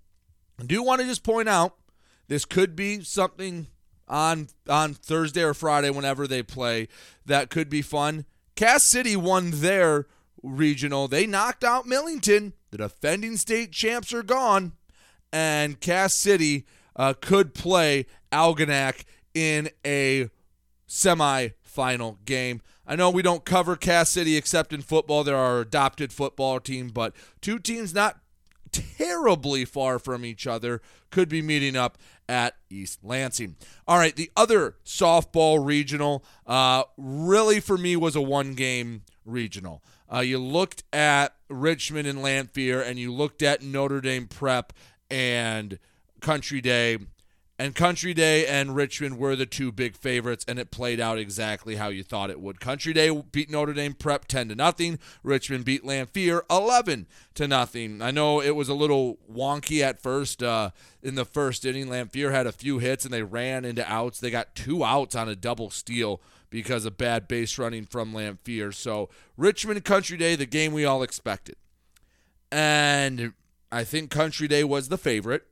I 0.59 0.64
do 0.64 0.83
want 0.83 1.00
to 1.00 1.06
just 1.06 1.22
point 1.22 1.48
out 1.48 1.76
this 2.28 2.44
could 2.44 2.76
be 2.76 3.02
something 3.02 3.68
on 4.09 4.48
on 4.68 4.94
Thursday 4.94 5.42
or 5.42 5.54
Friday 5.54 5.90
whenever 5.90 6.26
they 6.26 6.42
play 6.42 6.88
that 7.24 7.50
could 7.50 7.70
be 7.70 7.83
fun. 7.83 8.24
Cass 8.56 8.83
City 8.83 9.16
won 9.16 9.50
their 9.52 10.06
regional. 10.42 11.09
They 11.09 11.26
knocked 11.26 11.64
out 11.64 11.87
Millington. 11.87 12.52
The 12.70 12.78
defending 12.78 13.37
state 13.37 13.72
champs 13.72 14.12
are 14.12 14.22
gone, 14.22 14.72
and 15.33 15.80
Cass 15.80 16.14
City 16.14 16.66
uh, 16.96 17.14
could 17.20 17.54
play 17.54 18.06
Algonac 18.33 19.04
in 19.35 19.70
a 19.85 20.28
semi-final 20.90 22.18
game. 22.24 22.61
I 22.85 22.96
know 22.96 23.11
we 23.11 23.22
don't 23.22 23.44
cover 23.44 23.76
Cass 23.76 24.11
City 24.11 24.37
except 24.37 24.72
in 24.72 24.83
football. 24.83 25.22
They're 25.22 25.37
our 25.37 25.61
adopted 25.61 26.12
football 26.12 26.59
team, 26.59 26.88
but 26.88 27.14
two 27.40 27.61
teams 27.61 27.94
not 27.94 28.18
terribly 28.72 29.64
far 29.64 30.00
from 30.00 30.24
each 30.24 30.48
other 30.48 30.83
could 31.11 31.29
be 31.29 31.42
meeting 31.42 31.76
up 31.76 31.96
at 32.29 32.57
East 32.68 32.98
Lansing. 33.05 33.55
All 33.87 33.98
right, 33.98 34.14
the 34.16 34.33
other 34.37 34.74
softball 34.85 35.64
regional 35.64 36.24
uh, 36.44 36.83
really 36.96 37.61
for 37.61 37.79
me 37.79 37.94
was 37.94 38.16
a 38.16 38.20
one 38.20 38.55
game 38.55 39.03
regional. 39.24 39.85
Uh, 40.12 40.20
you 40.20 40.38
looked 40.38 40.83
at 40.92 41.37
Richmond 41.48 42.09
and 42.09 42.18
Lamphere, 42.18 42.85
and 42.85 42.98
you 42.98 43.12
looked 43.12 43.42
at 43.42 43.62
Notre 43.62 44.00
Dame 44.00 44.26
Prep 44.26 44.72
and 45.09 45.79
Country 46.20 46.61
Day. 46.61 46.98
And 47.61 47.75
Country 47.75 48.14
Day 48.14 48.46
and 48.46 48.75
Richmond 48.75 49.18
were 49.18 49.37
the 49.37 49.44
two 49.44 49.70
big 49.70 49.94
favorites, 49.94 50.46
and 50.49 50.59
it 50.59 50.70
played 50.70 50.99
out 50.99 51.18
exactly 51.18 51.77
how 51.77 51.88
you 51.88 52.03
thought 52.03 52.31
it 52.31 52.40
would. 52.40 52.59
Country 52.59 52.94
Day 52.94 53.11
beat 53.11 53.51
Notre 53.51 53.75
Dame 53.75 53.92
Prep 53.92 54.27
10 54.27 54.49
to 54.49 54.55
nothing. 54.55 54.99
Richmond 55.23 55.66
beat 55.66 55.85
Lamphere 55.85 56.40
11 56.51 57.07
to 57.35 57.46
nothing. 57.46 58.01
I 58.01 58.12
know 58.12 58.40
it 58.40 58.57
was 58.57 58.70
a 58.70 58.75
little 58.75 59.18
wonky 59.31 59.83
at 59.83 60.01
first. 60.01 60.42
Uh, 60.42 60.70
in 61.03 61.16
the 61.16 61.27
first 61.27 61.66
inning, 61.66 61.88
Lamphere 61.88 62.33
had 62.33 62.46
a 62.46 62.53
few 62.53 62.79
hits, 62.79 63.05
and 63.05 63.12
they 63.12 63.23
ran 63.23 63.66
into 63.66 63.87
outs. 63.87 64.20
They 64.20 64.31
got 64.31 64.55
two 64.55 64.83
outs 64.83 65.14
on 65.14 65.29
a 65.29 65.37
double 65.37 65.68
steal 65.68 66.23
because 66.49 66.87
of 66.87 66.96
bad 66.96 67.29
base 67.29 67.59
running 67.59 67.85
from 67.85 68.14
Lamphere. 68.14 68.73
So 68.73 69.11
Richmond 69.37 69.85
Country 69.85 70.16
Day, 70.16 70.35
the 70.35 70.46
game 70.46 70.73
we 70.73 70.87
all 70.87 71.03
expected, 71.03 71.57
and 72.51 73.35
I 73.70 73.85
think 73.85 74.11
Country 74.11 74.49
Day 74.49 74.64
was 74.64 74.88
the 74.88 74.96
favorite. 74.96 75.46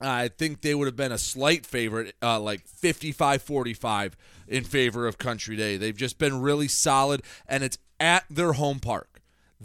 I 0.00 0.28
think 0.28 0.60
they 0.60 0.74
would 0.74 0.86
have 0.86 0.96
been 0.96 1.12
a 1.12 1.18
slight 1.18 1.66
favorite, 1.66 2.14
uh, 2.22 2.38
like 2.40 2.66
55 2.66 3.42
45 3.42 4.16
in 4.46 4.64
favor 4.64 5.06
of 5.06 5.18
Country 5.18 5.56
Day. 5.56 5.76
They've 5.76 5.96
just 5.96 6.18
been 6.18 6.40
really 6.40 6.68
solid, 6.68 7.22
and 7.48 7.64
it's 7.64 7.78
at 7.98 8.24
their 8.30 8.54
home 8.54 8.78
park. 8.78 9.20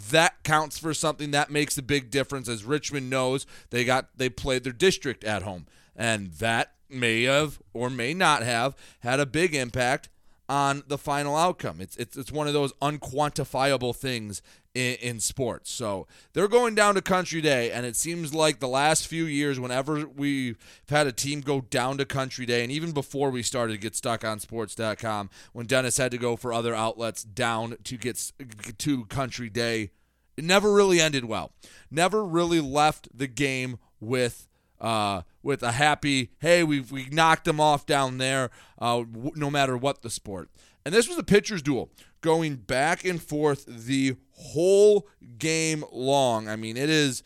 That 0.09 0.43
counts 0.43 0.79
for 0.79 0.93
something. 0.93 1.31
That 1.31 1.51
makes 1.51 1.77
a 1.77 1.83
big 1.83 2.09
difference. 2.09 2.49
As 2.49 2.65
Richmond 2.65 3.09
knows, 3.09 3.45
they 3.69 3.85
got 3.85 4.09
they 4.17 4.29
played 4.29 4.63
their 4.63 4.73
district 4.73 5.23
at 5.23 5.43
home, 5.43 5.67
and 5.95 6.31
that 6.33 6.73
may 6.89 7.23
have 7.23 7.59
or 7.73 7.89
may 7.89 8.13
not 8.13 8.43
have 8.43 8.75
had 8.99 9.19
a 9.19 9.25
big 9.25 9.53
impact 9.53 10.09
on 10.53 10.83
the 10.85 10.99
final 10.99 11.35
outcome. 11.35 11.81
It's 11.81 11.97
it's 11.97 12.15
it's 12.15 12.31
one 12.31 12.45
of 12.45 12.53
those 12.53 12.73
unquantifiable 12.73 13.95
things 13.95 14.43
in, 14.75 14.97
in, 15.01 15.19
sports. 15.19 15.71
So 15.71 16.05
they're 16.33 16.47
going 16.47 16.75
down 16.75 16.93
to 16.93 17.01
Country 17.01 17.41
Day, 17.41 17.71
and 17.71 17.87
it 17.87 17.95
seems 17.95 18.35
like 18.35 18.59
the 18.59 18.67
last 18.67 19.07
few 19.07 19.25
years, 19.25 19.59
whenever 19.59 20.05
we've 20.05 20.59
had 20.89 21.07
a 21.07 21.11
team 21.11 21.41
go 21.41 21.61
down 21.61 21.97
to 21.97 22.05
Country 22.05 22.45
Day, 22.45 22.61
and 22.61 22.71
even 22.71 22.91
before 22.91 23.31
we 23.31 23.41
started 23.41 23.73
to 23.73 23.79
get 23.79 23.95
stuck 23.95 24.23
on 24.23 24.39
sports.com, 24.39 25.31
when 25.53 25.65
Dennis 25.65 25.97
had 25.97 26.11
to 26.11 26.19
go 26.19 26.35
for 26.35 26.53
other 26.53 26.75
outlets 26.75 27.23
down 27.23 27.77
to 27.83 27.97
get 27.97 28.31
to 28.77 29.05
Country 29.05 29.49
Day, 29.49 29.89
it 30.37 30.43
never 30.43 30.71
really 30.71 31.01
ended 31.01 31.25
well. 31.25 31.51
Never 31.89 32.23
really 32.23 32.59
left 32.59 33.07
the 33.11 33.27
game 33.27 33.79
with 33.99 34.47
uh, 34.83 35.21
with 35.41 35.63
a 35.63 35.71
happy, 35.71 36.31
hey, 36.39 36.63
we 36.63 36.81
we 36.81 37.05
knocked 37.09 37.45
them 37.45 37.59
off 37.59 37.85
down 37.85 38.17
there, 38.17 38.51
uh, 38.79 38.97
w- 38.97 39.31
no 39.35 39.49
matter 39.49 39.77
what 39.77 40.01
the 40.01 40.09
sport. 40.09 40.49
And 40.85 40.93
this 40.93 41.07
was 41.07 41.17
a 41.17 41.23
pitcher's 41.23 41.61
duel 41.61 41.89
going 42.19 42.57
back 42.57 43.05
and 43.05 43.21
forth 43.21 43.65
the 43.65 44.17
whole 44.31 45.07
game 45.37 45.85
long. 45.91 46.49
I 46.49 46.57
mean, 46.57 46.75
it 46.75 46.89
is 46.89 47.23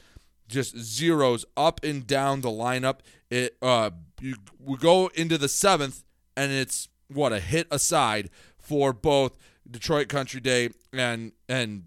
just 0.48 0.78
zeros 0.78 1.46
up 1.58 1.84
and 1.84 2.06
down 2.06 2.42
the 2.42 2.50
lineup. 2.50 3.00
It 3.30 3.58
uh, 3.62 3.90
you, 4.22 4.36
we 4.60 4.78
go 4.78 5.08
into 5.16 5.38
the 5.38 5.50
seventh, 5.50 6.04
and 6.36 6.52
it's 6.52 6.90
what 7.08 7.34
a 7.34 7.40
hit 7.40 7.68
aside 7.72 8.30
for 8.60 8.94
both 8.94 9.36
Detroit 9.70 10.10
Country 10.10 10.40
Day 10.40 10.70
and 10.94 11.32
and 11.50 11.86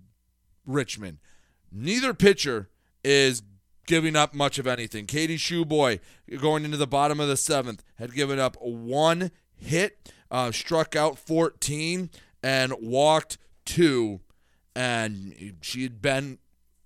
Richmond. 0.67 1.19
Neither 1.73 2.13
pitcher 2.13 2.69
is 3.05 3.43
giving 3.91 4.15
up 4.15 4.33
much 4.33 4.57
of 4.61 4.69
anything. 4.69 5.05
Katie 5.05 5.37
Shoeboy, 5.37 5.99
going 6.41 6.65
into 6.65 6.77
the 6.77 6.87
bottom 6.87 7.19
of 7.19 7.27
the 7.27 7.37
seventh, 7.37 7.83
had 7.97 8.15
given 8.15 8.39
up 8.39 8.57
one 8.63 9.33
hit, 9.57 10.13
uh, 10.31 10.53
struck 10.53 10.95
out 10.95 11.19
14, 11.19 12.09
and 12.41 12.73
walked 12.81 13.37
two. 13.65 14.21
And 14.77 15.57
she 15.61 15.83
had 15.83 16.01
been 16.01 16.39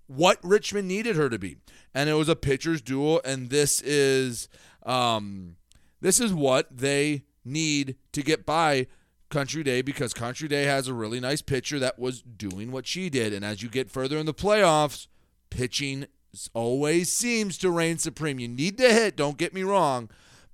what 0.07 0.39
Richmond 0.41 0.87
needed 0.87 1.15
her 1.15 1.29
to 1.29 1.37
be. 1.37 1.57
And 1.93 2.09
it 2.09 2.15
was 2.15 2.27
a 2.27 2.35
pitcher's 2.35 2.81
duel, 2.81 3.21
and 3.23 3.51
this 3.51 3.81
is 3.81 4.49
um, 4.81 5.57
this 6.01 6.19
is 6.19 6.33
what 6.33 6.75
they 6.75 7.21
need 7.45 7.97
to 8.13 8.23
get 8.23 8.47
by 8.47 8.87
Country 9.29 9.61
Day 9.61 9.83
because 9.83 10.11
Country 10.11 10.47
Day 10.47 10.63
has 10.63 10.87
a 10.87 10.93
really 10.95 11.19
nice 11.19 11.43
pitcher 11.43 11.77
that 11.77 11.99
was 11.99 12.23
doing 12.23 12.71
what 12.71 12.87
she 12.87 13.11
did. 13.11 13.31
And 13.31 13.45
as 13.45 13.61
you 13.61 13.69
get 13.69 13.91
further 13.91 14.17
in 14.17 14.25
the 14.25 14.33
playoffs, 14.33 15.05
pitching 15.51 16.07
always 16.53 17.11
seems 17.11 17.57
to 17.59 17.71
reign 17.71 17.97
supreme. 17.97 18.39
You 18.39 18.47
need 18.47 18.77
to 18.77 18.91
hit, 18.91 19.15
don't 19.15 19.37
get 19.37 19.53
me 19.53 19.63
wrong, 19.63 20.09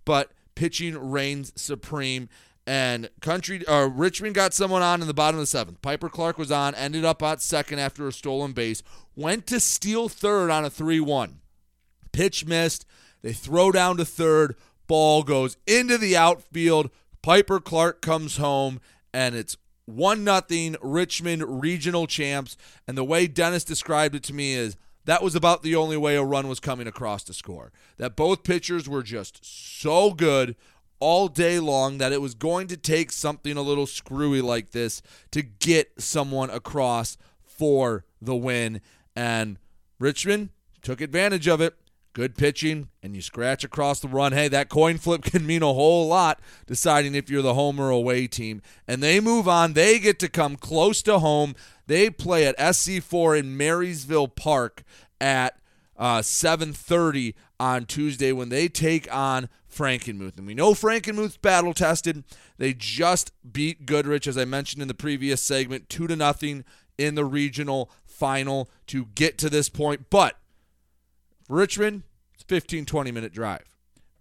but 0.05 0.31
pitching 0.55 1.11
reigns 1.11 1.51
supreme. 1.55 2.29
And 2.67 3.09
country 3.21 3.65
uh, 3.65 3.89
Richmond 3.91 4.35
got 4.35 4.53
someone 4.53 4.81
on 4.81 5.01
in 5.01 5.07
the 5.07 5.13
bottom 5.13 5.39
of 5.39 5.43
the 5.43 5.47
seventh. 5.47 5.81
Piper 5.81 6.09
Clark 6.09 6.37
was 6.37 6.51
on, 6.51 6.75
ended 6.75 7.03
up 7.03 7.23
at 7.23 7.41
second 7.41 7.79
after 7.79 8.07
a 8.07 8.13
stolen 8.13 8.53
base, 8.53 8.83
went 9.15 9.47
to 9.47 9.59
steal 9.59 10.07
third 10.09 10.51
on 10.51 10.63
a 10.63 10.69
3 10.69 10.99
1. 10.99 11.39
Pitch 12.11 12.45
missed. 12.45 12.85
They 13.21 13.33
throw 13.33 13.71
down 13.71 13.97
to 13.97 14.05
third. 14.05 14.55
Ball 14.87 15.23
goes 15.23 15.57
into 15.65 15.97
the 15.97 16.15
outfield. 16.15 16.91
Piper 17.21 17.59
Clark 17.59 18.01
comes 18.01 18.37
home, 18.37 18.79
and 19.13 19.35
it's 19.35 19.57
1 19.85 20.23
nothing 20.23 20.75
Richmond 20.81 21.61
regional 21.61 22.07
champs. 22.07 22.57
And 22.87 22.97
the 22.97 23.03
way 23.03 23.27
Dennis 23.27 23.63
described 23.63 24.15
it 24.15 24.23
to 24.23 24.33
me 24.33 24.53
is 24.53 24.77
that 25.05 25.23
was 25.23 25.35
about 25.35 25.63
the 25.63 25.75
only 25.75 25.97
way 25.97 26.15
a 26.15 26.23
run 26.23 26.47
was 26.47 26.59
coming 26.59 26.87
across 26.87 27.23
to 27.23 27.33
score. 27.33 27.71
That 27.97 28.15
both 28.15 28.43
pitchers 28.43 28.87
were 28.87 29.03
just 29.03 29.43
so 29.43 30.11
good 30.11 30.55
all 30.99 31.27
day 31.27 31.59
long 31.59 31.97
that 31.97 32.13
it 32.13 32.21
was 32.21 32.35
going 32.35 32.67
to 32.67 32.77
take 32.77 33.11
something 33.11 33.57
a 33.57 33.61
little 33.61 33.87
screwy 33.87 34.41
like 34.41 34.71
this 34.71 35.01
to 35.31 35.41
get 35.41 35.99
someone 35.99 36.49
across 36.51 37.17
for 37.43 38.05
the 38.21 38.35
win. 38.35 38.81
And 39.15 39.57
Richmond 39.99 40.49
took 40.81 41.01
advantage 41.01 41.47
of 41.47 41.59
it. 41.59 41.75
Good 42.13 42.35
pitching, 42.35 42.89
and 43.01 43.15
you 43.15 43.21
scratch 43.21 43.63
across 43.63 44.01
the 44.01 44.09
run. 44.09 44.33
Hey, 44.33 44.49
that 44.49 44.67
coin 44.67 44.97
flip 44.97 45.23
can 45.23 45.45
mean 45.45 45.63
a 45.63 45.73
whole 45.73 46.07
lot 46.07 46.41
deciding 46.67 47.15
if 47.15 47.29
you're 47.29 47.41
the 47.41 47.53
home 47.53 47.79
or 47.79 47.89
away 47.89 48.27
team. 48.27 48.61
And 48.87 49.01
they 49.01 49.19
move 49.19 49.47
on. 49.47 49.73
They 49.73 49.97
get 49.97 50.19
to 50.19 50.27
come 50.27 50.57
close 50.57 51.01
to 51.03 51.19
home. 51.19 51.55
They 51.87 52.09
play 52.09 52.45
at 52.45 52.57
SC4 52.57 53.39
in 53.39 53.57
Marysville 53.57 54.27
Park 54.27 54.83
at 55.21 55.57
uh, 55.97 56.19
7:30 56.19 57.33
on 57.59 57.85
Tuesday 57.85 58.31
when 58.31 58.49
they 58.49 58.67
take 58.67 59.13
on 59.13 59.47
Frankenmuth. 59.71 60.37
And 60.37 60.47
we 60.47 60.53
know 60.53 60.73
Frankenmuth's 60.73 61.37
battle 61.37 61.73
tested. 61.73 62.23
They 62.57 62.73
just 62.73 63.31
beat 63.49 63.85
Goodrich, 63.85 64.27
as 64.27 64.37
I 64.37 64.45
mentioned 64.45 64.81
in 64.81 64.87
the 64.87 64.93
previous 64.93 65.41
segment, 65.41 65.87
two 65.87 66.07
to 66.07 66.15
nothing 66.15 66.65
in 66.97 67.15
the 67.15 67.25
regional 67.25 67.89
final 68.05 68.69
to 68.87 69.05
get 69.15 69.37
to 69.39 69.49
this 69.49 69.69
point. 69.69 70.09
But 70.09 70.37
Richmond, 71.51 72.03
it's 72.33 72.43
a 72.43 72.47
15, 72.47 72.85
20 72.85 73.11
minute 73.11 73.33
drive. 73.33 73.75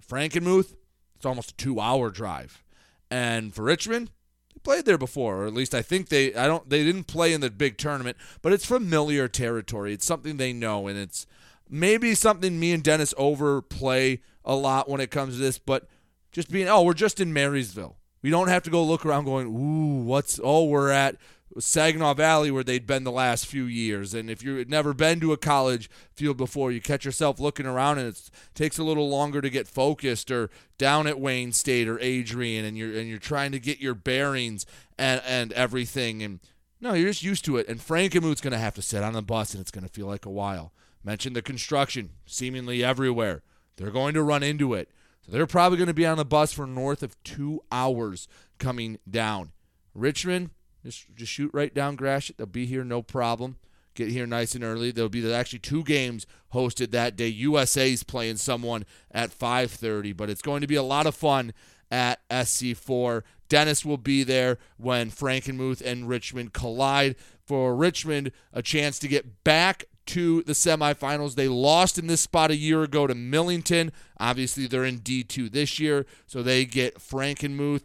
Frankenmuth, 0.06 0.74
it's 1.16 1.26
almost 1.26 1.52
a 1.52 1.56
two 1.56 1.80
hour 1.80 2.10
drive. 2.10 2.62
And 3.10 3.54
for 3.54 3.62
Richmond, 3.62 4.10
they 4.54 4.60
played 4.62 4.84
there 4.84 4.98
before, 4.98 5.42
or 5.42 5.46
at 5.46 5.54
least 5.54 5.74
I 5.74 5.82
think 5.82 6.08
they 6.08 6.34
I 6.34 6.46
don't 6.46 6.68
they 6.68 6.84
didn't 6.84 7.04
play 7.04 7.32
in 7.32 7.40
the 7.40 7.50
big 7.50 7.78
tournament, 7.78 8.16
but 8.42 8.52
it's 8.52 8.66
familiar 8.66 9.28
territory. 9.28 9.92
It's 9.92 10.06
something 10.06 10.36
they 10.36 10.52
know 10.52 10.88
and 10.88 10.98
it's 10.98 11.26
maybe 11.68 12.14
something 12.14 12.58
me 12.58 12.72
and 12.72 12.82
Dennis 12.82 13.14
overplay 13.16 14.20
a 14.44 14.54
lot 14.54 14.88
when 14.88 15.00
it 15.00 15.10
comes 15.10 15.34
to 15.34 15.40
this, 15.40 15.58
but 15.58 15.86
just 16.32 16.50
being 16.50 16.68
oh, 16.68 16.82
we're 16.82 16.94
just 16.94 17.20
in 17.20 17.32
Marysville. 17.32 17.96
We 18.22 18.30
don't 18.30 18.48
have 18.48 18.64
to 18.64 18.70
go 18.70 18.84
look 18.84 19.06
around 19.06 19.24
going, 19.24 19.46
ooh, 19.46 20.02
what's 20.04 20.40
oh, 20.42 20.64
we're 20.64 20.90
at 20.90 21.16
Saginaw 21.58 22.14
Valley 22.14 22.50
where 22.50 22.62
they'd 22.62 22.86
been 22.86 23.04
the 23.04 23.10
last 23.10 23.46
few 23.46 23.64
years. 23.64 24.14
And 24.14 24.30
if 24.30 24.42
you've 24.42 24.68
never 24.68 24.94
been 24.94 25.20
to 25.20 25.32
a 25.32 25.36
college 25.36 25.90
field 26.12 26.36
before, 26.36 26.70
you 26.70 26.80
catch 26.80 27.04
yourself 27.04 27.40
looking 27.40 27.66
around 27.66 27.98
and 27.98 28.08
it 28.08 28.30
takes 28.54 28.78
a 28.78 28.84
little 28.84 29.08
longer 29.08 29.40
to 29.40 29.50
get 29.50 29.66
focused 29.66 30.30
or 30.30 30.50
down 30.78 31.06
at 31.06 31.20
Wayne 31.20 31.52
State 31.52 31.88
or 31.88 31.98
Adrian 32.00 32.64
and 32.64 32.76
you're 32.76 32.96
and 32.96 33.08
you're 33.08 33.18
trying 33.18 33.52
to 33.52 33.58
get 33.58 33.80
your 33.80 33.94
bearings 33.94 34.64
and, 34.98 35.20
and 35.26 35.52
everything 35.54 36.22
and 36.22 36.40
no, 36.80 36.94
you're 36.94 37.10
just 37.10 37.22
used 37.22 37.44
to 37.44 37.56
it. 37.56 37.68
And 37.68 37.80
Frankenmuth's 37.80 38.40
going 38.40 38.52
to 38.52 38.58
have 38.58 38.74
to 38.74 38.82
sit 38.82 39.02
on 39.02 39.12
the 39.12 39.22
bus 39.22 39.52
and 39.52 39.60
it's 39.60 39.70
going 39.70 39.86
to 39.86 39.92
feel 39.92 40.06
like 40.06 40.24
a 40.24 40.30
while. 40.30 40.72
Mentioned 41.04 41.36
the 41.36 41.42
construction 41.42 42.10
seemingly 42.26 42.84
everywhere. 42.84 43.42
They're 43.76 43.90
going 43.90 44.14
to 44.14 44.22
run 44.22 44.42
into 44.42 44.74
it. 44.74 44.90
So 45.22 45.32
they're 45.32 45.46
probably 45.46 45.78
going 45.78 45.88
to 45.88 45.94
be 45.94 46.06
on 46.06 46.16
the 46.16 46.24
bus 46.24 46.52
for 46.52 46.66
north 46.66 47.02
of 47.02 47.22
two 47.22 47.62
hours 47.70 48.28
coming 48.58 48.98
down. 49.08 49.52
Richmond, 49.94 50.50
just, 50.84 51.14
just 51.14 51.32
shoot 51.32 51.50
right 51.52 51.74
down 51.74 51.96
Gratiot. 51.96 52.36
They'll 52.36 52.46
be 52.46 52.66
here, 52.66 52.84
no 52.84 53.02
problem. 53.02 53.56
Get 53.94 54.10
here 54.10 54.26
nice 54.26 54.54
and 54.54 54.62
early. 54.64 54.92
There'll 54.92 55.08
be 55.08 55.32
actually 55.32 55.58
two 55.58 55.82
games 55.82 56.26
hosted 56.54 56.90
that 56.92 57.16
day. 57.16 57.28
USA's 57.28 58.02
playing 58.02 58.36
someone 58.36 58.84
at 59.10 59.36
5:30, 59.36 60.16
but 60.16 60.30
it's 60.30 60.42
going 60.42 60.60
to 60.60 60.66
be 60.66 60.76
a 60.76 60.82
lot 60.82 61.06
of 61.06 61.14
fun 61.14 61.52
at 61.90 62.20
SC4. 62.30 63.22
Dennis 63.48 63.84
will 63.84 63.98
be 63.98 64.22
there 64.22 64.58
when 64.76 65.10
Frankenmuth 65.10 65.82
and 65.82 66.08
Richmond 66.08 66.52
collide. 66.52 67.16
For 67.44 67.74
Richmond, 67.74 68.30
a 68.52 68.62
chance 68.62 69.00
to 69.00 69.08
get 69.08 69.42
back 69.42 69.86
to 70.06 70.44
the 70.44 70.52
semifinals. 70.52 71.34
They 71.34 71.48
lost 71.48 71.98
in 71.98 72.06
this 72.06 72.20
spot 72.20 72.52
a 72.52 72.56
year 72.56 72.84
ago 72.84 73.08
to 73.08 73.14
Millington. 73.14 73.90
Obviously, 74.20 74.68
they're 74.68 74.84
in 74.84 75.00
D2 75.00 75.50
this 75.50 75.80
year, 75.80 76.06
so 76.26 76.42
they 76.42 76.64
get 76.64 77.00
Frankenmuth. 77.00 77.82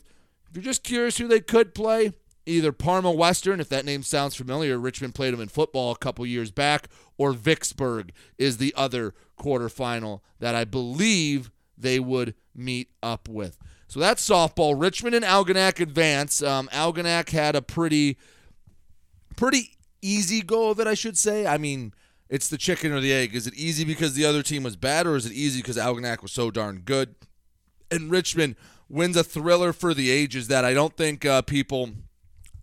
If 0.49 0.55
you're 0.55 0.63
just 0.63 0.83
curious 0.83 1.17
who 1.17 1.27
they 1.27 1.39
could 1.39 1.73
play, 1.73 2.13
either 2.45 2.71
Parma 2.71 3.11
Western, 3.11 3.59
if 3.59 3.69
that 3.69 3.85
name 3.85 4.03
sounds 4.03 4.35
familiar, 4.35 4.77
Richmond 4.77 5.15
played 5.15 5.33
them 5.33 5.41
in 5.41 5.47
football 5.47 5.91
a 5.91 5.97
couple 5.97 6.25
years 6.25 6.51
back, 6.51 6.87
or 7.17 7.33
Vicksburg 7.33 8.11
is 8.37 8.57
the 8.57 8.73
other 8.75 9.13
quarterfinal 9.39 10.21
that 10.39 10.55
I 10.55 10.65
believe 10.65 11.51
they 11.77 11.99
would 11.99 12.35
meet 12.53 12.89
up 13.01 13.27
with. 13.27 13.57
So 13.87 13.99
that's 13.99 14.27
softball. 14.27 14.79
Richmond 14.79 15.15
and 15.15 15.25
Algonac 15.25 15.79
advance. 15.79 16.41
Um, 16.41 16.69
Algonac 16.71 17.29
had 17.29 17.55
a 17.55 17.61
pretty, 17.61 18.17
pretty 19.35 19.77
easy 20.01 20.41
go 20.41 20.69
of 20.69 20.79
it, 20.79 20.87
I 20.87 20.93
should 20.93 21.17
say. 21.17 21.45
I 21.45 21.57
mean, 21.57 21.93
it's 22.29 22.49
the 22.49 22.57
chicken 22.57 22.91
or 22.91 22.99
the 22.99 23.13
egg. 23.13 23.35
Is 23.35 23.47
it 23.47 23.53
easy 23.53 23.83
because 23.83 24.13
the 24.13 24.25
other 24.25 24.41
team 24.41 24.63
was 24.63 24.75
bad, 24.75 25.05
or 25.05 25.15
is 25.15 25.25
it 25.25 25.33
easy 25.33 25.61
because 25.61 25.77
Algonac 25.77 26.21
was 26.21 26.31
so 26.31 26.49
darn 26.49 26.79
good? 26.79 27.15
And 27.91 28.09
Richmond 28.09 28.55
wins 28.89 29.15
a 29.15 29.23
thriller 29.23 29.73
for 29.73 29.93
the 29.93 30.09
ages 30.09 30.47
that 30.47 30.65
I 30.65 30.73
don't 30.73 30.95
think 30.97 31.25
uh, 31.25 31.41
people 31.43 31.91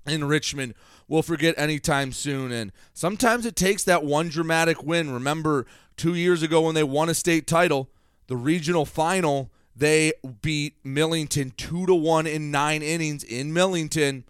in 0.07 0.25
Richmond 0.25 0.75
will 1.09 1.23
forget 1.23 1.55
anytime 1.57 2.13
soon. 2.13 2.53
And 2.53 2.73
sometimes 2.93 3.47
it 3.47 3.57
takes 3.57 3.85
that 3.85 4.05
one 4.05 4.29
dramatic 4.29 4.83
win. 4.83 5.13
Remember, 5.13 5.67
two 5.97 6.15
years 6.15 6.43
ago 6.43 6.63
when 6.63 6.75
they 6.75 6.83
won 6.85 7.09
a 7.09 7.15
state 7.15 7.47
title, 7.47 7.91
the 8.27 8.37
regional 8.37 8.85
final, 8.85 9.51
they 9.75 10.13
beat 10.43 10.77
Millington 10.85 11.53
two 11.57 11.87
to 11.87 11.95
one 11.95 12.27
in 12.27 12.51
nine 12.51 12.83
innings 12.83 13.25
in 13.25 13.53
Millington. 13.53 14.25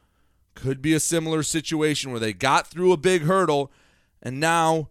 Could 0.55 0.83
be 0.83 0.93
a 0.93 1.01
similar 1.01 1.43
situation 1.43 2.11
where 2.11 2.21
they 2.21 2.33
got 2.33 2.67
through 2.67 2.93
a 2.93 2.99
big 2.99 3.23
hurdle, 3.23 3.73
and 4.23 4.39
now 4.39 4.91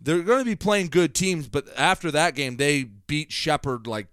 they're 0.00 0.22
going 0.22 0.38
to 0.38 0.44
be 0.44 0.56
playing 0.56 0.88
good 0.88 1.14
teams. 1.14 1.48
But 1.48 1.66
after 1.76 2.10
that 2.10 2.34
game, 2.34 2.56
they 2.56 2.84
beat 2.84 3.30
Shepherd 3.30 3.86
like 3.86 4.06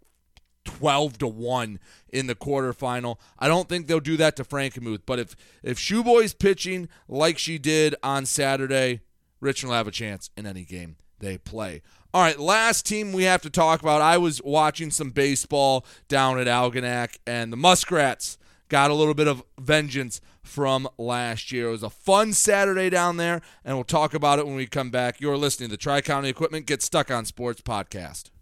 12 0.77 1.17
to 1.19 1.27
1 1.27 1.79
in 2.11 2.27
the 2.27 2.35
quarterfinal. 2.35 3.17
I 3.37 3.47
don't 3.47 3.69
think 3.69 3.87
they'll 3.87 3.99
do 3.99 4.17
that 4.17 4.35
to 4.37 4.43
Frankenmuth, 4.43 5.01
but 5.05 5.19
if 5.19 5.35
if 5.63 5.79
Shoeboy's 5.79 6.33
pitching 6.33 6.89
like 7.07 7.37
she 7.37 7.57
did 7.57 7.95
on 8.03 8.25
Saturday, 8.25 9.01
Richmond 9.39 9.69
will 9.69 9.77
have 9.77 9.87
a 9.87 9.91
chance 9.91 10.29
in 10.37 10.45
any 10.45 10.65
game 10.65 10.97
they 11.19 11.37
play. 11.37 11.81
All 12.13 12.21
right, 12.23 12.39
last 12.39 12.85
team 12.85 13.11
we 13.11 13.23
have 13.23 13.41
to 13.43 13.49
talk 13.49 13.81
about. 13.81 14.01
I 14.01 14.17
was 14.17 14.41
watching 14.43 14.89
some 14.89 15.11
baseball 15.11 15.85
down 16.07 16.39
at 16.39 16.47
Algonac, 16.47 17.17
and 17.27 17.53
the 17.53 17.57
Muskrats 17.57 18.37
got 18.67 18.89
a 18.89 18.95
little 18.95 19.13
bit 19.13 19.27
of 19.27 19.43
vengeance 19.59 20.21
from 20.41 20.87
last 20.97 21.51
year. 21.51 21.67
It 21.67 21.71
was 21.71 21.83
a 21.83 21.89
fun 21.89 22.33
Saturday 22.33 22.89
down 22.89 23.17
there, 23.17 23.41
and 23.63 23.75
we'll 23.75 23.83
talk 23.83 24.13
about 24.13 24.39
it 24.39 24.47
when 24.47 24.55
we 24.55 24.65
come 24.65 24.89
back. 24.89 25.21
You're 25.21 25.37
listening 25.37 25.69
to 25.69 25.73
the 25.73 25.77
Tri 25.77 26.01
County 26.01 26.29
Equipment 26.29 26.65
Get 26.65 26.81
Stuck 26.81 27.11
on 27.11 27.25
Sports 27.25 27.61
podcast. 27.61 28.29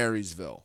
Marysville. 0.00 0.64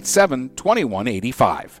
987 0.00 0.50
2185. 0.56 1.80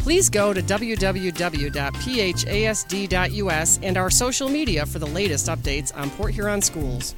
Please 0.00 0.28
go 0.30 0.52
to 0.54 0.62
www.phasd.us 0.62 1.70
and 3.82 3.96
our 3.98 4.10
social 4.10 4.48
media 4.48 4.86
for 4.86 4.98
the 4.98 5.06
latest 5.06 5.46
updates 5.48 5.94
on 5.94 6.08
Port 6.10 6.32
Huron 6.32 6.62
schools. 6.62 7.14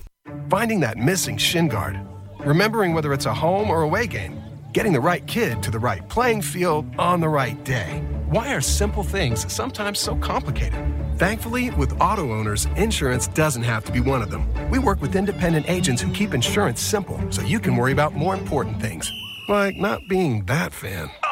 Finding 0.51 0.81
that 0.81 0.99
missing 0.99 1.37
shin 1.37 1.69
guard, 1.69 2.01
remembering 2.41 2.93
whether 2.93 3.13
it's 3.13 3.27
a 3.27 3.35
home 3.35 3.71
or 3.71 3.83
away 3.83 4.09
game, 4.09 4.43
getting 4.73 4.93
the 4.93 5.01
right 5.01 5.25
kid 5.29 5.63
to 5.63 5.71
the 5.71 5.79
right 5.79 6.09
playing 6.09 6.43
field 6.43 6.85
on 6.99 7.21
the 7.21 7.29
right 7.29 7.63
day. 7.63 8.03
Why 8.31 8.53
are 8.53 8.61
simple 8.61 9.05
things 9.05 9.53
sometimes 9.53 10.01
so 10.01 10.17
complicated? 10.17 10.81
Thankfully, 11.19 11.71
with 11.71 12.01
auto 12.01 12.33
owners, 12.33 12.67
insurance 12.77 13.29
doesn't 13.29 13.63
have 13.63 13.85
to 13.85 13.93
be 13.93 14.01
one 14.01 14.23
of 14.23 14.31
them. 14.33 14.53
We 14.71 14.81
work 14.81 15.01
with 15.01 15.15
independent 15.15 15.71
agents 15.71 16.03
who 16.03 16.13
keep 16.13 16.35
insurance 16.35 16.81
simple 16.81 17.21
so 17.31 17.43
you 17.43 17.61
can 17.61 17.77
worry 17.77 17.93
about 17.93 18.15
more 18.15 18.35
important 18.35 18.81
things, 18.81 19.09
like 19.49 19.77
not 19.77 20.01
being 20.09 20.45
that 20.47 20.73
fan. 20.73 21.11
Come 21.23 21.32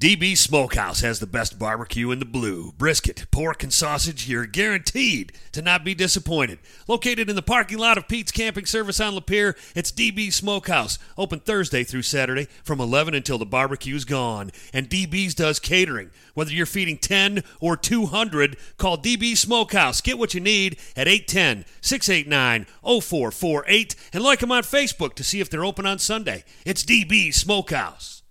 DB 0.00 0.34
Smokehouse 0.34 1.00
has 1.00 1.20
the 1.20 1.26
best 1.26 1.58
barbecue 1.58 2.10
in 2.10 2.20
the 2.20 2.24
blue. 2.24 2.72
Brisket, 2.78 3.26
pork, 3.30 3.62
and 3.62 3.70
sausage, 3.70 4.26
you're 4.26 4.46
guaranteed 4.46 5.30
to 5.52 5.60
not 5.60 5.84
be 5.84 5.94
disappointed. 5.94 6.58
Located 6.88 7.28
in 7.28 7.36
the 7.36 7.42
parking 7.42 7.76
lot 7.76 7.98
of 7.98 8.08
Pete's 8.08 8.32
Camping 8.32 8.64
Service 8.64 8.98
on 8.98 9.12
Lapeer, 9.12 9.54
it's 9.76 9.92
DB 9.92 10.32
Smokehouse. 10.32 10.98
Open 11.18 11.38
Thursday 11.38 11.84
through 11.84 12.00
Saturday 12.00 12.46
from 12.64 12.80
11 12.80 13.14
until 13.14 13.36
the 13.36 13.44
barbecue's 13.44 14.06
gone. 14.06 14.52
And 14.72 14.88
DB's 14.88 15.34
does 15.34 15.60
catering. 15.60 16.10
Whether 16.32 16.52
you're 16.52 16.64
feeding 16.64 16.96
10 16.96 17.44
or 17.60 17.76
200, 17.76 18.56
call 18.78 18.96
DB 18.96 19.36
Smokehouse. 19.36 20.00
Get 20.00 20.16
what 20.16 20.32
you 20.32 20.40
need 20.40 20.78
at 20.96 21.08
810 21.08 21.66
689 21.82 22.64
0448 23.02 23.96
and 24.14 24.24
like 24.24 24.38
them 24.38 24.50
on 24.50 24.62
Facebook 24.62 25.12
to 25.16 25.24
see 25.24 25.40
if 25.40 25.50
they're 25.50 25.62
open 25.62 25.84
on 25.84 25.98
Sunday. 25.98 26.44
It's 26.64 26.86
DB 26.86 27.34
Smokehouse. 27.34 28.22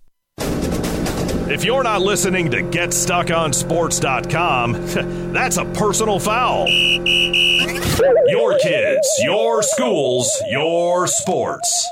If 1.50 1.64
you're 1.64 1.82
not 1.82 2.00
listening 2.00 2.48
to 2.52 2.58
GetStuckOnSports.com, 2.58 5.32
that's 5.36 5.56
a 5.56 5.64
personal 5.64 6.20
foul. 6.20 6.68
Your 6.68 8.56
kids, 8.60 9.08
your 9.20 9.60
schools, 9.64 10.30
your 10.48 11.08
sports. 11.08 11.90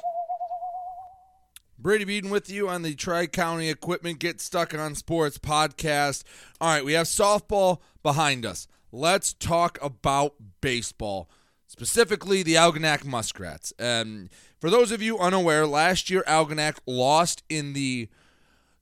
Brady 1.76 2.04
Beaton 2.04 2.30
with 2.30 2.48
you 2.48 2.68
on 2.68 2.82
the 2.82 2.94
Tri 2.94 3.26
County 3.26 3.68
Equipment 3.68 4.20
Get 4.20 4.40
Stuck 4.40 4.72
on 4.74 4.94
Sports 4.94 5.38
podcast. 5.38 6.22
All 6.60 6.68
right, 6.68 6.84
we 6.84 6.92
have 6.92 7.06
softball 7.06 7.78
behind 8.04 8.46
us. 8.46 8.68
Let's 8.92 9.32
talk 9.32 9.76
about 9.82 10.34
baseball, 10.60 11.28
specifically 11.66 12.44
the 12.44 12.54
Algonac 12.54 13.04
Muskrats. 13.04 13.72
And 13.76 14.30
for 14.60 14.70
those 14.70 14.92
of 14.92 15.02
you 15.02 15.18
unaware, 15.18 15.66
last 15.66 16.10
year 16.10 16.22
Algonac 16.28 16.78
lost 16.86 17.42
in 17.48 17.72
the 17.72 18.08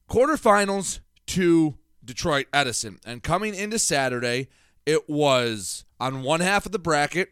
quarterfinals 0.09 1.01
to 1.27 1.77
Detroit 2.05 2.47
Edison. 2.53 2.99
And 3.05 3.23
coming 3.23 3.55
into 3.55 3.79
Saturday, 3.79 4.49
it 4.85 5.09
was 5.09 5.85
on 5.99 6.23
one 6.23 6.41
half 6.41 6.67
of 6.67 6.73
the 6.73 6.79
bracket, 6.79 7.31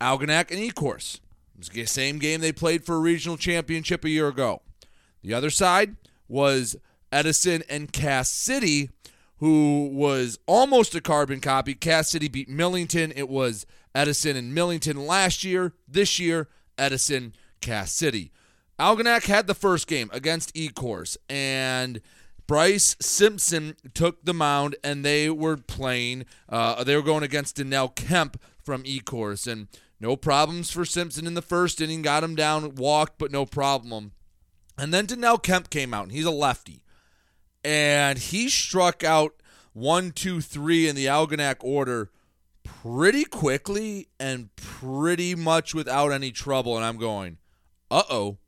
Algonac 0.00 0.50
and 0.50 0.58
was 1.60 1.68
the 1.68 1.86
same 1.86 2.18
game 2.18 2.40
they 2.40 2.52
played 2.52 2.84
for 2.84 2.96
a 2.96 3.00
regional 3.00 3.36
championship 3.36 4.04
a 4.04 4.10
year 4.10 4.28
ago. 4.28 4.62
The 5.22 5.34
other 5.34 5.50
side 5.50 5.96
was 6.28 6.76
Edison 7.12 7.62
and 7.68 7.92
Cass 7.92 8.30
City, 8.30 8.90
who 9.38 9.90
was 9.92 10.38
almost 10.46 10.94
a 10.94 11.00
carbon 11.00 11.40
copy. 11.40 11.74
Cass 11.74 12.10
City 12.10 12.28
beat 12.28 12.48
Millington. 12.48 13.12
It 13.14 13.28
was 13.28 13.66
Edison 13.94 14.36
and 14.36 14.54
Millington 14.54 15.06
last 15.06 15.44
year. 15.44 15.74
This 15.86 16.18
year, 16.18 16.48
Edison, 16.78 17.34
Cass 17.60 17.92
City. 17.92 18.32
Algonac 18.80 19.26
had 19.26 19.46
the 19.46 19.54
first 19.54 19.86
game 19.86 20.08
against 20.12 20.54
Ecorse, 20.54 21.16
and 21.28 22.00
Bryce 22.46 22.96
Simpson 22.98 23.76
took 23.94 24.24
the 24.24 24.32
mound, 24.32 24.74
and 24.82 25.04
they 25.04 25.28
were 25.28 25.56
playing. 25.58 26.24
Uh, 26.48 26.82
they 26.82 26.96
were 26.96 27.02
going 27.02 27.22
against 27.22 27.58
Danell 27.58 27.94
Kemp 27.94 28.40
from 28.64 28.82
Ecorse, 28.84 29.46
and 29.46 29.68
no 30.00 30.16
problems 30.16 30.70
for 30.70 30.84
Simpson 30.84 31.26
in 31.26 31.34
the 31.34 31.42
first 31.42 31.80
inning. 31.80 32.02
Got 32.02 32.24
him 32.24 32.34
down, 32.34 32.74
walked, 32.74 33.18
but 33.18 33.30
no 33.30 33.44
problem. 33.44 34.12
And 34.78 34.94
then 34.94 35.06
Danell 35.06 35.42
Kemp 35.42 35.68
came 35.68 35.92
out, 35.92 36.04
and 36.04 36.12
he's 36.12 36.24
a 36.24 36.30
lefty. 36.30 36.82
And 37.62 38.18
he 38.18 38.48
struck 38.48 39.04
out 39.04 39.34
one, 39.74 40.10
two, 40.10 40.40
three 40.40 40.88
in 40.88 40.96
the 40.96 41.06
Algonac 41.06 41.56
order 41.60 42.10
pretty 42.64 43.24
quickly 43.24 44.08
and 44.18 44.54
pretty 44.56 45.34
much 45.34 45.74
without 45.74 46.12
any 46.12 46.32
trouble. 46.32 46.76
And 46.76 46.84
I'm 46.84 46.96
going, 46.96 47.38
uh 47.90 48.04
oh, 48.08 48.38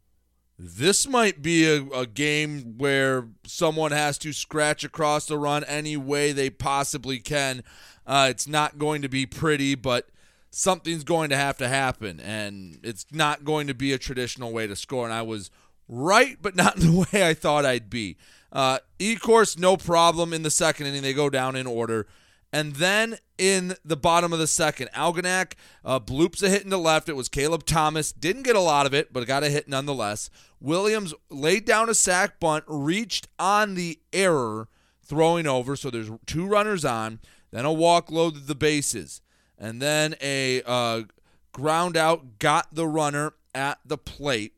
this 0.65 1.09
might 1.09 1.43
be 1.43 1.67
a, 1.67 1.83
a, 1.89 2.07
game 2.07 2.79
where 2.79 3.27
someone 3.45 3.91
has 3.91 4.17
to 4.19 4.33
scratch 4.33 4.85
across 4.85 5.27
the 5.27 5.37
run 5.37 5.65
any 5.65 5.97
way 5.97 6.31
they 6.31 6.51
possibly 6.51 7.19
can. 7.19 7.65
Uh, 8.07 8.29
it's 8.31 8.47
not 8.47 8.79
going 8.79 9.03
to 9.03 9.09
be 9.09 9.27
pretty, 9.27 9.75
but 9.75 10.09
something's 10.53 11.03
going 11.03 11.31
to 11.31 11.37
have 11.37 11.57
to 11.59 11.67
happen. 11.67 12.21
And 12.21 12.79
it's 12.85 13.07
not 13.11 13.45
going 13.45 13.67
to 13.67 13.75
be 13.75 13.93
a 13.93 13.99
traditional 13.99 14.53
way 14.53 14.69
to 14.69 14.77
score. 14.77 15.05
And 15.05 15.13
I 15.13 15.23
was 15.23 15.51
right, 15.89 16.37
but 16.41 16.55
not 16.57 16.77
in 16.77 16.93
the 16.93 17.07
way 17.13 17.29
I 17.29 17.35
thought 17.35 17.67
I'd 17.67 17.91
be. 17.91 18.17
Uh, 18.53 18.79
Ecorse, 19.01 19.59
no 19.59 19.77
problem 19.77 20.33
in 20.33 20.45
the 20.45 20.51
second 20.51 20.87
inning. 20.87 21.03
They 21.03 21.15
go 21.15 21.29
down 21.29 21.57
in 21.57 21.67
order. 21.67 22.07
And 22.53 22.75
then 22.75 23.17
in 23.39 23.77
the 23.85 23.97
bottom 23.97 24.33
of 24.33 24.39
the 24.39 24.47
second, 24.47 24.91
Algonac 24.95 25.55
uh, 25.85 25.99
bloops 25.99 26.43
a 26.43 26.51
hit 26.51 26.65
into 26.65 26.77
left. 26.77 27.09
It 27.09 27.17
was 27.17 27.29
Caleb 27.29 27.65
Thomas. 27.65 28.13
Didn't 28.13 28.43
get 28.43 28.57
a 28.57 28.61
lot 28.61 28.85
of 28.85 28.93
it, 28.93 29.13
but 29.13 29.27
got 29.27 29.43
a 29.43 29.49
hit 29.49 29.69
nonetheless. 29.69 30.29
Williams 30.61 31.15
laid 31.31 31.65
down 31.65 31.89
a 31.89 31.95
sac 31.95 32.39
bunt, 32.39 32.65
reached 32.69 33.29
on 33.39 33.75
the 33.75 33.99
error, 34.13 34.69
throwing 35.03 35.47
over. 35.47 35.77
So 35.77 35.89
there's 35.91 36.11
two 36.27 36.47
runners 36.47 36.85
on. 36.85 37.21
Then 37.51 37.65
a 37.65 37.73
walk 37.73 38.11
loaded 38.11 38.47
the 38.47 38.55
bases. 38.55 39.23
And 39.59 39.81
then 39.81 40.15
a 40.21 40.63
uh, 40.67 41.03
ground 41.53 41.97
out 41.97 42.39
got 42.39 42.75
the 42.75 42.87
runner 42.87 43.33
at 43.55 43.79
the 43.85 43.99
plate. 43.99 44.55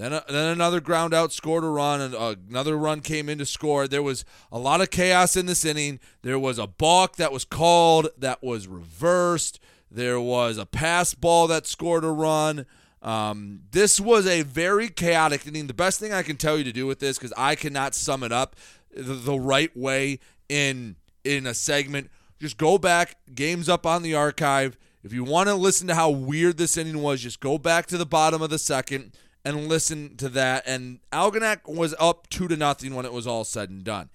Then, 0.00 0.18
then 0.30 0.48
another 0.48 0.80
ground 0.80 1.12
out 1.12 1.30
scored 1.30 1.62
a 1.62 1.68
run, 1.68 2.00
and 2.00 2.14
uh, 2.14 2.34
another 2.48 2.74
run 2.74 3.02
came 3.02 3.28
in 3.28 3.36
to 3.36 3.44
score. 3.44 3.86
There 3.86 4.02
was 4.02 4.24
a 4.50 4.58
lot 4.58 4.80
of 4.80 4.88
chaos 4.88 5.36
in 5.36 5.44
this 5.44 5.62
inning. 5.62 6.00
There 6.22 6.38
was 6.38 6.58
a 6.58 6.66
balk 6.66 7.16
that 7.16 7.32
was 7.32 7.44
called 7.44 8.08
that 8.16 8.42
was 8.42 8.66
reversed. 8.66 9.60
There 9.90 10.18
was 10.18 10.56
a 10.56 10.64
pass 10.64 11.12
ball 11.12 11.48
that 11.48 11.66
scored 11.66 12.04
a 12.04 12.10
run. 12.10 12.64
Um, 13.02 13.60
this 13.72 14.00
was 14.00 14.26
a 14.26 14.40
very 14.40 14.88
chaotic 14.88 15.46
inning. 15.46 15.66
The 15.66 15.74
best 15.74 16.00
thing 16.00 16.14
I 16.14 16.22
can 16.22 16.38
tell 16.38 16.56
you 16.56 16.64
to 16.64 16.72
do 16.72 16.86
with 16.86 17.00
this, 17.00 17.18
because 17.18 17.34
I 17.36 17.54
cannot 17.54 17.94
sum 17.94 18.22
it 18.22 18.32
up 18.32 18.56
the, 18.96 19.02
the 19.02 19.38
right 19.38 19.76
way 19.76 20.18
in 20.48 20.96
in 21.24 21.46
a 21.46 21.52
segment, 21.52 22.10
just 22.40 22.56
go 22.56 22.78
back. 22.78 23.18
Games 23.34 23.68
up 23.68 23.84
on 23.84 24.02
the 24.02 24.14
archive. 24.14 24.78
If 25.04 25.12
you 25.12 25.24
want 25.24 25.50
to 25.50 25.54
listen 25.54 25.88
to 25.88 25.94
how 25.94 26.08
weird 26.08 26.56
this 26.56 26.78
inning 26.78 27.02
was, 27.02 27.20
just 27.20 27.40
go 27.40 27.58
back 27.58 27.84
to 27.88 27.98
the 27.98 28.06
bottom 28.06 28.40
of 28.40 28.48
the 28.48 28.58
second 28.58 29.12
and 29.44 29.68
listen 29.68 30.16
to 30.16 30.28
that. 30.30 30.64
And 30.66 31.00
Algonac 31.12 31.66
was 31.66 31.94
up 31.98 32.28
two 32.28 32.48
to 32.48 32.56
nothing 32.56 32.94
when 32.94 33.06
it 33.06 33.12
was 33.12 33.26
all 33.26 33.44
said 33.44 33.70
and 33.70 33.84
done. 33.84 34.10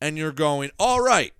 And 0.00 0.18
you're 0.18 0.32
going, 0.32 0.70
all 0.78 1.00
right. 1.00 1.32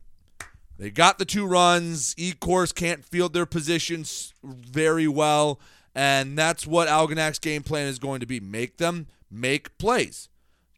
They 0.79 0.91
got 0.91 1.19
the 1.19 1.25
two 1.25 1.47
runs. 1.47 2.15
Ecorse 2.17 2.75
can't 2.75 3.05
field 3.05 3.33
their 3.33 3.47
positions 3.47 4.35
very 4.43 5.07
well. 5.07 5.61
And 5.95 6.37
that's 6.37 6.67
what 6.67 6.89
Algonac's 6.89 7.39
game 7.39 7.63
plan 7.63 7.87
is 7.87 7.99
going 7.99 8.21
to 8.21 8.27
be. 8.27 8.41
Make 8.41 8.79
them 8.79 9.07
make 9.31 9.77
plays. 9.79 10.29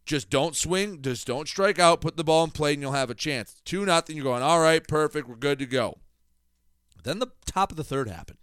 Just 0.04 0.28
don't 0.28 0.54
swing. 0.54 1.00
Just 1.00 1.26
don't 1.26 1.48
strike 1.48 1.78
out. 1.78 2.00
Put 2.00 2.16
the 2.16 2.24
ball 2.24 2.44
in 2.44 2.50
play, 2.50 2.74
and 2.74 2.82
you'll 2.82 2.92
have 2.92 3.10
a 3.10 3.14
chance. 3.14 3.60
Two 3.64 3.86
nothing. 3.86 4.16
You're 4.16 4.24
going, 4.24 4.42
all 4.42 4.60
right, 4.60 4.86
perfect. 4.86 5.28
We're 5.28 5.36
good 5.36 5.58
to 5.60 5.66
go. 5.66 5.98
Then 7.04 7.18
the 7.18 7.28
top 7.46 7.70
of 7.70 7.76
the 7.76 7.84
third 7.84 8.08
happened. 8.08 8.38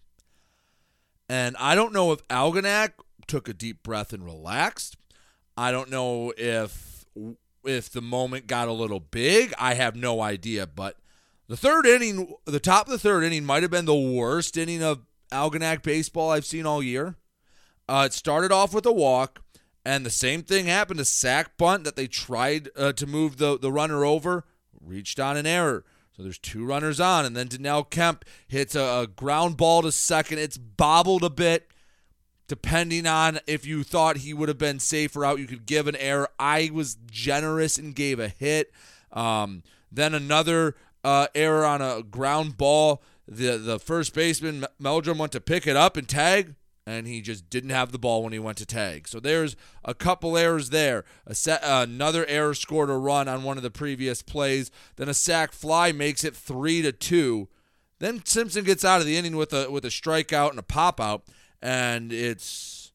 And 1.30 1.56
I 1.58 1.76
don't 1.76 1.94
know 1.94 2.12
if 2.12 2.28
Algonac 2.28 2.92
took 3.32 3.48
a 3.48 3.54
deep 3.54 3.82
breath 3.82 4.12
and 4.12 4.26
relaxed. 4.26 4.98
I 5.56 5.72
don't 5.72 5.90
know 5.90 6.34
if 6.38 7.06
if 7.64 7.90
the 7.90 8.02
moment 8.02 8.46
got 8.46 8.68
a 8.68 8.74
little 8.74 9.00
big. 9.00 9.54
I 9.58 9.76
have 9.76 9.96
no 9.96 10.20
idea, 10.22 10.68
but 10.68 10.98
the 11.48 11.56
third 11.56 11.86
inning, 11.86 12.34
the 12.44 12.60
top 12.60 12.88
of 12.88 12.92
the 12.92 13.00
third 13.00 13.24
inning 13.24 13.46
might 13.46 13.62
have 13.62 13.72
been 13.72 13.86
the 13.86 13.96
worst 13.96 14.58
inning 14.58 14.84
of 14.84 15.06
Algonac 15.32 15.82
baseball 15.82 16.32
I've 16.32 16.46
seen 16.46 16.66
all 16.66 16.84
year. 16.84 17.16
Uh, 17.88 18.04
it 18.08 18.14
started 18.14 18.52
off 18.52 18.74
with 18.74 18.86
a 18.86 18.92
walk, 18.92 19.42
and 19.86 20.06
the 20.06 20.10
same 20.10 20.44
thing 20.44 20.66
happened. 20.66 21.00
A 21.00 21.06
sac 21.06 21.58
bunt 21.58 21.86
that 21.86 21.96
they 21.96 22.08
tried 22.08 22.68
uh, 22.76 22.92
to 22.94 23.08
move 23.08 23.38
the, 23.38 23.58
the 23.58 23.72
runner 23.72 24.04
over, 24.04 24.44
reached 24.82 25.22
on 25.22 25.38
an 25.38 25.46
error. 25.46 25.86
So 26.18 26.24
there's 26.24 26.38
two 26.38 26.66
runners 26.66 27.00
on, 27.00 27.26
and 27.26 27.38
then 27.38 27.48
Danell 27.48 27.90
Kemp 27.90 28.26
hits 28.50 28.76
a, 28.76 29.04
a 29.04 29.08
ground 29.08 29.56
ball 29.56 29.84
to 29.84 29.92
second. 29.94 30.40
It's 30.40 30.58
bobbled 30.58 31.24
a 31.24 31.30
bit 31.30 31.72
depending 32.52 33.08
on 33.08 33.40
if 33.48 33.66
you 33.66 33.82
thought 33.82 34.18
he 34.18 34.34
would 34.34 34.50
have 34.50 34.58
been 34.58 34.78
safer 34.78 35.24
out, 35.24 35.40
you 35.40 35.48
could 35.48 35.66
give 35.66 35.88
an 35.88 35.96
error. 35.96 36.28
I 36.38 36.70
was 36.74 36.98
generous 37.10 37.78
and 37.78 37.96
gave 37.96 38.20
a 38.20 38.28
hit. 38.28 38.74
Um, 39.14 39.64
then 39.90 40.14
another 40.14 40.76
uh, 41.02 41.28
error 41.34 41.66
on 41.66 41.82
a 41.82 42.04
ground 42.04 42.58
ball. 42.58 43.02
The 43.26 43.58
the 43.58 43.80
first 43.80 44.14
baseman 44.14 44.66
Meldrum 44.78 45.18
went 45.18 45.32
to 45.32 45.40
pick 45.40 45.66
it 45.66 45.78
up 45.78 45.96
and 45.96 46.10
tag, 46.10 46.56
and 46.86 47.08
he 47.08 47.22
just 47.22 47.50
didn't 47.50 47.70
have 47.70 47.94
the 47.94 47.98
ball 47.98 48.22
when 48.22 48.34
he 48.34 48.40
went 48.40 48.58
to 48.58 48.66
tag. 48.66 49.08
So 49.08 49.22
there's 49.22 49.56
a 49.86 49.94
couple 49.94 50.38
errors 50.38 50.72
there. 50.72 51.06
A 51.26 51.34
set, 51.34 51.64
uh, 51.64 51.86
another 51.88 52.26
error 52.26 52.54
scored 52.54 52.90
a 52.90 52.98
run 52.98 53.30
on 53.30 53.44
one 53.44 53.56
of 53.56 53.64
the 53.64 53.72
previous 53.72 54.22
plays. 54.22 54.72
Then 54.98 55.08
a 55.08 55.14
sac 55.14 55.54
fly 55.54 55.94
makes 55.94 56.26
it 56.26 56.36
three 56.36 56.82
to 56.82 56.92
two. 56.92 57.48
Then 58.00 58.26
Simpson 58.26 58.66
gets 58.66 58.84
out 58.84 59.00
of 59.00 59.08
the 59.08 59.16
inning 59.16 59.38
with 59.38 59.54
a 59.54 59.72
with 59.72 59.86
a 59.86 59.90
strikeout 59.90 60.50
and 60.50 60.60
a 60.60 60.64
pop 60.64 61.00
out 61.00 61.24
and 61.62 62.12
it's 62.12 62.92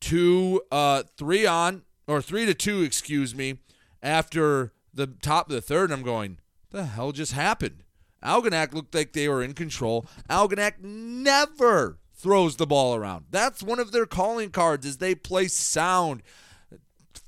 two, 0.00 0.62
uh, 0.70 1.02
three 1.16 1.46
on 1.46 1.82
or 2.06 2.20
three 2.22 2.46
to 2.46 2.54
two, 2.54 2.82
excuse 2.82 3.34
me, 3.34 3.58
after 4.02 4.72
the 4.92 5.06
top 5.06 5.48
of 5.48 5.54
the 5.54 5.60
third. 5.60 5.90
I'm 5.90 6.02
going, 6.02 6.38
the 6.70 6.84
hell 6.84 7.12
just 7.12 7.32
happened? 7.32 7.84
Algonac 8.22 8.72
looked 8.72 8.94
like 8.94 9.12
they 9.12 9.28
were 9.28 9.42
in 9.42 9.54
control. 9.54 10.06
Algonac 10.30 10.80
never 10.80 11.98
throws 12.14 12.56
the 12.56 12.66
ball 12.66 12.94
around. 12.94 13.26
That's 13.30 13.62
one 13.62 13.80
of 13.80 13.90
their 13.90 14.06
calling 14.06 14.50
cards 14.50 14.86
is 14.86 14.98
they 14.98 15.14
play 15.14 15.48
sound 15.48 16.22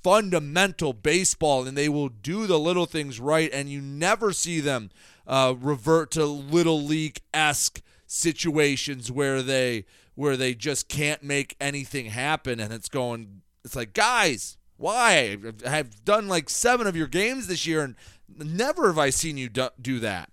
fundamental 0.02 0.92
baseball 0.92 1.66
and 1.66 1.76
they 1.76 1.88
will 1.88 2.10
do 2.10 2.46
the 2.46 2.58
little 2.58 2.86
things 2.86 3.18
right 3.18 3.50
and 3.52 3.70
you 3.70 3.80
never 3.80 4.32
see 4.32 4.60
them 4.60 4.90
uh, 5.26 5.54
revert 5.58 6.10
to 6.10 6.24
little 6.26 6.80
league 6.80 7.20
esque 7.32 7.80
situations 8.06 9.10
where 9.10 9.42
they 9.42 9.84
where 10.14 10.36
they 10.36 10.54
just 10.54 10.88
can't 10.88 11.22
make 11.22 11.56
anything 11.60 12.06
happen 12.06 12.60
and 12.60 12.72
it's 12.72 12.88
going 12.88 13.42
it's 13.64 13.76
like 13.76 13.92
guys 13.92 14.56
why? 14.76 15.36
I've 15.66 16.04
done 16.04 16.28
like 16.28 16.50
seven 16.50 16.86
of 16.86 16.96
your 16.96 17.06
games 17.06 17.46
this 17.46 17.66
year 17.66 17.82
and 17.82 17.94
never 18.36 18.88
have 18.88 18.98
i 18.98 19.10
seen 19.10 19.36
you 19.36 19.48
do 19.48 20.00
that. 20.00 20.30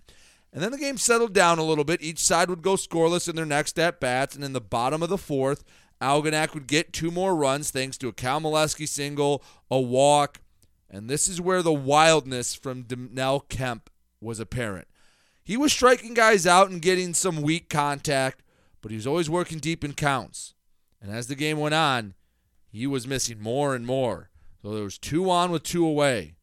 And 0.54 0.62
then 0.62 0.72
the 0.72 0.78
game 0.78 0.98
settled 0.98 1.34
down 1.34 1.60
a 1.60 1.64
little 1.64 1.84
bit. 1.84 2.02
Each 2.02 2.20
side 2.20 2.50
would 2.50 2.62
go 2.62 2.74
scoreless 2.74 3.30
in 3.30 3.36
their 3.36 3.46
next 3.46 3.80
at 3.80 4.00
bats 4.00 4.36
and 4.36 4.44
in 4.44 4.54
the 4.54 4.62
bottom 4.62 5.02
of 5.02 5.10
the 5.10 5.18
fourth 5.18 5.64
algonac 6.02 6.54
would 6.56 6.66
get 6.66 6.92
two 6.92 7.12
more 7.12 7.36
runs 7.36 7.70
thanks 7.70 7.96
to 7.96 8.08
a 8.08 8.14
cal 8.14 8.68
single 8.68 9.44
a 9.70 9.80
walk 9.80 10.42
And 10.90 11.10
this 11.10 11.28
is 11.28 11.40
where 11.40 11.62
the 11.62 11.72
wildness 11.72 12.56
from 12.56 12.84
Dannell 12.84 13.48
Kemp 13.48 13.90
was 14.20 14.40
apparent. 14.40 14.88
He 15.44 15.56
was 15.56 15.72
striking 15.72 16.14
guys 16.14 16.48
out 16.48 16.70
and 16.70 16.82
getting 16.82 17.14
some 17.14 17.42
weak 17.42 17.70
contact, 17.70 18.44
but 18.82 18.92
he 18.92 18.98
was 18.98 19.08
always 19.08 19.30
working 19.30 19.60
deep 19.60 19.84
in 19.84 19.94
counts. 19.94 20.54
And 21.02 21.12
as 21.12 21.28
the 21.28 21.36
game 21.36 21.60
went 21.60 21.76
on, 21.76 22.14
he 22.68 22.88
was 22.88 23.08
missing 23.08 23.40
more 23.40 23.76
and 23.76 23.86
more. 23.86 24.30
So 24.62 24.74
there 24.74 24.84
was 24.84 24.98
two 24.98 25.30
on 25.30 25.52
with 25.52 25.64
two 25.64 25.86
away. 25.86 26.36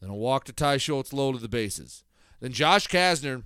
Then 0.00 0.10
a 0.10 0.14
walk 0.14 0.44
to 0.44 0.52
Ty 0.52 0.76
Schultz 0.76 1.12
low 1.12 1.32
to 1.32 1.38
the 1.38 1.48
bases. 1.48 2.04
Then 2.40 2.52
Josh 2.52 2.88
Kasner 2.88 3.44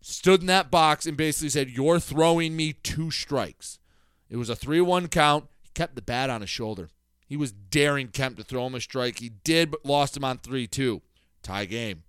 stood 0.00 0.40
in 0.40 0.46
that 0.46 0.70
box 0.70 1.06
and 1.06 1.16
basically 1.16 1.50
said, 1.50 1.70
You're 1.70 2.00
throwing 2.00 2.56
me 2.56 2.72
two 2.72 3.10
strikes. 3.10 3.78
It 4.28 4.36
was 4.36 4.48
a 4.48 4.56
3 4.56 4.80
1 4.80 5.08
count. 5.08 5.46
He 5.62 5.70
kept 5.74 5.94
the 5.94 6.02
bat 6.02 6.30
on 6.30 6.40
his 6.40 6.50
shoulder. 6.50 6.88
He 7.26 7.36
was 7.36 7.52
daring 7.52 8.08
Kemp 8.08 8.36
to 8.38 8.42
throw 8.44 8.66
him 8.66 8.74
a 8.74 8.80
strike. 8.80 9.20
He 9.20 9.28
did, 9.28 9.70
but 9.70 9.84
lost 9.84 10.16
him 10.16 10.24
on 10.24 10.38
3 10.38 10.66
2. 10.66 11.02
Tie 11.42 11.64
game. 11.66 12.02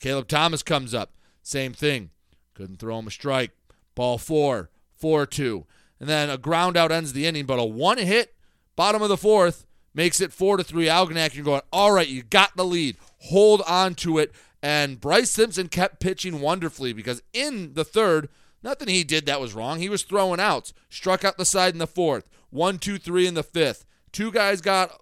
Caleb 0.00 0.28
Thomas 0.28 0.62
comes 0.62 0.92
up. 0.92 1.12
Same 1.42 1.72
thing. 1.72 2.10
Couldn't 2.54 2.78
throw 2.78 2.98
him 2.98 3.06
a 3.06 3.10
strike. 3.10 3.52
Ball 3.94 4.18
four, 4.18 4.70
4 4.98 5.26
2. 5.26 5.66
And 6.00 6.08
then 6.08 6.28
a 6.28 6.38
ground 6.38 6.76
out 6.76 6.92
ends 6.92 7.12
the 7.12 7.26
inning, 7.26 7.46
but 7.46 7.58
a 7.58 7.64
one 7.64 7.98
hit, 7.98 8.34
bottom 8.74 9.02
of 9.02 9.08
the 9.08 9.16
fourth, 9.16 9.66
makes 9.94 10.20
it 10.20 10.32
4 10.32 10.58
to 10.58 10.64
3. 10.64 10.86
Algonac, 10.86 11.34
you're 11.34 11.44
going, 11.44 11.62
all 11.72 11.92
right, 11.92 12.08
you 12.08 12.22
got 12.22 12.56
the 12.56 12.64
lead. 12.64 12.96
Hold 13.20 13.62
on 13.66 13.94
to 13.96 14.18
it. 14.18 14.32
And 14.62 15.00
Bryce 15.00 15.30
Simpson 15.30 15.68
kept 15.68 16.00
pitching 16.00 16.40
wonderfully 16.40 16.92
because 16.92 17.22
in 17.32 17.74
the 17.74 17.84
third, 17.84 18.28
nothing 18.62 18.88
he 18.88 19.04
did 19.04 19.26
that 19.26 19.40
was 19.40 19.54
wrong. 19.54 19.78
He 19.78 19.88
was 19.88 20.02
throwing 20.02 20.40
outs, 20.40 20.72
struck 20.90 21.24
out 21.24 21.38
the 21.38 21.44
side 21.44 21.72
in 21.72 21.78
the 21.78 21.86
fourth, 21.86 22.28
one, 22.50 22.78
two, 22.78 22.98
three 22.98 23.26
in 23.26 23.34
the 23.34 23.42
fifth. 23.42 23.86
Two 24.12 24.32
guys 24.32 24.60
got 24.60 25.00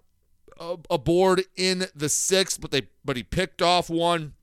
aboard 0.89 1.43
in 1.55 1.85
the 1.95 2.09
sixth, 2.09 2.61
but 2.61 2.71
they 2.71 2.83
but 3.03 3.17
he 3.17 3.23
picked 3.23 3.61
off 3.61 3.89
one, 3.89 4.33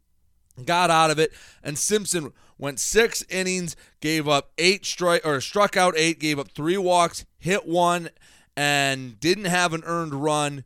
got 0.64 0.90
out 0.90 1.10
of 1.10 1.18
it, 1.18 1.32
and 1.62 1.78
Simpson 1.78 2.32
went 2.58 2.78
six 2.78 3.24
innings, 3.28 3.76
gave 4.00 4.28
up 4.28 4.52
eight 4.58 4.86
strike 4.86 5.26
or 5.26 5.40
struck 5.40 5.76
out 5.76 5.94
eight, 5.96 6.20
gave 6.20 6.38
up 6.38 6.48
three 6.50 6.76
walks, 6.76 7.24
hit 7.38 7.66
one, 7.66 8.10
and 8.56 9.18
didn't 9.18 9.46
have 9.46 9.72
an 9.72 9.82
earned 9.84 10.14
run. 10.14 10.64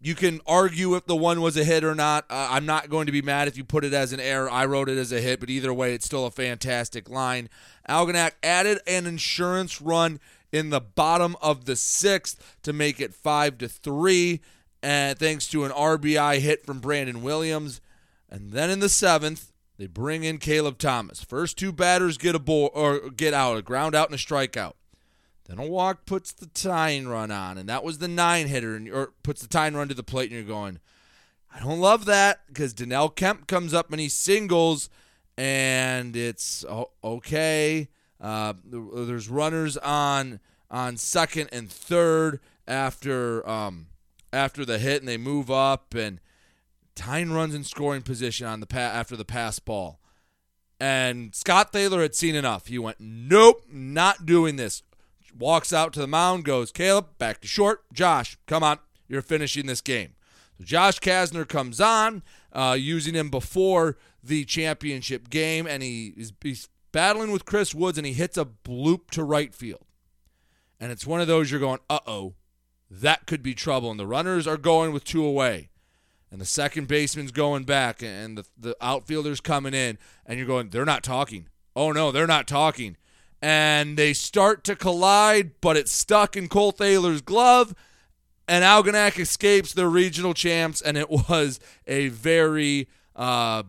You 0.00 0.14
can 0.14 0.40
argue 0.46 0.94
if 0.94 1.06
the 1.06 1.16
one 1.16 1.40
was 1.40 1.56
a 1.56 1.64
hit 1.64 1.82
or 1.82 1.94
not. 1.94 2.24
Uh, 2.30 2.48
I'm 2.50 2.64
not 2.64 2.88
going 2.88 3.06
to 3.06 3.12
be 3.12 3.20
mad 3.20 3.48
if 3.48 3.56
you 3.56 3.64
put 3.64 3.84
it 3.84 3.92
as 3.92 4.12
an 4.12 4.20
error. 4.20 4.48
I 4.48 4.64
wrote 4.64 4.88
it 4.88 4.96
as 4.96 5.10
a 5.10 5.20
hit, 5.20 5.40
but 5.40 5.50
either 5.50 5.74
way, 5.74 5.92
it's 5.92 6.06
still 6.06 6.24
a 6.24 6.30
fantastic 6.30 7.10
line. 7.10 7.50
Algonac 7.88 8.32
added 8.42 8.78
an 8.86 9.06
insurance 9.06 9.82
run 9.82 10.20
in 10.52 10.70
the 10.70 10.80
bottom 10.80 11.36
of 11.42 11.64
the 11.64 11.76
sixth 11.76 12.56
to 12.62 12.72
make 12.72 13.00
it 13.00 13.12
five 13.12 13.58
to 13.58 13.68
three, 13.68 14.40
and 14.82 15.18
thanks 15.18 15.48
to 15.48 15.64
an 15.64 15.72
RBI 15.72 16.38
hit 16.38 16.64
from 16.64 16.78
Brandon 16.78 17.20
Williams. 17.20 17.80
And 18.28 18.52
then 18.52 18.70
in 18.70 18.80
the 18.80 18.88
seventh, 18.88 19.52
they 19.78 19.86
bring 19.86 20.24
in 20.24 20.38
Caleb 20.38 20.78
Thomas. 20.78 21.22
First 21.22 21.56
two 21.56 21.72
batters 21.72 22.18
get 22.18 22.34
a 22.34 22.38
ball 22.38 22.70
or 22.74 23.10
get 23.10 23.32
out, 23.32 23.56
a 23.56 23.62
ground 23.62 23.94
out 23.94 24.08
and 24.08 24.14
a 24.14 24.18
strikeout. 24.18 24.74
Then 25.46 25.58
a 25.58 25.66
walk 25.66 26.04
puts 26.04 26.32
the 26.32 26.46
tying 26.46 27.08
run 27.08 27.30
on, 27.30 27.56
and 27.56 27.68
that 27.70 27.82
was 27.82 27.98
the 27.98 28.08
nine 28.08 28.48
hitter, 28.48 28.76
and 28.76 28.88
or 28.90 29.12
puts 29.22 29.40
the 29.40 29.48
tying 29.48 29.74
run 29.74 29.88
to 29.88 29.94
the 29.94 30.02
plate, 30.02 30.30
and 30.30 30.38
you're 30.38 30.46
going, 30.46 30.78
I 31.54 31.60
don't 31.60 31.80
love 31.80 32.04
that 32.04 32.40
because 32.48 32.74
Dannell 32.74 33.14
Kemp 33.14 33.46
comes 33.46 33.72
up 33.72 33.90
and 33.90 33.98
he 33.98 34.10
singles, 34.10 34.90
and 35.38 36.14
it's 36.14 36.66
okay. 37.02 37.88
Uh, 38.20 38.54
there's 38.64 39.30
runners 39.30 39.78
on 39.78 40.40
on 40.70 40.98
second 40.98 41.48
and 41.50 41.70
third 41.70 42.40
after 42.66 43.48
um, 43.48 43.86
after 44.32 44.66
the 44.66 44.78
hit, 44.78 45.00
and 45.00 45.08
they 45.08 45.16
move 45.16 45.50
up, 45.50 45.94
and 45.94 46.20
Tyne 46.98 47.32
runs 47.32 47.54
in 47.54 47.64
scoring 47.64 48.02
position 48.02 48.46
on 48.46 48.60
the 48.60 48.66
pa- 48.66 48.78
after 48.78 49.16
the 49.16 49.24
pass 49.24 49.58
ball. 49.58 50.00
And 50.80 51.34
Scott 51.34 51.72
Thaler 51.72 52.02
had 52.02 52.14
seen 52.14 52.34
enough. 52.34 52.66
He 52.66 52.78
went, 52.78 52.98
Nope, 53.00 53.64
not 53.70 54.26
doing 54.26 54.56
this 54.56 54.82
walks 55.38 55.72
out 55.72 55.92
to 55.92 56.00
the 56.00 56.06
mound, 56.06 56.44
goes, 56.44 56.72
Caleb, 56.72 57.18
back 57.18 57.40
to 57.40 57.48
short. 57.48 57.84
Josh, 57.92 58.38
come 58.46 58.62
on. 58.62 58.78
You're 59.08 59.22
finishing 59.22 59.66
this 59.66 59.80
game. 59.80 60.14
So 60.58 60.64
Josh 60.64 60.98
Kasner 60.98 61.48
comes 61.48 61.80
on, 61.80 62.22
uh, 62.52 62.76
using 62.78 63.14
him 63.14 63.30
before 63.30 63.96
the 64.22 64.44
championship 64.44 65.30
game, 65.30 65.66
and 65.66 65.82
he 65.82 66.12
is 66.16 66.32
he's 66.42 66.68
battling 66.92 67.30
with 67.30 67.44
Chris 67.44 67.74
Woods, 67.74 67.96
and 67.96 68.06
he 68.06 68.12
hits 68.12 68.36
a 68.36 68.44
bloop 68.44 69.10
to 69.12 69.22
right 69.22 69.54
field. 69.54 69.86
And 70.80 70.92
it's 70.92 71.06
one 71.06 71.20
of 71.20 71.26
those 71.26 71.50
you're 71.50 71.60
going, 71.60 71.80
uh 71.88 72.00
oh, 72.06 72.34
that 72.90 73.26
could 73.26 73.42
be 73.42 73.54
trouble. 73.54 73.90
And 73.90 74.00
the 74.00 74.06
runners 74.06 74.46
are 74.46 74.56
going 74.56 74.92
with 74.92 75.04
two 75.04 75.24
away. 75.24 75.70
And 76.30 76.40
the 76.40 76.46
second 76.46 76.88
baseman's 76.88 77.32
going 77.32 77.64
back, 77.64 78.02
and 78.02 78.36
the, 78.36 78.44
the 78.58 78.76
outfielder's 78.82 79.40
coming 79.40 79.72
in, 79.72 79.98
and 80.26 80.38
you're 80.38 80.46
going, 80.46 80.68
they're 80.68 80.84
not 80.84 81.02
talking. 81.02 81.48
Oh 81.74 81.92
no, 81.92 82.12
they're 82.12 82.26
not 82.26 82.46
talking 82.46 82.96
and 83.40 83.96
they 83.96 84.12
start 84.12 84.64
to 84.64 84.74
collide, 84.74 85.52
but 85.60 85.76
it's 85.76 85.92
stuck 85.92 86.36
in 86.36 86.48
Cole 86.48 86.72
Thaler's 86.72 87.20
glove, 87.20 87.74
and 88.46 88.64
Algonac 88.64 89.18
escapes 89.18 89.72
the 89.72 89.86
regional 89.86 90.34
champs, 90.34 90.80
and 90.80 90.96
it 90.96 91.10
was 91.28 91.60
a 91.86 92.08
very, 92.08 92.88
uh, 93.14 93.62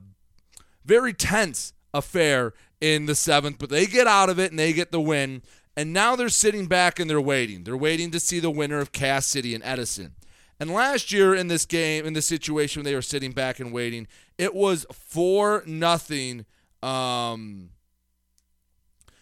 very 0.85 1.13
tense 1.13 1.73
affair 1.93 2.53
in 2.81 3.05
the 3.05 3.15
seventh, 3.15 3.57
but 3.59 3.69
they 3.69 3.85
get 3.85 4.07
out 4.07 4.29
of 4.29 4.39
it 4.39 4.51
and 4.51 4.59
they 4.59 4.71
get 4.71 4.91
the 4.91 5.01
win. 5.01 5.41
And 5.75 5.93
now 5.93 6.15
they're 6.15 6.29
sitting 6.29 6.67
back 6.67 6.99
and 6.99 7.09
they're 7.09 7.21
waiting. 7.21 7.63
They're 7.63 7.77
waiting 7.77 8.11
to 8.11 8.19
see 8.19 8.39
the 8.39 8.51
winner 8.51 8.79
of 8.79 8.91
Cass 8.91 9.25
City 9.25 9.53
and 9.53 9.63
Edison. 9.63 10.13
And 10.59 10.71
last 10.71 11.13
year 11.13 11.33
in 11.33 11.47
this 11.47 11.65
game, 11.65 12.05
in 12.05 12.13
this 12.13 12.25
situation, 12.25 12.81
when 12.81 12.85
they 12.85 12.95
were 12.95 13.01
sitting 13.01 13.31
back 13.31 13.59
and 13.59 13.71
waiting, 13.71 14.07
it 14.37 14.53
was 14.53 14.85
four 14.91 15.63
nothing. 15.65 16.45
Um, 16.83 17.69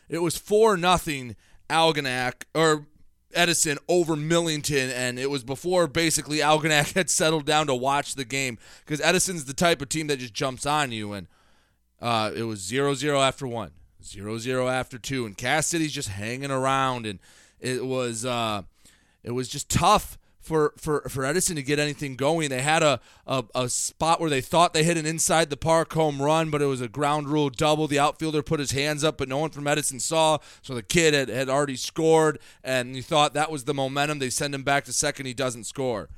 it 0.09 0.19
was 0.19 0.35
four 0.35 0.77
nothing 0.77 1.35
Algonac 1.69 2.43
or 2.55 2.87
Edison 3.33 3.77
over 3.87 4.15
Millington, 4.15 4.89
and 4.89 5.19
it 5.19 5.29
was 5.29 5.43
before 5.43 5.87
basically 5.87 6.39
Algonac 6.39 6.93
had 6.95 7.09
settled 7.09 7.45
down 7.45 7.67
to 7.67 7.75
watch 7.75 8.15
the 8.15 8.25
game 8.25 8.57
because 8.85 9.01
Edison's 9.01 9.45
the 9.45 9.53
type 9.53 9.81
of 9.81 9.89
team 9.89 10.07
that 10.07 10.19
just 10.19 10.33
jumps 10.33 10.65
on 10.65 10.91
you, 10.91 11.13
and 11.13 11.27
uh, 12.01 12.31
it 12.35 12.43
was 12.43 12.61
0-0 12.61 13.19
after 13.19 13.47
one, 13.47 13.71
0-0 14.01 14.71
after 14.71 14.97
two, 14.97 15.25
and 15.25 15.37
Cass 15.37 15.67
City's 15.67 15.93
just 15.93 16.09
hanging 16.09 16.51
around, 16.51 17.05
and 17.05 17.19
it 17.59 17.85
was 17.85 18.25
uh, 18.25 18.63
it 19.23 19.31
was 19.31 19.47
just 19.49 19.69
tough 19.69 20.17
for, 20.47 20.73
for, 20.77 21.01
for 21.09 21.25
Edison 21.25 21.57
to 21.57 21.61
get 21.61 21.77
anything 21.77 22.15
going. 22.15 22.49
They 22.49 22.61
had 22.61 22.81
a, 22.81 22.99
a, 23.27 23.43
a, 23.53 23.69
spot 23.69 24.19
where 24.21 24.29
they 24.29 24.41
thought 24.41 24.73
they 24.73 24.83
hit 24.83 24.97
an 24.97 25.05
inside 25.05 25.49
the 25.49 25.57
park 25.57 25.93
home 25.93 26.21
run, 26.21 26.49
but 26.49 26.61
it 26.61 26.65
was 26.65 26.81
a 26.81 26.87
ground 26.87 27.27
rule 27.27 27.49
double. 27.49 27.87
The 27.87 27.99
outfielder 27.99 28.41
put 28.41 28.59
his 28.59 28.71
hands 28.71 29.03
up, 29.03 29.17
but 29.17 29.27
no 29.27 29.37
one 29.37 29.49
from 29.49 29.67
Edison 29.67 29.99
saw. 29.99 30.37
So 30.61 30.73
the 30.73 30.81
kid 30.81 31.13
had, 31.13 31.29
had 31.29 31.49
already 31.49 31.75
scored, 31.75 32.39
and 32.63 32.95
you 32.95 33.03
thought 33.03 33.33
that 33.33 33.51
was 33.51 33.65
the 33.65 33.73
momentum. 33.73 34.19
They 34.19 34.29
send 34.29 34.55
him 34.55 34.63
back 34.63 34.85
to 34.85 34.93
second. 34.93 35.25
He 35.25 35.33
doesn't 35.33 35.65
score. 35.65 36.09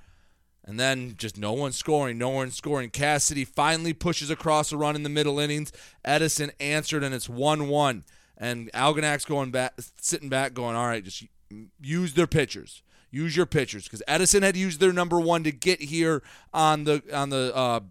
And 0.63 0.79
then 0.79 1.15
just 1.17 1.37
no 1.37 1.53
one 1.53 1.71
scoring, 1.71 2.19
no 2.19 2.29
one 2.29 2.51
scoring. 2.51 2.91
Cass 2.91 3.23
City 3.23 3.43
finally 3.43 3.93
pushes 3.93 4.29
across 4.29 4.71
a 4.71 4.77
run 4.77 4.95
in 4.95 5.01
the 5.01 5.09
middle 5.09 5.39
innings. 5.39 5.71
Edison 6.05 6.51
answered, 6.59 7.03
and 7.03 7.15
it's 7.15 7.27
1 7.27 7.67
1. 7.67 8.03
And 8.37 8.69
Algonac's 8.73 9.25
going 9.25 9.49
back, 9.49 9.73
sitting 9.99 10.29
back, 10.29 10.53
going, 10.53 10.75
all 10.75 10.85
right, 10.85 11.03
just 11.03 11.25
use 11.81 12.13
their 12.13 12.27
pitchers 12.27 12.83
use 13.11 13.35
your 13.35 13.45
pitchers 13.45 13.83
because 13.83 14.03
Edison 14.07 14.43
had 14.43 14.55
used 14.55 14.79
their 14.79 14.93
number 14.93 15.19
one 15.19 15.43
to 15.43 15.51
get 15.51 15.81
here 15.81 16.21
on 16.53 16.83
the 16.83 17.03
on 17.13 17.29
the 17.29 17.55
uh, 17.55 17.81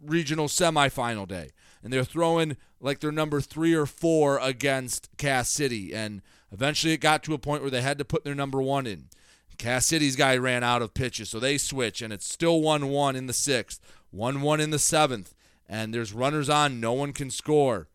regional 0.00 0.48
semifinal 0.48 1.26
day, 1.26 1.50
and 1.82 1.92
they're 1.92 2.04
throwing 2.04 2.56
like 2.80 3.00
their 3.00 3.12
number 3.12 3.40
three 3.40 3.74
or 3.74 3.86
four 3.86 4.38
against 4.38 5.08
Cass 5.16 5.48
City, 5.48 5.94
and 5.94 6.22
eventually 6.50 6.92
it 6.92 6.98
got 6.98 7.22
to 7.24 7.34
a 7.34 7.38
point 7.38 7.62
where 7.62 7.70
they 7.70 7.82
had 7.82 7.98
to 7.98 8.04
put 8.04 8.24
their 8.24 8.34
number 8.34 8.60
one 8.60 8.86
in. 8.86 9.08
Cass 9.58 9.86
City's 9.86 10.16
guy 10.16 10.36
ran 10.36 10.64
out 10.64 10.82
of 10.82 10.94
pitches, 10.94 11.30
so 11.30 11.38
they 11.38 11.58
switch, 11.58 12.02
and 12.02 12.12
it's 12.12 12.30
still 12.30 12.60
one 12.60 12.88
one 12.88 13.14
in 13.14 13.26
the 13.26 13.32
sixth, 13.32 13.80
one 14.10 14.40
one 14.40 14.60
in 14.60 14.70
the 14.70 14.78
seventh, 14.78 15.34
and 15.68 15.94
there's 15.94 16.12
runners 16.12 16.48
on, 16.48 16.80
no 16.80 16.92
one 16.92 17.12
can 17.12 17.30
score. 17.30 17.88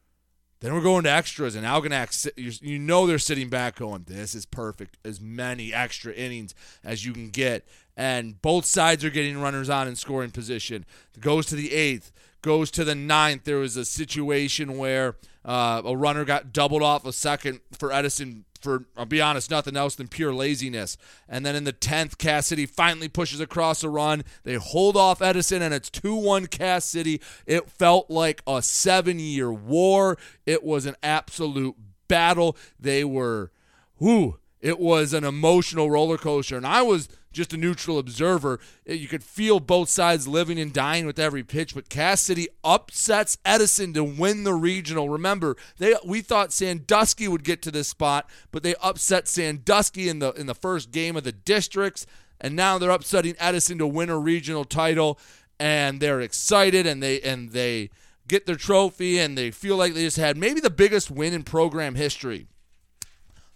Then 0.60 0.74
we're 0.74 0.82
going 0.82 1.04
to 1.04 1.12
extras, 1.12 1.56
and 1.56 1.66
Algonac, 1.66 2.32
you 2.36 2.80
know 2.80 3.06
they're 3.06 3.20
sitting 3.20 3.48
back 3.50 3.76
going, 3.76 4.06
this 4.08 4.34
is 4.34 4.46
perfect. 4.46 4.98
As 5.06 5.22
many 5.22 5.72
extra 5.72 6.14
innings 6.14 6.56
as 6.84 7.06
you 7.06 7.14
can 7.14 7.30
get. 7.30 7.68
And 7.96 8.42
both 8.42 8.66
sides 8.66 9.06
are 9.06 9.10
getting 9.12 9.40
runners 9.40 9.70
on 9.70 9.88
in 9.88 9.96
scoring 9.96 10.32
position. 10.32 10.86
It 11.16 11.22
goes 11.22 11.46
to 11.48 11.56
the 11.56 11.74
eighth, 11.74 12.12
goes 12.42 12.72
to 12.72 12.84
the 12.84 12.96
ninth. 12.96 13.44
There 13.44 13.58
was 13.58 13.78
a 13.78 13.86
situation 13.86 14.78
where 14.78 15.16
uh, 15.46 15.84
a 15.86 15.96
runner 15.96 16.26
got 16.26 16.54
doubled 16.54 16.84
off 16.84 17.06
a 17.06 17.14
second 17.14 17.60
for 17.78 17.92
Edison 17.92 18.46
for 18.68 18.84
I'll 18.98 19.06
be 19.06 19.22
honest, 19.22 19.50
nothing 19.50 19.78
else 19.78 19.96
than 19.96 20.10
pure 20.10 20.34
laziness. 20.34 20.98
And 21.30 21.46
then 21.46 21.56
in 21.56 21.64
the 21.64 21.72
10th, 21.72 22.18
Cass 22.18 22.48
City 22.48 22.66
finally 22.66 23.08
pushes 23.08 23.40
across 23.40 23.82
a 23.82 23.90
run. 23.90 24.24
They 24.44 24.56
hold 24.56 24.98
off 24.98 25.22
Edison, 25.22 25.62
and 25.62 25.74
it's 25.74 25.90
2 25.90 26.14
1 26.14 26.48
Cass 26.48 26.84
City. 26.84 27.22
It 27.46 27.70
felt 27.70 28.12
like 28.12 28.42
a 28.46 28.62
seven 28.62 29.20
year 29.20 29.52
war. 29.52 30.18
It 30.46 30.64
was 30.64 30.86
an 30.86 30.96
absolute 31.02 31.76
battle. 32.10 32.58
They 32.78 33.06
were, 33.06 33.52
whoo, 34.00 34.38
it 34.60 34.80
was 34.80 35.14
an 35.14 35.24
emotional 35.24 35.90
roller 35.90 36.18
coaster. 36.18 36.58
And 36.58 36.68
I 36.68 36.82
was 36.82 37.08
just 37.38 37.54
a 37.54 37.58
neutral 37.58 38.00
observer, 38.00 38.60
eh, 38.86 38.94
you 38.94 39.08
could 39.08 39.24
feel 39.24 39.60
both 39.60 39.88
sides 39.88 40.28
living 40.28 40.60
and 40.60 40.74
dying 40.74 41.06
with 41.06 41.20
every 41.20 41.44
pitch. 41.44 41.74
But 41.74 41.88
Cass 41.88 42.22
City 42.22 42.48
upsets 42.64 43.38
Edison 43.46 43.94
to 43.94 44.04
win 44.04 44.44
the 44.44 44.54
regional. 44.54 45.08
Remember, 45.08 45.56
they 45.78 45.96
we 46.04 46.22
thought 46.22 46.52
Sandusky 46.52 47.28
would 47.28 47.44
get 47.44 47.62
to 47.62 47.72
this 47.72 47.88
spot, 47.88 48.30
but 48.52 48.64
they 48.64 48.76
upset 48.82 49.28
Sandusky 49.28 50.10
in 50.10 50.20
the 50.20 50.32
in 50.34 50.48
the 50.48 50.56
first 50.56 50.92
game 50.92 51.16
of 51.16 51.24
the 51.24 51.32
districts, 51.32 52.06
and 52.42 52.56
now 52.56 52.78
they're 52.78 52.90
upsetting 52.90 53.36
Edison 53.40 53.78
to 53.78 53.88
win 53.88 54.10
a 54.10 54.18
regional 54.18 54.66
title, 54.66 55.20
and 55.60 56.00
they're 56.00 56.22
excited 56.22 56.86
and 56.86 57.02
they 57.02 57.22
and 57.22 57.52
they 57.52 57.90
get 58.28 58.46
their 58.46 58.56
trophy 58.56 59.20
and 59.20 59.38
they 59.38 59.52
feel 59.52 59.78
like 59.78 59.94
they 59.94 60.04
just 60.04 60.18
had 60.18 60.36
maybe 60.36 60.60
the 60.60 60.70
biggest 60.70 61.10
win 61.10 61.34
in 61.34 61.44
program 61.44 61.96
history. 61.96 62.48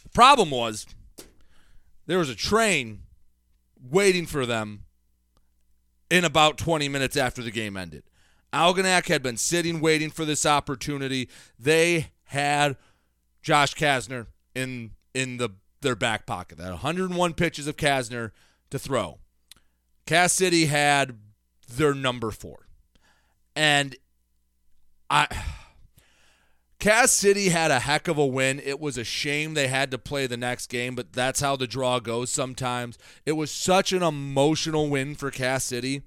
The 0.04 0.10
problem 0.10 0.52
was 0.52 0.86
there 2.06 2.18
was 2.18 2.30
a 2.30 2.36
train 2.36 3.04
waiting 3.82 4.26
for 4.26 4.46
them 4.46 4.84
in 6.10 6.26
about 6.26 6.58
20 6.58 6.90
minutes 6.90 7.18
after 7.18 7.42
the 7.42 7.52
game 7.52 7.78
ended. 7.78 8.04
Algonac 8.54 9.08
had 9.08 9.24
been 9.24 9.38
sitting 9.38 9.80
waiting 9.80 10.10
for 10.10 10.26
this 10.26 10.46
opportunity. 10.46 11.30
They 11.58 12.08
had 12.26 12.76
Josh 13.42 13.76
Kasner 13.76 14.28
in 14.54 14.92
in 15.14 15.38
the 15.38 15.52
their 15.82 15.96
back 15.96 16.26
pocket. 16.26 16.58
That 16.58 16.70
101 16.70 17.34
pitches 17.34 17.68
of 17.68 17.78
Kasner 17.78 18.32
to 18.70 18.78
throw. 18.78 19.20
Cass 20.06 20.34
City 20.34 20.66
had 20.66 21.18
their 21.68 21.94
number 21.94 22.32
4. 22.32 22.68
And 23.56 23.96
I 25.10 25.28
Cass 26.82 27.12
City 27.12 27.50
had 27.50 27.70
a 27.70 27.82
heck 27.82 28.08
of 28.08 28.18
a 28.18 28.26
win. 28.26 28.60
It 28.60 28.80
was 28.80 28.98
a 28.98 29.04
shame 29.04 29.54
they 29.54 29.68
had 29.68 29.92
to 29.92 30.00
play 30.00 30.26
the 30.26 30.36
next 30.36 30.66
game, 30.66 30.96
but 30.96 31.14
that's 31.14 31.40
how 31.40 31.56
the 31.56 31.68
draw 31.68 32.00
goes 32.00 32.32
sometimes. 32.32 32.98
It 33.24 33.34
was 33.34 33.52
such 33.52 33.94
an 33.94 34.02
emotional 34.02 34.90
win 34.90 35.14
for 35.14 35.30
Cass 35.30 35.64
City 35.64 36.02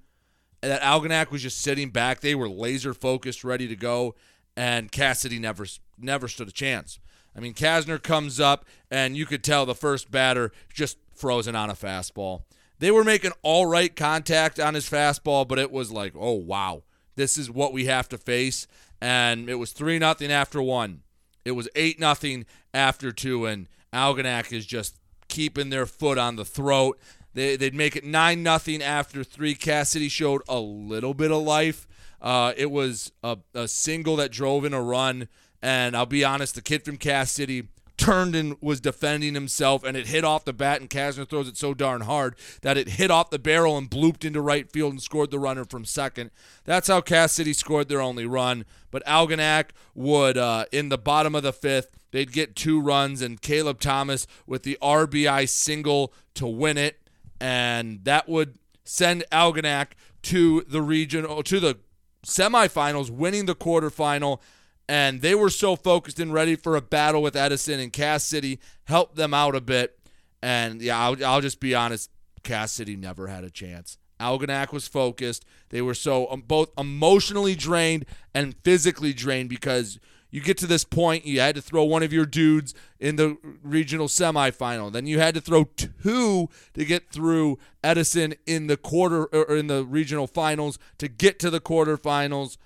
that 0.62 0.82
Algonac 0.82 1.30
was 1.30 1.42
just 1.42 1.60
sitting 1.60 1.90
back. 1.90 2.18
They 2.18 2.34
were 2.34 2.48
laser 2.48 2.92
focused, 2.92 3.44
ready 3.44 3.68
to 3.68 3.76
go, 3.76 4.16
and 4.56 4.90
Cass 4.90 5.20
City 5.20 5.38
never 5.38 5.64
never 5.96 6.26
stood 6.26 6.48
a 6.48 6.52
chance. 6.52 6.98
I 7.36 7.40
mean, 7.40 7.54
Kasner 7.54 8.02
comes 8.02 8.40
up, 8.40 8.64
and 8.90 9.16
you 9.16 9.26
could 9.26 9.44
tell 9.44 9.66
the 9.66 9.76
first 9.76 10.10
batter 10.10 10.50
just 10.72 10.98
frozen 11.14 11.54
on 11.54 11.70
a 11.70 11.74
fastball. 11.74 12.42
They 12.80 12.90
were 12.90 13.04
making 13.04 13.30
all 13.42 13.66
right 13.66 13.94
contact 13.94 14.58
on 14.58 14.74
his 14.74 14.90
fastball, 14.90 15.46
but 15.46 15.60
it 15.60 15.70
was 15.70 15.92
like, 15.92 16.14
oh 16.18 16.32
wow, 16.32 16.82
this 17.14 17.38
is 17.38 17.48
what 17.48 17.72
we 17.72 17.84
have 17.84 18.08
to 18.08 18.18
face 18.18 18.66
and 19.04 19.50
it 19.50 19.56
was 19.56 19.72
three 19.72 19.98
nothing 19.98 20.32
after 20.32 20.62
one. 20.62 21.02
It 21.44 21.50
was 21.50 21.68
eight 21.76 22.00
nothing 22.00 22.46
after 22.72 23.12
two, 23.12 23.44
and 23.44 23.68
Algonac 23.92 24.50
is 24.50 24.64
just 24.64 24.96
keeping 25.28 25.68
their 25.68 25.84
foot 25.84 26.16
on 26.16 26.36
the 26.36 26.44
throat. 26.44 26.98
They, 27.34 27.56
they'd 27.56 27.74
make 27.74 27.96
it 27.96 28.04
nine 28.04 28.42
nothing 28.42 28.82
after 28.82 29.22
three. 29.22 29.54
Cass 29.54 29.90
City 29.90 30.08
showed 30.08 30.40
a 30.48 30.58
little 30.58 31.12
bit 31.12 31.30
of 31.30 31.42
life. 31.42 31.86
Uh, 32.22 32.54
it 32.56 32.70
was 32.70 33.12
a, 33.22 33.36
a 33.52 33.68
single 33.68 34.16
that 34.16 34.32
drove 34.32 34.64
in 34.64 34.72
a 34.72 34.80
run, 34.80 35.28
and 35.60 35.94
I'll 35.94 36.06
be 36.06 36.24
honest, 36.24 36.54
the 36.54 36.62
kid 36.62 36.82
from 36.82 36.96
Cass 36.96 37.30
City 37.30 37.68
turned 38.04 38.36
and 38.36 38.56
was 38.60 38.80
defending 38.80 39.34
himself, 39.34 39.82
and 39.82 39.96
it 39.96 40.08
hit 40.08 40.24
off 40.24 40.44
the 40.44 40.52
bat, 40.52 40.80
and 40.80 40.90
Kasner 40.90 41.26
throws 41.26 41.48
it 41.48 41.56
so 41.56 41.72
darn 41.72 42.02
hard 42.02 42.36
that 42.60 42.76
it 42.76 42.90
hit 42.90 43.10
off 43.10 43.30
the 43.30 43.38
barrel 43.38 43.78
and 43.78 43.90
blooped 43.90 44.24
into 44.24 44.40
right 44.40 44.70
field 44.70 44.92
and 44.92 45.02
scored 45.02 45.30
the 45.30 45.38
runner 45.38 45.64
from 45.64 45.84
second. 45.84 46.30
That's 46.64 46.88
how 46.88 47.00
Cass 47.00 47.32
City 47.32 47.54
scored 47.54 47.88
their 47.88 48.02
only 48.02 48.26
run. 48.26 48.66
But 48.90 49.04
Algonac 49.06 49.70
would, 49.94 50.36
uh, 50.36 50.66
in 50.70 50.90
the 50.90 50.98
bottom 50.98 51.34
of 51.34 51.42
the 51.42 51.52
fifth, 51.52 51.96
they'd 52.10 52.32
get 52.32 52.54
two 52.54 52.80
runs, 52.80 53.22
and 53.22 53.40
Caleb 53.40 53.80
Thomas 53.80 54.26
with 54.46 54.64
the 54.64 54.76
RBI 54.82 55.48
single 55.48 56.12
to 56.34 56.46
win 56.46 56.76
it, 56.76 57.00
and 57.40 58.04
that 58.04 58.28
would 58.28 58.58
send 58.84 59.24
Algonac 59.32 59.92
to 60.24 60.62
the 60.68 60.82
region, 60.82 61.42
to 61.44 61.60
the 61.60 61.78
semifinals, 62.24 63.10
winning 63.10 63.46
the 63.46 63.54
quarterfinal 63.54 64.40
and 64.88 65.22
they 65.22 65.34
were 65.34 65.50
so 65.50 65.76
focused 65.76 66.20
and 66.20 66.32
ready 66.32 66.56
for 66.56 66.76
a 66.76 66.82
battle 66.82 67.22
with 67.22 67.36
Edison 67.36 67.80
and 67.80 67.92
Cass 67.92 68.24
City 68.24 68.60
helped 68.84 69.16
them 69.16 69.32
out 69.32 69.54
a 69.54 69.60
bit. 69.60 69.98
And 70.42 70.82
yeah, 70.82 70.98
I'll, 70.98 71.24
I'll 71.24 71.40
just 71.40 71.60
be 71.60 71.74
honest, 71.74 72.10
Cass 72.42 72.72
City 72.72 72.96
never 72.96 73.28
had 73.28 73.44
a 73.44 73.50
chance. 73.50 73.98
Algonac 74.20 74.72
was 74.72 74.86
focused. 74.86 75.44
They 75.70 75.82
were 75.82 75.94
so 75.94 76.30
um, 76.30 76.42
both 76.46 76.70
emotionally 76.78 77.54
drained 77.54 78.06
and 78.34 78.54
physically 78.62 79.12
drained 79.12 79.48
because 79.48 79.98
you 80.30 80.40
get 80.40 80.58
to 80.58 80.66
this 80.66 80.84
point, 80.84 81.24
you 81.24 81.40
had 81.40 81.54
to 81.54 81.62
throw 81.62 81.84
one 81.84 82.02
of 82.02 82.12
your 82.12 82.26
dudes 82.26 82.74
in 82.98 83.16
the 83.16 83.38
regional 83.62 84.08
semifinal. 84.08 84.92
Then 84.92 85.06
you 85.06 85.20
had 85.20 85.34
to 85.34 85.40
throw 85.40 85.64
two 85.64 86.48
to 86.74 86.84
get 86.84 87.10
through 87.10 87.58
Edison 87.84 88.34
in 88.44 88.66
the 88.66 88.76
quarter 88.76 89.26
or 89.26 89.56
in 89.56 89.68
the 89.68 89.84
regional 89.84 90.26
finals 90.26 90.78
to 90.98 91.06
get 91.06 91.38
to 91.38 91.50
the 91.50 91.60
quarterfinals 91.60 92.56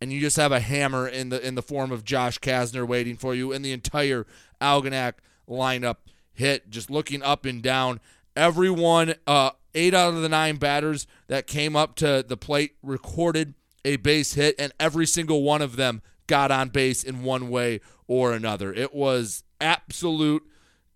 and 0.00 0.12
you 0.12 0.20
just 0.20 0.36
have 0.36 0.52
a 0.52 0.60
hammer 0.60 1.08
in 1.08 1.30
the 1.30 1.44
in 1.46 1.54
the 1.54 1.62
form 1.62 1.90
of 1.92 2.04
Josh 2.04 2.38
Kasner 2.38 2.86
waiting 2.86 3.16
for 3.16 3.34
you, 3.34 3.52
and 3.52 3.64
the 3.64 3.72
entire 3.72 4.26
Algonac 4.60 5.14
lineup 5.48 5.96
hit, 6.32 6.70
just 6.70 6.90
looking 6.90 7.22
up 7.22 7.44
and 7.44 7.62
down. 7.62 8.00
Everyone, 8.34 9.14
uh, 9.26 9.50
eight 9.74 9.94
out 9.94 10.12
of 10.14 10.20
the 10.20 10.28
nine 10.28 10.56
batters 10.56 11.06
that 11.28 11.46
came 11.46 11.74
up 11.74 11.96
to 11.96 12.24
the 12.26 12.36
plate 12.36 12.76
recorded 12.82 13.54
a 13.84 13.96
base 13.96 14.34
hit, 14.34 14.54
and 14.58 14.72
every 14.78 15.06
single 15.06 15.42
one 15.42 15.62
of 15.62 15.76
them 15.76 16.02
got 16.26 16.50
on 16.50 16.68
base 16.68 17.02
in 17.02 17.22
one 17.22 17.48
way 17.48 17.80
or 18.06 18.32
another. 18.32 18.72
It 18.72 18.92
was 18.94 19.44
absolute 19.60 20.42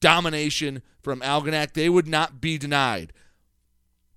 domination 0.01 0.83
from 1.03 1.21
Algonac. 1.21 1.73
They 1.73 1.89
would 1.89 2.09
not 2.09 2.41
be 2.41 2.59
denied. 2.59 3.13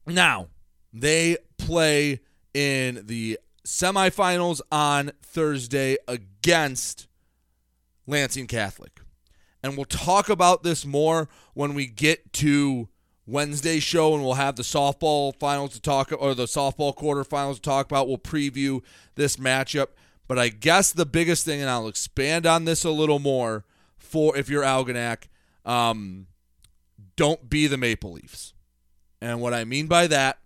Now, 0.06 0.48
they 0.92 1.38
play 1.58 2.20
in 2.54 3.04
the 3.06 3.40
semifinals 3.66 4.62
on 4.72 5.12
Thursday 5.22 5.98
against 6.08 7.08
Lansing 8.06 8.48
Catholic. 8.48 9.00
And 9.62 9.78
we'll 9.78 9.86
talk 9.86 10.30
about 10.30 10.64
this 10.64 10.86
more 10.86 11.30
when 11.54 11.74
we 11.74 11.86
get 11.86 12.34
to 12.34 12.90
Wednesday's 13.26 13.84
show 13.84 14.14
and 14.14 14.24
we'll 14.24 14.34
have 14.34 14.58
the 14.58 14.64
softball 14.64 15.34
finals 15.40 15.72
to 15.74 15.82
talk 15.82 16.12
or 16.18 16.36
the 16.36 16.46
softball 16.46 16.96
quarterfinals 16.96 17.56
to 17.56 17.62
talk 17.62 17.86
about. 17.86 18.08
We'll 18.08 18.18
preview 18.18 18.82
this 19.16 19.38
matchup. 19.38 19.88
But 20.28 20.38
I 20.38 20.50
guess 20.50 20.92
the 20.92 21.06
biggest 21.06 21.46
thing, 21.46 21.62
and 21.62 21.70
I'll 21.70 21.88
expand 21.88 22.46
on 22.46 22.66
this 22.66 22.84
a 22.84 22.92
little 22.92 23.20
more 23.20 23.66
for 23.98 24.36
if 24.38 24.50
you're 24.50 24.64
Algonac, 24.64 25.28
um, 25.66 26.28
don't 27.16 27.50
be 27.50 27.68
the 27.68 27.78
Maple 27.78 28.14
Leafs. 28.14 28.54
And 29.22 29.40
what 29.40 29.54
I 29.54 29.64
mean 29.64 29.88
by 29.88 30.08
that 30.08 30.40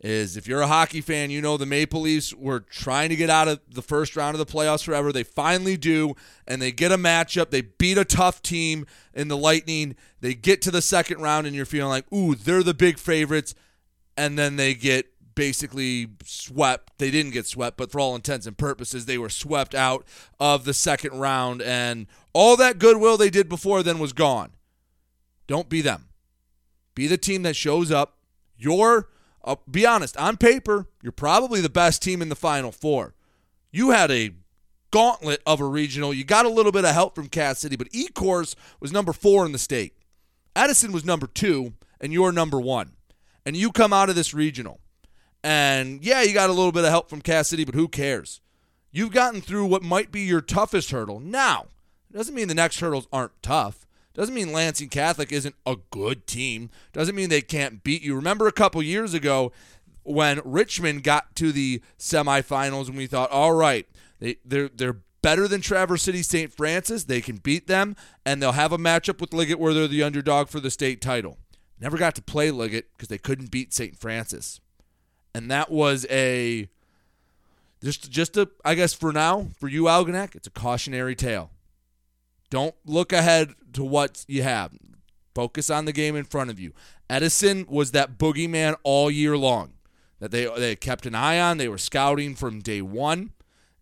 is 0.00 0.36
if 0.36 0.48
you're 0.48 0.62
a 0.62 0.66
hockey 0.66 1.02
fan, 1.02 1.30
you 1.30 1.42
know 1.42 1.56
the 1.56 1.66
Maple 1.66 2.00
Leafs 2.00 2.32
were 2.34 2.60
trying 2.60 3.10
to 3.10 3.16
get 3.16 3.28
out 3.28 3.48
of 3.48 3.60
the 3.68 3.82
first 3.82 4.16
round 4.16 4.34
of 4.34 4.38
the 4.38 4.50
playoffs 4.50 4.82
forever. 4.82 5.12
They 5.12 5.22
finally 5.22 5.76
do, 5.76 6.14
and 6.46 6.60
they 6.60 6.72
get 6.72 6.90
a 6.90 6.96
matchup. 6.96 7.50
They 7.50 7.60
beat 7.60 7.98
a 7.98 8.04
tough 8.04 8.42
team 8.42 8.86
in 9.12 9.28
the 9.28 9.36
Lightning. 9.36 9.96
They 10.20 10.34
get 10.34 10.62
to 10.62 10.70
the 10.70 10.80
second 10.80 11.20
round, 11.20 11.46
and 11.46 11.54
you're 11.54 11.66
feeling 11.66 11.90
like, 11.90 12.10
ooh, 12.12 12.34
they're 12.34 12.62
the 12.62 12.74
big 12.74 12.98
favorites. 12.98 13.54
And 14.16 14.38
then 14.38 14.56
they 14.56 14.74
get 14.74 15.06
basically 15.34 16.08
swept. 16.24 16.98
They 16.98 17.10
didn't 17.10 17.32
get 17.32 17.46
swept, 17.46 17.76
but 17.76 17.92
for 17.92 18.00
all 18.00 18.14
intents 18.14 18.46
and 18.46 18.56
purposes, 18.56 19.06
they 19.06 19.18
were 19.18 19.28
swept 19.28 19.74
out 19.74 20.06
of 20.38 20.64
the 20.64 20.74
second 20.74 21.18
round. 21.18 21.60
And 21.60 22.06
all 22.32 22.56
that 22.56 22.78
goodwill 22.78 23.16
they 23.16 23.30
did 23.30 23.48
before 23.48 23.82
then 23.82 23.98
was 23.98 24.12
gone. 24.12 24.52
Don't 25.46 25.68
be 25.68 25.82
them. 25.82 26.08
Be 26.94 27.06
the 27.06 27.18
team 27.18 27.42
that 27.42 27.56
shows 27.56 27.90
up. 27.90 28.18
You're 28.56 29.08
I'll 29.44 29.62
be 29.70 29.86
honest, 29.86 30.16
on 30.16 30.36
paper, 30.36 30.86
you're 31.02 31.12
probably 31.12 31.60
the 31.60 31.68
best 31.68 32.02
team 32.02 32.20
in 32.20 32.28
the 32.28 32.36
Final 32.36 32.72
Four. 32.72 33.14
You 33.70 33.90
had 33.90 34.10
a 34.10 34.32
gauntlet 34.90 35.42
of 35.46 35.60
a 35.60 35.64
regional. 35.64 36.12
You 36.12 36.24
got 36.24 36.46
a 36.46 36.50
little 36.50 36.72
bit 36.72 36.84
of 36.84 36.92
help 36.92 37.14
from 37.14 37.28
Cass 37.28 37.60
City, 37.60 37.76
but 37.76 37.90
Ecorse 37.90 38.54
was 38.80 38.92
number 38.92 39.12
four 39.12 39.46
in 39.46 39.52
the 39.52 39.58
state. 39.58 39.94
Edison 40.54 40.92
was 40.92 41.04
number 41.04 41.26
two, 41.26 41.74
and 42.00 42.12
you're 42.12 42.32
number 42.32 42.60
one. 42.60 42.92
And 43.46 43.56
you 43.56 43.72
come 43.72 43.92
out 43.92 44.10
of 44.10 44.16
this 44.16 44.34
regional. 44.34 44.80
And 45.42 46.04
yeah, 46.04 46.22
you 46.22 46.34
got 46.34 46.50
a 46.50 46.52
little 46.54 46.72
bit 46.72 46.84
of 46.84 46.90
help 46.90 47.08
from 47.08 47.22
Cass 47.22 47.48
City, 47.48 47.64
but 47.64 47.74
who 47.74 47.88
cares? 47.88 48.40
You've 48.92 49.12
gotten 49.12 49.40
through 49.40 49.66
what 49.66 49.82
might 49.82 50.10
be 50.10 50.20
your 50.20 50.40
toughest 50.40 50.90
hurdle. 50.90 51.20
Now, 51.20 51.68
it 52.10 52.16
doesn't 52.16 52.34
mean 52.34 52.48
the 52.48 52.54
next 52.54 52.80
hurdles 52.80 53.06
aren't 53.12 53.40
tough. 53.42 53.86
Doesn't 54.14 54.34
mean 54.34 54.52
Lansing 54.52 54.88
Catholic 54.88 55.30
isn't 55.30 55.54
a 55.64 55.76
good 55.90 56.26
team. 56.26 56.70
Doesn't 56.92 57.14
mean 57.14 57.28
they 57.28 57.42
can't 57.42 57.84
beat 57.84 58.02
you. 58.02 58.14
Remember 58.14 58.46
a 58.46 58.52
couple 58.52 58.82
years 58.82 59.14
ago 59.14 59.52
when 60.02 60.40
Richmond 60.44 61.04
got 61.04 61.36
to 61.36 61.52
the 61.52 61.80
semifinals 61.98 62.88
and 62.88 62.96
we 62.96 63.06
thought, 63.06 63.30
all 63.30 63.52
right, 63.52 63.86
they, 64.18 64.36
they're 64.44 64.68
they're 64.68 64.98
better 65.22 65.46
than 65.46 65.60
Traverse 65.60 66.02
City 66.02 66.22
St. 66.22 66.52
Francis. 66.52 67.04
They 67.04 67.20
can 67.20 67.36
beat 67.36 67.66
them, 67.66 67.96
and 68.24 68.42
they'll 68.42 68.52
have 68.52 68.72
a 68.72 68.78
matchup 68.78 69.20
with 69.20 69.32
Liggett 69.32 69.58
where 69.58 69.74
they're 69.74 69.88
the 69.88 70.02
underdog 70.02 70.48
for 70.48 70.60
the 70.60 70.70
state 70.70 71.00
title. 71.00 71.38
Never 71.80 71.96
got 71.96 72.14
to 72.16 72.22
play 72.22 72.50
Liggett 72.50 72.90
because 72.92 73.08
they 73.08 73.18
couldn't 73.18 73.50
beat 73.50 73.72
St. 73.72 73.96
Francis. 73.96 74.60
And 75.34 75.50
that 75.50 75.70
was 75.70 76.06
a 76.10 76.68
just 77.82 78.10
just 78.10 78.36
a 78.36 78.50
I 78.64 78.74
guess 78.74 78.92
for 78.92 79.12
now, 79.12 79.48
for 79.58 79.68
you 79.68 79.84
Algonac, 79.84 80.34
it's 80.34 80.46
a 80.46 80.50
cautionary 80.50 81.14
tale. 81.14 81.50
Don't 82.50 82.74
look 82.84 83.12
ahead 83.12 83.54
to 83.72 83.84
what 83.84 84.24
you 84.28 84.42
have. 84.42 84.72
Focus 85.34 85.70
on 85.70 85.84
the 85.84 85.92
game 85.92 86.16
in 86.16 86.24
front 86.24 86.50
of 86.50 86.58
you. 86.58 86.72
Edison 87.08 87.64
was 87.68 87.92
that 87.92 88.18
boogeyman 88.18 88.76
all 88.82 89.10
year 89.10 89.36
long 89.36 89.72
that 90.18 90.30
they 90.30 90.46
they 90.58 90.76
kept 90.76 91.06
an 91.06 91.14
eye 91.14 91.40
on. 91.40 91.56
They 91.58 91.68
were 91.68 91.78
scouting 91.78 92.34
from 92.34 92.60
day 92.60 92.82
one, 92.82 93.32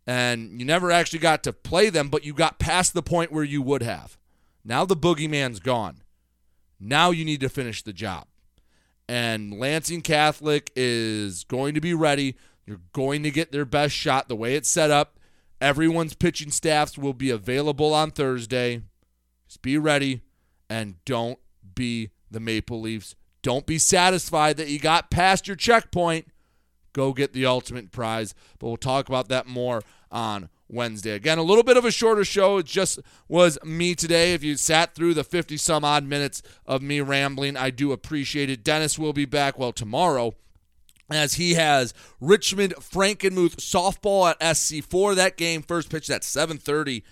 and 0.07 0.61
you 0.61 0.66
never 0.66 0.91
actually 0.91 1.19
got 1.19 1.43
to 1.45 1.53
play 1.53 1.91
them, 1.91 2.09
but 2.09 2.25
you 2.25 2.33
got 2.33 2.59
past 2.59 2.95
the 2.95 3.03
point 3.03 3.33
where 3.33 3.45
you 3.45 3.61
would 3.61 3.83
have. 3.83 4.16
Now 4.64 4.85
the 4.85 4.97
boogeyman's 4.97 5.61
gone. 5.61 6.03
Now 6.79 7.11
you 7.11 7.25
need 7.25 7.41
to 7.41 7.49
finish 7.49 7.83
the 7.83 7.93
job. 7.93 8.27
And 9.09 9.59
Lansing 9.59 10.03
Catholic 10.03 10.71
is 10.77 11.45
going 11.45 11.75
to 11.75 11.81
be 11.81 11.95
ready. 11.95 12.37
You're 12.66 12.81
going 12.93 13.23
to 13.23 13.31
get 13.31 13.53
their 13.53 13.64
best 13.64 13.95
shot 13.95 14.29
the 14.29 14.37
way 14.37 14.55
it's 14.55 14.69
set 14.69 14.91
up. 14.91 15.18
Everyone's 15.61 16.14
pitching 16.14 16.50
staffs 16.50 16.96
will 16.96 17.12
be 17.12 17.30
available 17.30 17.92
on 17.92 18.11
Thursday. 18.11 18.82
Just 19.48 19.62
be 19.62 19.76
ready 19.78 20.22
and 20.70 21.02
don't 21.04 21.38
be 21.74 22.11
the 22.30 22.40
Maple 22.40 22.80
Leafs. 22.80 23.14
Don't 23.42 23.66
be 23.66 23.78
satisfied 23.78 24.56
that 24.56 24.68
you 24.68 24.78
got 24.78 25.11
past 25.11 25.46
your 25.46 25.56
checkpoint. 25.56 26.26
Go 26.92 27.12
get 27.12 27.32
the 27.32 27.46
ultimate 27.46 27.90
prize. 27.90 28.34
But 28.59 28.66
we'll 28.68 28.76
talk 28.76 29.09
about 29.09 29.28
that 29.28 29.46
more 29.46 29.82
on 30.11 30.48
Wednesday. 30.68 31.12
Again, 31.12 31.38
a 31.38 31.42
little 31.42 31.64
bit 31.64 31.76
of 31.76 31.84
a 31.84 31.90
shorter 31.90 32.24
show. 32.24 32.59
It 32.59 32.66
just 32.66 32.98
was 33.28 33.59
me 33.64 33.94
today. 33.94 34.34
If 34.34 34.42
you 34.42 34.56
sat 34.56 34.94
through 34.94 35.14
the 35.14 35.24
50 35.24 35.56
some 35.56 35.84
odd 35.84 36.04
minutes 36.04 36.42
of 36.66 36.82
me 36.82 37.00
rambling, 37.00 37.56
I 37.56 37.70
do 37.70 37.92
appreciate 37.92 38.50
it. 38.50 38.64
Dennis 38.64 38.98
will 38.98 39.12
be 39.12 39.24
back, 39.24 39.59
well, 39.59 39.72
tomorrow 39.72 40.34
as 41.11 41.34
he 41.34 41.54
has 41.54 41.94
Richmond 42.20 42.74
Frankenmuth 42.76 43.56
softball 43.56 44.30
at 44.30 44.40
SC4. 44.40 45.14
That 45.14 45.36
game 45.36 45.62
first 45.62 45.90
pitch 45.90 46.11
at 46.11 46.22
7:30. 46.22 47.02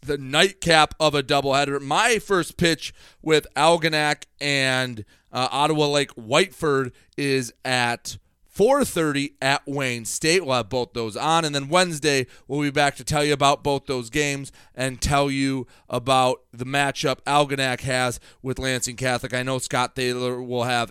The 0.00 0.18
nightcap 0.18 0.94
of 1.00 1.14
a 1.14 1.22
doubleheader. 1.22 1.80
My 1.80 2.18
first 2.18 2.56
pitch 2.56 2.94
with 3.20 3.46
Algonac 3.56 4.24
and 4.40 5.04
uh, 5.32 5.48
Ottawa 5.50 5.86
Lake 5.86 6.14
Whiteford 6.14 6.92
is 7.16 7.52
at 7.64 8.16
4:30 8.58 9.34
at 9.40 9.62
Wayne 9.66 10.04
State. 10.04 10.44
We'll 10.44 10.56
have 10.56 10.68
both 10.68 10.92
those 10.92 11.16
on, 11.16 11.44
and 11.44 11.54
then 11.54 11.68
Wednesday 11.68 12.26
we'll 12.48 12.62
be 12.62 12.70
back 12.70 12.96
to 12.96 13.04
tell 13.04 13.22
you 13.22 13.32
about 13.32 13.62
both 13.62 13.86
those 13.86 14.10
games 14.10 14.50
and 14.74 15.00
tell 15.00 15.30
you 15.30 15.68
about 15.88 16.42
the 16.52 16.64
matchup 16.64 17.20
Algonac 17.24 17.82
has 17.82 18.18
with 18.42 18.58
Lansing 18.58 18.96
Catholic. 18.96 19.32
I 19.32 19.44
know 19.44 19.58
Scott 19.58 19.94
Thaler 19.94 20.42
will 20.42 20.64
have 20.64 20.90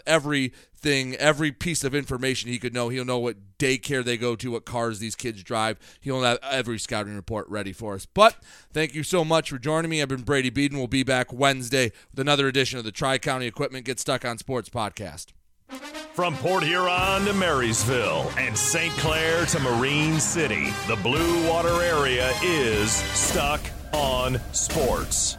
everything, 0.77 1.15
every 1.15 1.51
piece 1.51 1.83
of 1.83 1.95
information 1.95 2.49
he 2.49 2.59
could 2.59 2.73
know. 2.73 2.89
He'll 2.89 3.05
know 3.05 3.19
what 3.19 3.57
daycare 3.57 4.03
they 4.03 4.17
go 4.17 4.35
to, 4.35 4.51
what 4.51 4.65
cars 4.65 4.99
these 4.99 5.15
kids 5.15 5.43
drive. 5.43 5.79
He'll 6.01 6.21
have 6.21 6.39
every 6.43 6.79
scouting 6.79 7.15
report 7.15 7.47
ready 7.49 7.73
for 7.73 7.95
us. 7.95 8.05
But 8.05 8.35
thank 8.73 8.93
you 8.93 9.03
so 9.03 9.25
much 9.25 9.49
for 9.49 9.57
joining 9.57 9.89
me. 9.89 10.01
I've 10.01 10.09
been 10.09 10.21
Brady 10.21 10.49
Beaton. 10.49 10.77
We'll 10.77 10.87
be 10.87 11.03
back 11.03 11.33
Wednesday 11.33 11.91
with 12.11 12.19
another 12.19 12.47
edition 12.47 12.77
of 12.79 12.85
the 12.85 12.91
Tri 12.91 13.17
County 13.17 13.47
Equipment 13.47 13.85
Get 13.85 13.99
Stuck 13.99 14.25
on 14.25 14.37
Sports 14.37 14.69
podcast. 14.69 15.27
From 16.13 16.35
Port 16.37 16.63
Huron 16.63 17.25
to 17.25 17.33
Marysville 17.33 18.31
and 18.37 18.57
St. 18.57 18.93
Clair 18.93 19.45
to 19.47 19.59
Marine 19.59 20.19
City, 20.19 20.69
the 20.87 20.95
Blue 20.97 21.47
Water 21.47 21.81
area 21.83 22.31
is 22.41 22.91
stuck 22.91 23.61
on 23.93 24.39
sports. 24.53 25.37